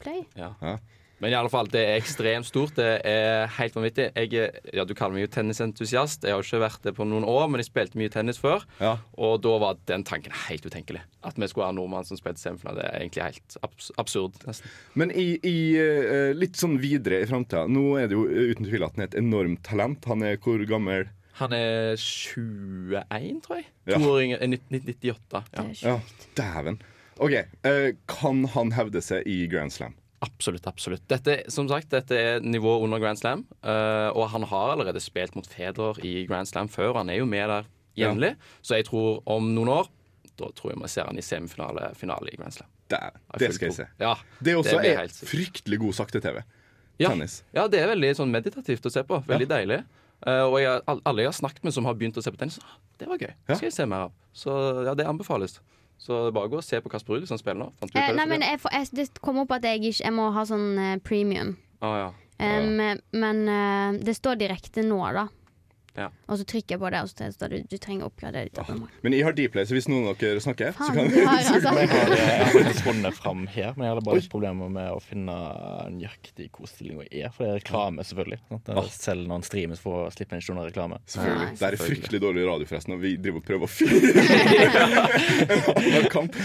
Play? 0.00 0.22
Ja. 0.38 0.54
Ja. 0.64 0.78
Men 1.20 1.32
i 1.32 1.36
alle 1.36 1.50
fall, 1.52 1.68
det 1.68 1.80
er 1.84 1.98
ekstremt 2.00 2.46
stort. 2.48 2.72
Det 2.78 2.88
er 3.04 3.50
helt 3.58 3.74
vanvittig. 3.76 4.06
Jeg, 4.16 4.52
ja, 4.72 4.84
du 4.88 4.94
kaller 4.96 5.18
meg 5.18 5.26
jo 5.26 5.30
tennisentusiast. 5.34 6.24
Jeg 6.24 6.32
har 6.32 6.40
jo 6.40 6.46
ikke 6.48 6.62
vært 6.62 6.86
det 6.88 6.94
på 6.96 7.04
noen 7.04 7.26
år, 7.28 7.44
men 7.52 7.60
jeg 7.60 7.68
spilte 7.68 8.00
mye 8.00 8.08
tennis 8.12 8.40
før. 8.40 8.64
Ja. 8.80 8.94
Og 9.20 9.42
da 9.44 9.52
var 9.60 9.76
den 9.90 10.04
tanken 10.08 10.32
helt 10.46 10.64
utenkelig. 10.64 11.02
At 11.28 11.36
vi 11.36 11.48
skulle 11.52 11.68
ha 11.68 11.76
nordmann 11.76 12.08
som 12.08 12.16
spilte 12.16 12.40
semifinale. 12.40 12.80
Det 12.80 12.88
er 12.88 13.04
egentlig 13.04 13.26
helt 13.26 13.58
abs 13.68 13.90
absurd. 14.00 14.40
nesten. 14.48 14.72
Men 14.96 15.12
i, 15.12 15.28
i 15.44 15.56
eh, 15.76 16.32
litt 16.36 16.56
sånn 16.56 16.78
videre 16.80 17.20
i 17.20 17.28
framtida 17.28 17.66
Nå 17.68 17.84
er 18.00 18.08
det 18.08 18.16
jo 18.16 18.24
uten 18.24 18.64
tvil 18.70 18.86
at 18.88 18.96
han 18.96 19.04
er 19.04 19.10
et 19.12 19.18
enormt 19.20 19.62
talent. 19.68 20.08
Han 20.08 20.24
er 20.24 20.40
hvor 20.40 20.64
gammel? 20.68 21.10
Han 21.40 21.52
er 21.56 21.94
21, 22.00 23.40
tror 23.44 23.60
jeg. 23.60 23.68
Ja. 23.88 23.98
Toåring 24.00 24.34
år 24.34 24.38
yngre. 24.38 24.40
eh, 24.44 24.56
1998. 24.56 25.44
Ja. 25.52 25.64
Ja, 25.84 26.00
dæven. 26.36 26.80
OK. 27.20 27.32
eh, 27.68 27.92
kan 28.08 28.44
han 28.56 28.72
hevde 28.72 29.02
seg 29.04 29.26
i 29.28 29.42
Grand 29.52 29.72
Slam? 29.72 29.94
Absolutt. 30.20 30.66
absolutt 30.68 31.04
dette, 31.08 31.44
Som 31.48 31.68
sagt, 31.68 31.88
dette 31.90 32.16
er 32.16 32.42
nivå 32.44 32.74
under 32.84 33.00
Grand 33.00 33.18
Slam. 33.18 33.46
Uh, 33.64 34.12
og 34.12 34.28
han 34.34 34.44
har 34.50 34.74
allerede 34.74 35.00
spilt 35.00 35.36
mot 35.36 35.46
Federer 35.48 36.00
i 36.04 36.26
Grand 36.28 36.48
Slam 36.48 36.68
før. 36.68 36.98
Han 37.00 37.08
er 37.08 37.22
jo 37.22 37.28
med 37.28 37.48
der 37.48 37.70
jevnlig. 37.96 38.34
Så 38.62 38.76
jeg 38.76 38.88
tror 38.90 39.22
om 39.26 39.50
noen 39.54 39.72
år 39.80 39.90
Da 40.40 40.48
tror 40.56 40.72
jeg 40.72 40.80
vi 40.80 40.88
ser 40.88 41.08
han 41.08 41.18
i 41.20 41.24
semifinale 41.24 41.90
finale 41.98 42.32
i 42.32 42.36
Grand 42.36 42.52
Slam. 42.52 42.68
Har 42.90 43.38
Det 43.38 43.52
skal 43.54 43.68
jeg 43.68 43.76
se. 43.76 43.86
Ja, 44.00 44.14
Det 44.40 44.56
også 44.56 44.80
det 44.82 44.94
er 44.96 45.04
også 45.04 45.26
fryktelig 45.28 45.78
god 45.78 45.92
sakte-TV. 45.98 46.42
Ja. 47.00 47.08
Tennis. 47.08 47.42
Ja, 47.56 47.66
det 47.68 47.80
er 47.80 47.88
veldig 47.94 48.12
sånn 48.18 48.32
meditativt 48.32 48.84
å 48.84 48.92
se 48.92 49.02
på. 49.08 49.22
Veldig 49.28 49.48
deilig. 49.48 49.82
Uh, 50.20 50.44
og 50.50 50.58
jeg, 50.60 50.80
alle 50.84 51.22
jeg 51.22 51.30
har 51.30 51.36
snakket 51.36 51.64
med 51.64 51.72
som 51.72 51.86
har 51.88 51.96
begynt 51.96 52.18
å 52.20 52.24
se 52.24 52.32
på 52.32 52.36
tennis, 52.40 52.58
ah, 52.60 52.76
det 53.00 53.08
var 53.08 53.20
gøy. 53.22 53.30
Det 53.48 53.56
skal 53.56 53.70
jeg 53.70 53.76
se 53.76 53.86
mer 53.88 54.08
av. 54.08 54.16
Så 54.36 54.52
ja, 54.84 54.92
det 54.96 55.06
anbefales. 55.08 55.60
Så 56.00 56.16
det 56.16 56.30
er 56.30 56.36
bare 56.38 56.48
å 56.48 56.52
gå 56.54 56.60
og 56.62 56.64
se 56.64 56.78
på 56.80 56.88
Kasper 56.88 57.12
Ruud 57.12 57.26
hvis 57.26 57.32
han 57.34 57.40
spiller 57.42 57.60
nå. 57.60 57.66
Eh, 57.92 58.06
nei, 58.16 58.24
men 58.30 58.40
jeg, 58.46 58.60
får- 58.62 58.72
jeg, 58.72 58.88
det 58.96 59.20
kom 59.20 59.42
opp 59.42 59.50
at 59.52 59.66
jeg 59.68 59.82
ikke 59.84 60.04
Jeg 60.06 60.14
må 60.16 60.30
ha 60.32 60.44
sånn 60.48 60.70
eh, 60.80 60.94
premium. 61.04 61.50
Ah, 61.84 61.96
ja. 61.98 62.06
um, 62.40 62.80
Men 63.12 63.42
uh, 63.48 63.98
det 64.00 64.14
står 64.16 64.38
direkte 64.40 64.80
nå, 64.86 65.00
da. 65.16 65.26
Og 65.98 66.38
så 66.38 66.44
trykker 66.46 66.76
jeg 66.76 66.80
på 66.80 66.90
det, 66.92 67.00
og 67.02 67.10
så 67.10 67.30
står 67.34 67.52
det 67.52 67.60
du 67.70 67.76
trenger 67.82 68.06
å 68.06 68.10
oppgradere 68.10 68.48
ditt 68.48 68.58
abonnement. 68.62 68.92
Men 69.04 69.14
jeg 69.16 69.24
har 69.26 69.34
Dplay, 69.36 69.66
så 69.66 69.74
hvis 69.76 69.88
noen 69.90 70.06
av 70.10 70.18
dere 70.20 70.42
snakker, 70.42 70.70
så 70.76 70.90
kan 70.94 71.10
vi 71.10 71.24
har 71.26 71.40
altså 71.40 71.72
Jeg 71.80 71.90
har, 71.90 72.12
jeg 72.14 72.44
har 72.44 72.52
faktisk 72.54 72.84
funnet 72.86 73.18
fram 73.18 73.42
her, 73.50 73.72
men 73.76 73.86
jeg 73.86 73.94
hadde 73.94 74.04
bare 74.06 74.20
litt 74.20 74.30
problemer 74.32 74.70
med 74.72 74.88
å 74.94 75.00
finne 75.02 75.36
nøyaktig 75.96 76.50
hvor 76.54 76.70
stillinga 76.70 77.06
er. 77.10 77.32
For 77.34 77.44
det 77.44 77.50
er 77.50 77.58
reklame, 77.60 78.06
selvfølgelig. 78.06 78.40
Det 78.52 78.76
er 78.76 78.90
Selv 78.94 79.26
når 79.26 79.40
en 79.42 79.46
streamer, 79.50 79.80
så 79.80 79.86
får 79.88 80.14
slippe 80.16 80.36
inn 80.36 80.44
ikke 80.44 80.56
noe 80.58 80.68
reklame. 80.68 81.00
Selvfølgelig. 81.10 81.48
Det 81.60 81.68
er 81.70 81.78
fryktelig 81.80 82.22
dårlig 82.26 82.46
radio, 82.48 82.70
forresten, 82.70 82.96
og 82.96 83.02
vi 83.04 83.14
driver 83.20 83.42
og 83.42 83.48
prøver 83.50 83.66
å 83.66 83.72
fyre 83.74 83.98
en 86.00 86.08
kamp. 86.16 86.38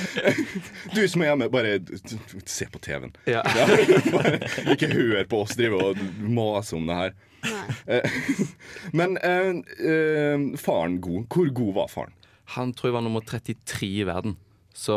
Du 0.95 1.01
som 1.11 1.23
er 1.23 1.31
hjemme, 1.31 1.49
bare 1.53 1.77
se 2.45 2.67
på 2.71 2.81
TV-en. 2.83 3.13
Ja. 3.29 3.43
Bare, 4.11 4.39
ikke 4.73 4.89
hør 4.93 5.23
på 5.29 5.45
oss 5.45 5.55
drive 5.59 5.79
og 5.91 6.03
mase 6.25 6.77
om 6.77 6.89
det 6.89 6.99
her. 7.03 7.15
Eh, 7.87 8.01
Men 8.97 9.17
eh, 9.17 9.51
eh, 9.79 10.45
faren 10.61 10.99
god. 11.03 11.27
Hvor 11.31 11.51
god 11.53 11.73
var 11.79 11.91
faren? 11.91 12.13
Han 12.55 12.73
tror 12.73 12.91
jeg 12.91 12.97
var 12.99 13.05
nummer 13.05 13.25
33 13.25 13.89
i 14.01 14.05
verden. 14.07 14.37
Så 14.75 14.93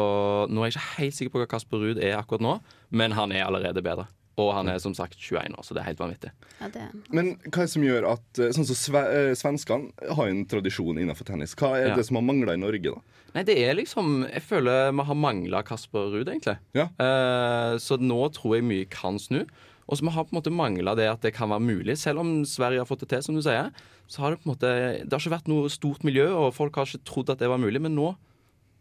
nå 0.50 0.60
er 0.64 0.68
jeg 0.68 0.74
ikke 0.76 0.96
helt 0.98 1.14
sikker 1.16 1.32
på 1.34 1.40
hva 1.42 1.48
Kasper 1.50 1.78
Ruud 1.80 2.00
er 2.02 2.16
akkurat 2.18 2.42
nå, 2.42 2.56
men 2.90 3.14
han 3.14 3.30
er 3.32 3.44
allerede 3.46 3.80
bedre. 3.86 4.08
Og 4.38 4.52
han 4.54 4.68
er 4.70 4.78
som 4.82 4.92
sagt 4.94 5.16
21 5.18 5.54
år, 5.58 5.64
så 5.66 5.74
det 5.74 5.80
er 5.82 5.88
helt 5.88 5.98
vanvittig. 6.02 6.30
Ja, 6.60 6.68
det. 6.74 6.84
Men 7.14 7.32
hva 7.46 7.62
er 7.62 7.66
det 7.66 7.72
som 7.72 7.82
gjør 7.86 8.04
at 8.12 8.40
Sånn 8.54 8.66
som 8.68 8.78
sve, 8.78 9.00
eh, 9.10 9.30
Svenskene 9.38 10.10
har 10.14 10.30
en 10.30 10.44
tradisjon 10.50 10.98
innenfor 11.02 11.26
tennis. 11.26 11.56
Hva 11.58 11.72
er 11.78 11.88
Ja. 11.88 11.94
det 11.98 12.04
som 12.06 12.18
har 12.20 12.26
mangla 12.26 12.54
i 12.54 12.60
Norge, 12.62 12.92
da? 12.94 13.00
Nei, 13.34 13.42
det 13.44 13.56
er 13.58 13.74
liksom 13.74 14.28
Jeg 14.30 14.42
føler 14.42 14.92
vi 14.94 15.04
har 15.10 15.14
mangla 15.14 15.62
Kasper 15.66 16.10
Ruud, 16.14 16.28
egentlig. 16.28 16.56
Eh, 16.74 17.72
så 17.82 17.98
nå 17.98 18.20
tror 18.32 18.56
jeg 18.58 18.64
mye 18.64 18.86
kan 18.90 19.18
snu. 19.18 19.44
Og 19.88 19.96
så 19.96 20.04
vi 20.04 20.12
har 20.12 20.24
på 20.28 20.34
en 20.34 20.38
måte 20.42 20.52
mangla 20.52 20.92
det 20.98 21.06
at 21.08 21.22
det 21.24 21.32
kan 21.34 21.48
være 21.48 21.64
mulig. 21.64 21.96
Selv 21.96 22.20
om 22.20 22.44
Sverige 22.44 22.82
har 22.82 22.88
fått 22.88 23.00
det 23.06 23.08
til, 23.14 23.22
som 23.24 23.34
du 23.38 23.40
sier, 23.42 23.70
så 24.06 24.20
har 24.20 24.34
det 24.34 24.42
på 24.42 24.48
en 24.48 24.52
måte 24.52 24.68
Det 25.00 25.12
har 25.12 25.22
ikke 25.22 25.32
vært 25.38 25.48
noe 25.48 25.70
stort 25.72 26.04
miljø, 26.04 26.28
og 26.36 26.52
folk 26.54 26.76
har 26.76 26.84
ikke 26.90 27.04
trodd 27.08 27.30
at 27.32 27.40
det 27.40 27.48
var 27.48 27.58
mulig. 27.62 27.80
Men 27.80 27.96
nå, 27.96 28.12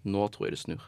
nå 0.03 0.27
tror 0.33 0.47
jeg 0.49 0.57
det 0.57 0.63
snur. 0.65 0.83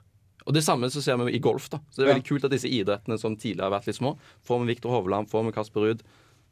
Og 0.45 0.55
det 0.55 0.63
samme 0.65 0.89
så 0.91 1.01
ser 1.03 1.17
vi 1.23 1.35
i 1.37 1.39
golf. 1.43 1.69
da 1.69 1.79
Så 1.89 2.01
det 2.01 2.07
er 2.07 2.13
veldig 2.15 2.27
kult 2.27 2.45
at 2.47 2.51
disse 2.51 2.67
idrettene 2.67 3.17
som 3.21 3.35
tidligere 3.37 3.69
har 3.69 3.77
vært 3.79 3.87
litt 3.87 3.99
små, 3.99 4.17
får 4.43 4.59
med 4.59 4.71
Viktor 4.75 4.91
Hovland, 4.91 5.29
får 5.31 5.45
med 5.45 5.55
Kasper 5.55 5.85
Ruud. 5.87 6.03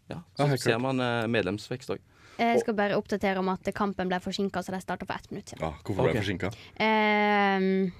Ja, 0.07 0.21
så 0.37 0.47
Ja, 0.47 0.57
ser 0.57 0.79
man 0.79 0.99
eh, 1.03 1.27
medlemsvekst 1.27 1.91
òg. 1.91 1.99
Jeg 2.37 2.59
skal 2.61 2.75
bare 2.77 2.95
oppdatere 2.95 3.41
om 3.41 3.49
at 3.49 3.65
kampen 3.73 4.07
ble 4.11 4.19
forsinka, 4.21 4.61
så 4.61 4.71
de 4.71 4.79
starta 4.83 5.07
for 5.09 5.17
ett 5.17 5.31
minutt 5.31 5.49
siden. 5.49 5.63
Ja, 5.65 5.73
hvorfor 5.83 6.05
ble 6.05 6.11
Ok. 6.11 6.13
det 6.13 6.23
forsinka? 6.23 6.51
Um, 6.79 7.91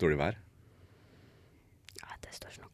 Dårlig 0.00 0.18
vær? 0.18 0.38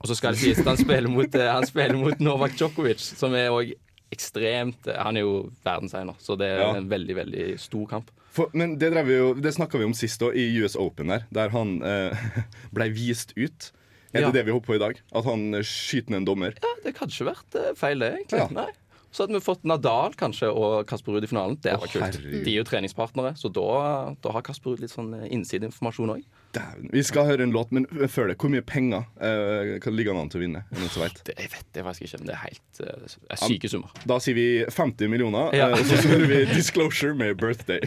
Og 0.01 0.09
så 0.09 0.17
skal 0.17 0.33
det 0.33 0.41
sies 0.41 0.61
at 0.63 0.71
han 0.71 0.79
spiller 0.81 1.11
mot, 1.13 1.35
eh, 1.35 1.51
han 1.53 1.67
spiller 1.69 1.99
mot 2.01 2.21
Novak 2.25 2.55
Djokovic, 2.57 3.03
som 3.19 3.35
er 3.37 3.51
òg 3.53 3.75
ekstremt 4.11 4.89
Han 4.97 5.17
er 5.17 5.23
jo 5.23 5.35
verdenseier, 5.65 6.09
så 6.19 6.37
det 6.39 6.49
er 6.49 6.61
Ja. 6.65 6.71
en 6.77 6.89
veldig, 6.89 7.15
veldig 7.15 7.45
stor 7.61 7.87
kamp. 7.87 8.11
For, 8.31 8.49
men 8.55 8.77
det, 8.79 8.93
drev 8.93 9.07
vi 9.07 9.17
jo, 9.19 9.35
det 9.35 9.53
snakka 9.55 9.79
vi 9.79 9.85
om 9.85 9.95
sist 9.95 10.21
òg, 10.23 10.35
i 10.35 10.49
US 10.63 10.77
Open, 10.77 11.09
der 11.09 11.25
Der 11.33 11.49
han 11.51 11.83
eh, 11.83 12.17
ble 12.75 12.91
vist 12.91 13.33
ut. 13.37 13.73
Er 14.13 14.23
Ja. 14.23 14.31
det 14.31 14.41
det 14.41 14.47
vi 14.47 14.53
håper 14.53 14.67
på 14.67 14.75
i 14.75 14.83
dag? 14.83 15.01
At 15.15 15.25
han 15.25 15.55
eh, 15.55 15.63
skyter 15.63 16.11
ned 16.11 16.23
en 16.23 16.25
dommer? 16.25 16.55
Ja, 16.63 16.75
Det 16.83 16.97
hadde 16.97 17.13
ikke 17.13 17.31
vært 17.31 17.55
eh, 17.55 17.75
feil, 17.79 17.99
det, 18.03 18.13
egentlig. 18.19 18.39
Ja. 18.41 18.49
Nei. 18.51 18.71
Så 19.13 19.25
hadde 19.27 19.35
vi 19.35 19.43
fått 19.43 19.65
Nadal 19.67 20.15
kanskje 20.15 20.51
og 20.55 20.87
Kasper 20.87 21.13
Ruud 21.13 21.25
i 21.27 21.27
finalen. 21.31 21.57
Det 21.63 21.73
var 21.75 21.83
oh, 21.87 21.91
kult. 21.91 22.05
herregud. 22.05 22.45
De 22.47 22.51
er 22.53 22.59
jo 22.61 22.65
treningspartnere, 22.67 23.33
så 23.37 23.51
da, 23.51 24.15
da 24.23 24.31
har 24.35 24.43
Kasper 24.47 24.71
Ruud 24.71 24.81
litt 24.81 24.91
sånn 24.95 25.15
eh, 25.15 25.29
innsideinformasjon 25.35 26.15
òg. 26.15 26.23
Dæven. 26.56 26.90
Vi 26.94 27.02
skal 27.04 27.26
høre 27.28 27.44
en 27.44 27.52
låt, 27.52 27.72
men 27.76 27.84
før 28.08 28.28
det, 28.32 28.38
hvor 28.40 28.48
mye 28.54 28.62
penger 28.64 29.04
eh, 29.20 29.74
kan 29.84 29.92
ligge 29.96 30.14
an 30.16 30.30
til 30.32 30.40
å 30.40 30.44
vinne? 30.46 30.62
Er 30.72 30.78
det 30.78 30.84
noen 30.86 30.94
som 30.94 31.04
vet? 31.04 31.18
Det, 31.28 31.34
jeg 31.42 31.52
vet 31.52 31.66
det 31.76 31.84
faktisk 31.84 32.06
ikke, 32.08 32.20
men 32.22 32.28
det 32.30 32.36
er 32.38 32.44
helt 32.46 32.80
eh, 32.80 33.18
er 33.36 33.42
syke 33.44 33.72
summer. 33.74 33.92
Da 34.08 34.20
sier 34.24 34.38
vi 34.40 34.46
50 34.72 35.12
millioner, 35.12 35.52
Ja. 35.58 35.68
eh, 35.74 35.80
og 35.80 35.86
så 35.92 36.00
hører 36.08 36.28
vi 36.32 36.40
Disclosure 36.56 37.14
med 37.16 37.36
Birthday. 37.44 37.82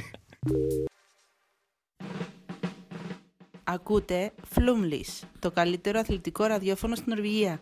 Ακούτε 3.65 4.31
Flumlis, 4.55 5.23
το 5.39 5.51
καλύτερο 5.51 5.99
αθλητικό 6.01 6.45
ραδιόφωνο 6.45 6.95
στην 6.95 7.13
Νορβηγία. 7.13 7.61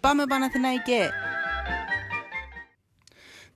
Πάμε 0.00 0.24
Παναθηναϊκέ! 0.26 1.10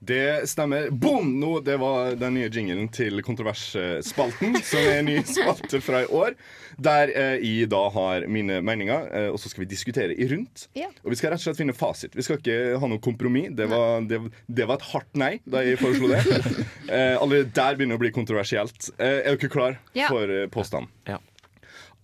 Det 0.04 0.48
stemmer. 0.50 0.90
Boom! 0.90 1.30
Nå, 1.40 1.60
det 1.64 1.76
var 1.80 2.16
den 2.20 2.34
nye 2.36 2.50
jinglen 2.52 2.88
til 2.92 3.22
Kontroversspalten, 3.24 4.56
som 4.66 4.80
er 4.82 4.98
en 5.00 5.06
ny 5.08 5.14
spalte 5.24 5.80
fra 5.80 6.02
i 6.04 6.08
år. 6.12 6.34
Der 6.76 7.12
eh, 7.14 7.36
jeg 7.40 7.68
da 7.72 7.80
har 7.94 8.26
mine 8.28 8.58
meninger, 8.66 9.06
eh, 9.14 9.28
og 9.32 9.38
så 9.40 9.48
skal 9.48 9.64
vi 9.64 9.68
diskutere 9.70 10.12
i 10.12 10.26
rundt. 10.28 10.66
Ja. 10.76 10.90
Og 11.04 11.14
vi 11.14 11.18
skal 11.20 11.32
rett 11.32 11.40
og 11.40 11.46
slett 11.46 11.60
finne 11.62 11.76
fasit. 11.78 12.16
Vi 12.18 12.24
skal 12.26 12.40
ikke 12.42 12.58
ha 12.82 12.90
noe 12.90 13.00
kompromiss. 13.04 13.52
Det 13.56 13.68
var, 13.70 14.02
det, 14.10 14.18
det 14.50 14.66
var 14.68 14.80
et 14.82 14.88
hardt 14.90 15.20
nei 15.20 15.32
da 15.46 15.62
jeg 15.64 15.80
foreslo 15.82 16.10
det. 16.12 16.22
Eh, 16.84 17.14
allerede 17.16 17.48
der 17.56 17.78
begynner 17.78 17.96
det 17.96 17.96
å 17.96 18.02
bli 18.02 18.10
kontroversielt. 18.12 18.90
Eh, 19.00 19.22
er 19.24 19.38
dere 19.40 19.48
klar 19.50 19.78
Ja. 19.96 20.10
for 20.12 20.28
eh, 20.30 20.44
påstanden? 20.52 20.90
Ja. 21.08 21.16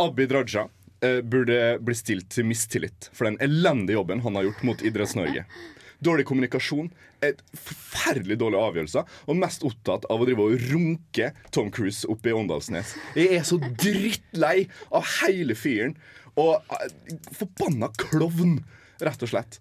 Abid 0.01 0.33
Raja 0.33 0.65
eh, 1.05 1.21
burde 1.21 1.59
bli 1.85 1.95
stilt 1.99 2.31
til 2.33 2.49
mistillit 2.49 3.11
for 3.13 3.29
den 3.29 3.37
elendige 3.45 3.99
jobben 3.99 4.23
han 4.25 4.39
har 4.41 4.49
gjort 4.49 4.65
mot 4.67 4.81
Idretts-Norge. 4.89 5.45
Dårlig 6.01 6.25
kommunikasjon, 6.31 6.89
et 7.27 7.43
forferdelig 7.55 8.39
dårlige 8.41 8.69
avgjørelser, 8.71 9.19
og 9.27 9.41
mest 9.41 9.65
opptatt 9.67 10.07
av 10.11 10.23
å 10.23 10.29
drive 10.29 10.47
og 10.47 10.71
runke 10.71 11.33
Tom 11.55 11.73
Cruise 11.75 12.09
oppe 12.11 12.33
i 12.33 12.37
Åndalsnes. 12.37 12.95
Jeg 13.19 13.41
er 13.41 13.45
så 13.47 13.61
drittlei 13.61 14.69
av 14.89 15.07
hele 15.21 15.57
fyren. 15.59 15.97
Og 16.39 16.63
eh, 16.77 17.19
forbanna 17.37 17.91
klovn, 17.99 18.61
rett 19.03 19.27
og 19.27 19.33
slett. 19.33 19.59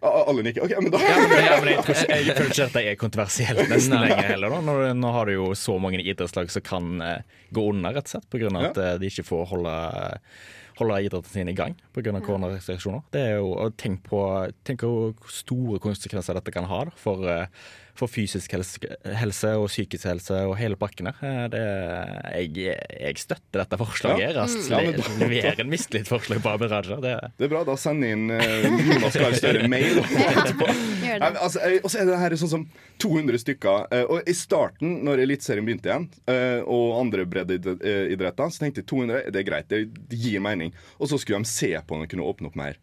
Alle 0.00 0.42
nikker. 0.42 0.64
OK, 0.64 0.72
men 0.80 0.92
da 0.94 1.00
Ja, 1.04 1.16
men, 1.28 1.42
ja, 1.44 1.56
men 1.60 1.68
jeg, 1.74 1.82
jeg, 2.08 2.22
jeg 2.24 2.36
føler 2.38 2.54
ikke 2.54 2.66
at 2.70 2.76
det 2.78 2.84
er 2.88 2.94
kontroversielt 3.00 3.66
nesten 3.72 3.98
lenger 4.00 4.30
heller. 4.30 4.56
Nå, 4.64 4.76
nå 4.96 5.10
har 5.12 5.28
du 5.28 5.34
jo 5.34 5.50
så 5.58 5.76
mange 5.82 6.00
idrettslag 6.00 6.48
som 6.52 6.64
kan 6.64 7.04
uh, 7.04 7.18
gå 7.52 7.66
under, 7.74 7.98
rett 7.98 8.08
og 8.08 8.14
slett, 8.14 8.28
pga. 8.32 8.52
at 8.64 8.80
uh, 8.80 8.94
de 9.00 9.10
ikke 9.12 9.26
får 9.28 9.44
holde, 9.52 9.74
holde 10.80 10.98
idretten 11.06 11.30
sin 11.32 11.48
i 11.52 11.56
gang 11.56 11.76
pga. 11.94 12.16
koronarestriksjoner. 12.24 13.04
Det 13.14 13.20
er 13.20 13.36
jo, 13.38 13.52
og 13.54 13.76
tenk 13.80 14.02
på 14.08 14.24
tenk 14.64 14.80
hvor 14.86 15.14
store 15.30 15.78
konsekvenser 15.82 16.34
dette 16.40 16.52
kan 16.56 16.64
ha 16.70 16.84
da, 16.88 16.96
for, 16.96 17.22
eh, 17.28 17.46
for 18.00 18.08
fysisk 18.08 18.52
helse, 18.54 18.78
helse 19.18 19.48
og 19.60 19.66
psykisk 19.68 20.06
helse 20.08 20.36
og 20.48 20.54
hele 20.56 20.76
pakken 20.80 21.10
her. 21.10 21.18
Eh, 21.20 21.48
Det, 21.50 21.64
jeg, 22.56 22.78
jeg 23.00 23.18
støtter 23.20 23.60
dette 23.64 23.76
forslaget. 23.80 24.34
Ja. 24.38 24.46
Mm. 24.46 24.70
Ja, 24.70 24.92
da- 24.96 25.18
Leverer 25.20 25.60
en 25.60 25.68
mistillitsforslag 25.72 26.40
på 26.42 26.52
Abid 26.54 26.70
Raja. 26.72 26.96
Det, 27.02 27.14
Det 27.36 27.44
er 27.44 27.52
bra. 27.52 27.64
Da 27.68 27.76
send 27.76 28.04
inn 28.06 28.30
uh, 28.30 28.40
Jonas 28.40 29.18
Gahr 29.20 29.36
Støre 29.36 29.68
mail. 29.68 30.00
det. 30.00 31.20
Altså, 31.20 31.60
eh, 31.66 31.80
Og 31.84 31.90
så 31.92 32.00
er 32.00 32.08
det 32.08 32.18
her 32.22 32.36
sånn 32.40 32.52
som 32.54 32.64
200 33.02 33.42
stykker. 33.42 33.86
eh, 33.92 34.04
Og 34.08 34.22
i 34.30 34.32
starten, 34.38 35.02
når 35.04 35.24
Eliteserien 35.26 35.66
begynte 35.66 35.90
igjen, 35.90 36.08
eh, 36.30 36.62
og 36.64 36.96
andre 37.02 37.26
breddeidretter, 37.26 38.48
så 38.50 38.58
tenkte 38.64 38.80
jeg 38.80 38.88
200 38.90 39.30
det 39.34 39.42
er 39.42 39.48
greit, 39.50 39.68
det 39.68 39.82
det 40.10 40.18
gir 40.18 40.40
mening. 40.40 40.69
Og 40.98 41.10
så 41.10 41.18
skulle 41.20 41.42
de 41.42 41.50
se 41.50 41.72
på 41.74 41.96
om 41.96 42.04
de 42.04 42.10
kunne 42.10 42.26
åpne 42.26 42.50
opp 42.50 42.58
mer. 42.58 42.80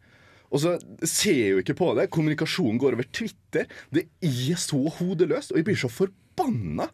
Og 0.47 0.63
så 0.63 0.77
ser 1.03 1.35
jeg 1.35 1.55
jo 1.55 1.63
ikke 1.63 1.75
på 1.77 1.91
det. 1.97 2.07
Kommunikasjonen 2.13 2.79
går 2.79 2.95
over 2.95 3.07
Twitter. 3.11 3.67
Det 3.91 4.07
er 4.23 4.59
så 4.61 4.79
hodeløst, 4.99 5.51
og 5.51 5.59
jeg 5.59 5.67
blir 5.67 5.79
så 5.79 5.91
forbanna. 5.91 6.87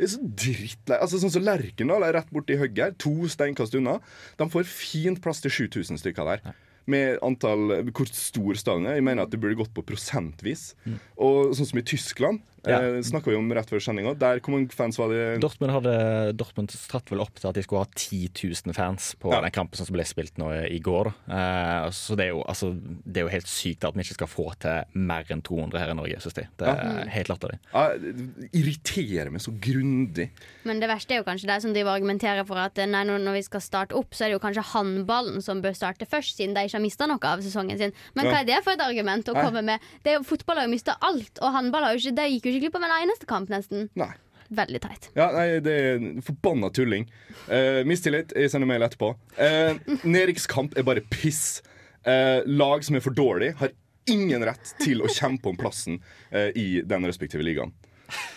Jeg 0.00 0.06
er 0.06 0.12
så 0.14 0.24
drittlei. 0.44 0.98
Altså, 0.98 1.20
sånn 1.20 1.32
som 1.32 1.44
Lerkendal 1.44 2.04
er 2.06 2.16
rett 2.16 2.32
borti 2.32 2.56
hugget 2.60 2.82
her, 2.84 2.98
to 3.00 3.28
steinkast 3.28 3.76
unna. 3.76 3.98
De 4.40 4.48
får 4.52 4.68
fint 4.68 5.20
plass 5.20 5.42
til 5.44 5.52
7000 5.52 6.00
stykker 6.00 6.28
der. 6.28 6.52
Med 6.90 7.20
antall 7.22 7.84
Hvor 7.92 8.08
stor 8.08 8.56
stallen 8.58 8.88
er. 8.88 8.96
Jeg 8.98 9.04
mener 9.06 9.24
at 9.24 9.32
det 9.32 9.40
burde 9.40 9.58
gått 9.60 9.74
på 9.76 9.84
prosentvis. 9.86 10.74
Og 11.20 11.54
sånn 11.56 11.68
som 11.68 11.80
i 11.80 11.86
Tyskland, 11.86 12.40
Ja. 12.66 12.80
eh, 12.82 13.00
snakka 13.02 13.30
vi 13.30 13.36
om 13.36 13.50
rett 13.52 13.68
før 13.70 13.80
sendinga. 13.80 14.12
Der 14.18 14.40
hvor 14.40 14.50
mange 14.56 14.68
fans 14.74 14.98
var 14.98 15.08
det? 15.08 15.40
Dortmund, 15.40 15.72
hadde, 15.72 16.36
Dortmund 16.36 16.70
satt 16.70 17.08
vel 17.10 17.20
opp 17.20 17.34
til 17.40 17.48
at 17.48 17.54
de 17.54 17.62
skulle 17.62 17.84
ha 17.84 17.90
10 17.94 18.28
000 18.66 18.74
fans 18.74 19.14
på 19.20 19.32
Ja. 19.32 19.40
den 19.40 19.50
kampen 19.50 19.76
som 19.76 19.86
ble 19.94 20.04
spilt 20.04 20.36
nå 20.38 20.50
i 20.68 20.78
går. 20.80 21.12
Eh, 21.28 21.88
så 21.90 22.16
det 22.16 22.26
er, 22.26 22.32
jo, 22.34 22.42
altså, 22.44 22.72
det 23.06 23.16
er 23.22 23.24
jo 23.28 23.32
helt 23.32 23.48
sykt 23.48 23.84
at 23.84 23.94
vi 23.94 24.00
ikke 24.04 24.18
skal 24.20 24.28
få 24.28 24.46
til 24.60 24.84
mer 24.94 25.24
enn 25.30 25.42
200 25.42 25.78
her 25.78 25.90
i 25.90 25.94
Norge, 25.94 26.20
syns 26.20 26.34
de. 26.34 26.46
Det 26.58 26.68
er 26.68 26.76
Ja. 26.76 27.04
helt 27.10 27.28
latterlig. 27.28 27.58
Ja, 27.72 27.88
det 27.96 28.50
irriterer 28.52 29.30
meg 29.32 29.40
så 29.44 29.52
grundig. 29.62 30.30
Men 30.68 30.80
det 30.80 30.88
verste 30.90 31.14
er 31.14 31.22
jo 31.22 31.26
kanskje 31.28 31.48
de 31.50 31.56
som 31.64 31.72
driver 31.74 31.94
og 31.94 32.00
argumenterer 32.00 32.46
for 32.46 32.60
at 32.60 32.76
nei, 32.76 33.02
når 33.08 33.20
når 33.24 33.32
vi 33.38 33.42
skal 33.46 33.60
starte 33.64 33.96
opp, 33.98 34.12
så 34.16 34.24
er 34.26 34.30
det 34.32 34.36
jo 34.38 34.42
kanskje 34.44 34.64
håndballen 34.72 35.42
som 35.44 35.60
bør 35.62 35.74
starte 35.76 36.06
først, 36.08 36.36
siden 36.38 36.54
de 36.56 36.64
ikke 36.66 36.76
har 36.78 36.84
mista 36.84 37.06
noe 37.10 37.18
av 37.22 37.40
sesongen 37.44 37.78
sin. 37.78 37.92
Men 38.16 38.26
hva 38.30 38.40
er 38.40 38.44
det 38.48 38.60
for 38.64 38.72
et 38.76 38.80
argument 38.84 39.28
å 39.28 39.34
komme 39.36 39.62
med? 39.64 39.80
Det 40.04 40.12
er 40.14 40.18
jo, 40.18 40.24
fotball 40.24 40.56
har 40.62 40.66
jo 40.68 40.72
mista 40.74 40.96
alt, 41.00 41.38
og 41.40 41.52
håndball 41.54 41.84
har 41.84 41.96
jo 41.96 42.02
ikke, 42.02 42.16
det 42.16 42.28
gikk 42.34 42.48
jo 42.49 42.49
ikke 42.50 42.66
glipp 42.66 42.78
av 42.80 42.86
en 42.88 42.96
eneste 42.98 43.28
kamp, 43.30 43.52
nesten. 43.52 43.88
Nei. 43.98 44.12
Veldig 44.50 44.80
teit. 44.82 45.04
Ja, 45.14 45.28
nei, 45.30 45.60
det 45.62 45.74
er 45.78 46.00
en 46.00 46.22
forbanna 46.26 46.72
tulling. 46.74 47.04
Uh, 47.46 47.86
mistillit. 47.86 48.34
Jeg 48.34 48.50
sender 48.50 48.66
mail 48.66 48.82
etterpå. 48.82 49.12
Uh, 49.38 49.78
nedrykkskamp 50.02 50.74
er 50.74 50.86
bare 50.88 51.04
piss. 51.06 51.60
Uh, 52.02 52.42
lag 52.50 52.82
som 52.82 52.98
er 52.98 53.04
for 53.04 53.14
dårlig, 53.14 53.52
har 53.60 53.70
ingen 54.10 54.42
rett 54.48 54.72
til 54.80 55.04
å 55.04 55.10
kjempe 55.12 55.52
om 55.52 55.58
plassen 55.60 56.00
uh, 56.34 56.48
i 56.58 56.82
den 56.82 57.06
respektive 57.06 57.46
ligaen. 57.46 57.70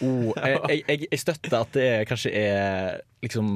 Oh, 0.04 0.32
jeg, 0.38 0.84
jeg, 0.88 1.08
jeg, 1.12 1.20
støtter 1.22 1.58
at 1.60 1.74
det 1.76 1.90
kanskje 2.10 2.32
er 2.38 3.02
liksom 3.24 3.48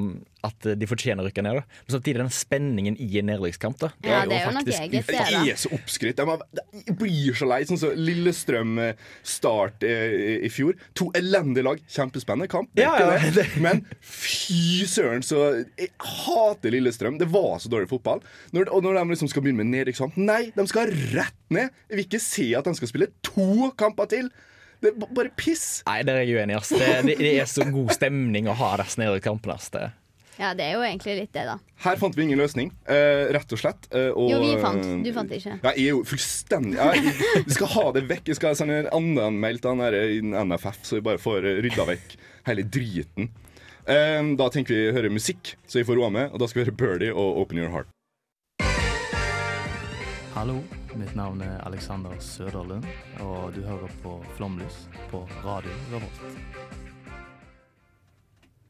At 0.46 0.64
de 0.80 0.86
fortjener 0.88 1.20
å 1.20 1.26
rykke 1.26 1.42
ned. 1.44 1.58
Da. 1.58 1.80
Men 1.84 1.94
samtidig 1.96 2.20
den 2.22 2.32
spenningen 2.32 2.96
i 3.02 3.08
en 3.20 3.26
nedrykkskamp. 3.28 3.78
da. 3.82 3.90
Ja, 4.06 4.20
det 4.28 4.38
er 4.38 4.44
jo 4.46 4.52
noe 4.54 4.62
faktisk 4.62 4.84
eget, 4.84 5.08
det, 5.10 5.24
Det 5.34 5.52
er 5.52 5.60
så 5.60 5.72
oppskrytt. 5.74 6.22
Jeg 6.22 6.84
Jeg 6.86 6.96
blir 7.00 7.38
så 7.38 7.48
lei. 7.50 7.58
Sånn 7.68 7.80
som 7.80 7.98
Lillestrøm 7.98 8.78
eh, 8.84 9.08
Start 9.26 9.84
eh, 9.86 10.38
i, 10.46 10.50
fjor. 10.54 10.78
To 11.00 11.10
elendige 11.18 11.66
lag. 11.66 11.82
Kjempespennende 11.90 12.48
kamp. 12.50 12.70
Ja, 12.78 12.94
ja, 13.02 13.32
det. 13.34 13.48
Men 13.64 13.82
fy 14.00 14.86
søren, 14.88 15.26
så 15.26 15.64
Jeg 15.74 15.90
hater 15.98 16.72
Lillestrøm. 16.74 17.18
Det 17.20 17.28
var 17.34 17.58
så 17.60 17.72
dårlig 17.72 17.90
fotball. 17.90 18.22
Når, 18.54 18.70
og 18.70 18.86
når 18.86 19.00
de 19.02 19.16
liksom 19.16 19.32
skal 19.32 19.44
begynne 19.44 19.64
med 19.64 19.74
nedrykkskamp 19.74 20.16
Nei, 20.22 20.52
de 20.54 20.68
skal 20.70 20.94
rett 21.12 21.36
ned. 21.52 21.74
Jeg 21.90 21.98
vil 21.98 22.06
ikke 22.06 22.22
se 22.22 22.52
at 22.56 22.68
de 22.68 22.78
skal 22.78 22.94
spille 22.94 23.10
to 23.26 23.72
kamper 23.78 24.08
til. 24.14 24.30
Det 24.80 24.92
er 24.92 25.08
bare 25.10 25.30
piss. 25.34 25.82
Nei, 25.88 26.02
der 26.06 26.20
er 26.20 26.26
jeg 26.28 26.36
uenig. 26.38 26.54
ass. 26.60 26.68
Det, 26.70 26.90
det, 27.08 27.16
det 27.18 27.32
er 27.42 27.48
så 27.50 27.64
god 27.66 27.90
stemning 27.96 28.46
å 28.50 28.54
ha 28.54 28.76
disse 28.78 29.00
nedrykkskampene. 29.00 29.56
Det- 29.74 29.88
Ja, 30.38 30.52
det 30.54 30.68
er 30.68 30.76
jo 30.76 30.82
egentlig 30.86 31.16
litt 31.18 31.32
det, 31.34 31.42
da. 31.48 31.56
Her 31.82 31.96
fant 31.98 32.14
vi 32.14 32.22
ingen 32.22 32.38
løsning, 32.38 32.68
uh, 32.86 33.24
rett 33.34 33.50
og 33.50 33.58
slett. 33.58 33.88
Uh, 33.90 34.12
og, 34.14 34.28
Jo, 34.30 34.38
vi 34.44 34.52
fant. 34.62 34.86
Du 35.02 35.10
fant 35.16 35.32
ikke. 35.34 35.56
Ja, 35.64 35.72
jeg 35.74 35.88
er 35.88 35.96
jo 35.96 36.04
fullstendig 36.06 36.76
ja, 36.78 36.92
jeg, 36.94 37.42
Vi 37.48 37.56
skal 37.56 37.72
ha 37.74 37.84
det 37.96 38.04
vekk. 38.06 38.30
Jeg 38.30 38.38
skal 38.38 38.54
sende 38.54 38.76
en 38.84 38.90
annen 38.94 39.40
mail 39.42 39.58
til 39.58 39.82
den 39.82 40.30
NFF, 40.52 40.78
så 40.86 41.00
vi 41.00 41.06
bare 41.10 41.18
får 41.18 41.42
rydda 41.66 41.88
vekk 41.90 42.14
hele 42.46 42.62
driten. 42.62 43.32
Eh, 43.88 44.22
da 44.38 44.46
tenker 44.54 44.76
vi 44.78 44.86
å 44.92 44.94
høre 44.94 45.10
musikk, 45.10 45.56
så 45.66 45.80
vi 45.80 45.86
får 45.90 45.98
roa 45.98 46.10
med. 46.14 46.30
Og 46.30 46.38
da 46.38 46.46
skal 46.46 46.62
vi 46.62 46.68
høre 46.68 46.78
Birdie 46.84 47.10
og 47.10 47.42
Open 47.42 47.58
Your 47.58 47.74
Heart. 47.74 47.90
Hallo, 50.38 50.60
mitt 50.98 51.14
navn 51.18 51.40
er 51.44 51.60
Alexander 51.66 52.14
Søderlund, 52.22 52.86
og 53.22 53.52
du 53.54 53.62
hører 53.66 53.90
på 54.02 54.16
Flomlys 54.36 54.84
på 55.12 55.20
Radio 55.44 55.72
Revolt. 55.92 56.20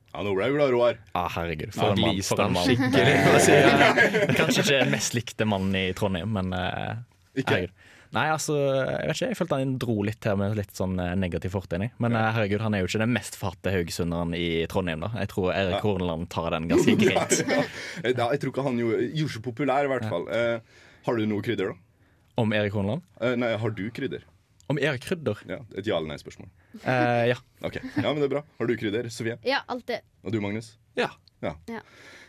Ja, 0.08 0.22
nå 0.24 0.32
ble 0.34 0.48
jeg 0.48 0.54
glad, 0.56 0.72
Roar. 0.72 0.96
Ja, 1.14 1.26
herregud. 1.36 1.72
For 1.76 1.92
en 1.94 2.00
mann. 2.02 2.20
For 2.26 2.42
en 2.42 2.54
mann. 2.56 2.64
skikkelig, 2.66 4.34
Kanskje 4.38 4.64
ikke 4.64 4.80
den 4.80 4.92
mest 4.96 5.14
likte 5.16 5.46
mannen 5.48 5.76
i 5.78 5.84
Trondheim, 5.96 6.32
men 6.34 6.52
eh, 6.56 6.96
Ikke? 7.38 7.48
herregud. 7.54 7.84
Nei, 8.16 8.22
altså, 8.32 8.54
jeg 8.56 9.04
vet 9.04 9.18
ikke, 9.18 9.26
jeg 9.28 9.36
følte 9.36 9.56
han 9.60 9.72
dro 9.82 9.94
litt 10.08 10.24
her 10.24 10.36
med 10.40 10.54
litt 10.56 10.70
sånn 10.72 10.94
eh, 11.04 11.10
negativ 11.20 11.52
fortegn. 11.52 11.90
Men 12.00 12.16
eh, 12.16 12.28
herregud, 12.38 12.62
han 12.64 12.72
er 12.76 12.80
jo 12.82 12.88
ikke 12.88 13.02
den 13.04 13.12
mest 13.12 13.36
fatte 13.36 13.72
haugesunderen 13.74 14.32
i 14.36 14.46
Trondheim, 14.72 15.04
da. 15.04 15.10
Jeg 15.20 15.28
tror 15.34 15.52
Erik. 15.52 15.82
Horneland 15.84 16.30
tar 16.32 16.56
den 16.56 16.70
ganske 16.72 16.96
greit. 17.04 17.42
ja, 17.44 17.60
ja, 18.08 18.30
jeg 18.32 18.40
tror 18.42 18.54
ikke 18.54 18.64
han 18.70 18.80
gjorde, 18.80 19.10
gjorde 19.12 19.36
så 19.36 19.44
populær, 19.44 19.84
i 19.84 19.92
hvert 19.92 20.08
fall. 20.08 20.24
Har 21.08 21.20
du 21.20 21.28
noe 21.28 21.44
krydder, 21.44 21.74
da? 21.76 21.84
Om 22.38 22.52
Erik 22.54 22.72
Horneland? 22.76 23.02
Eh, 23.20 23.34
nei, 23.40 23.52
har 23.58 23.70
du 23.74 23.84
krydder? 23.94 24.22
Om 24.68 24.76
Erik 24.78 25.00
Krydder? 25.08 25.38
Ja, 25.48 25.56
Et 25.80 25.86
ja- 25.88 25.96
eller 25.96 26.10
nei-spørsmål. 26.12 26.50
Eh, 26.84 27.28
ja. 27.30 27.36
Ok, 27.64 27.78
ja, 27.80 28.02
men 28.12 28.20
det 28.20 28.26
er 28.28 28.34
bra. 28.34 28.42
Har 28.58 28.68
du 28.68 28.74
krydder, 28.76 29.08
Sofie? 29.10 29.38
Ja, 29.48 29.62
alltid. 29.66 30.04
Og 30.22 30.32
du, 30.34 30.40
Magnus? 30.44 30.74
Ja. 30.98 31.08
Ja, 31.42 31.54
Ja. 31.72 31.80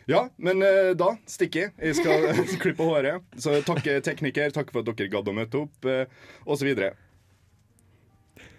Ja, 0.09 0.23
men 0.41 0.63
eh, 0.65 0.93
da 0.97 1.11
stikker 1.29 1.67
jeg. 1.67 1.73
Jeg 1.77 1.95
skal 1.99 2.23
klippe 2.63 2.81
håret. 2.87 3.21
Så 3.37 3.59
takk 3.67 3.85
eh, 3.91 3.99
tekniker, 4.01 4.49
takk 4.55 4.71
for 4.73 4.81
at 4.81 4.89
dere 4.97 5.11
gadd 5.13 5.27
å 5.29 5.35
møte 5.37 5.59
opp, 5.67 5.85
eh, 5.85 6.05
og 6.47 6.57
så 6.57 6.65
videre. 6.65 6.95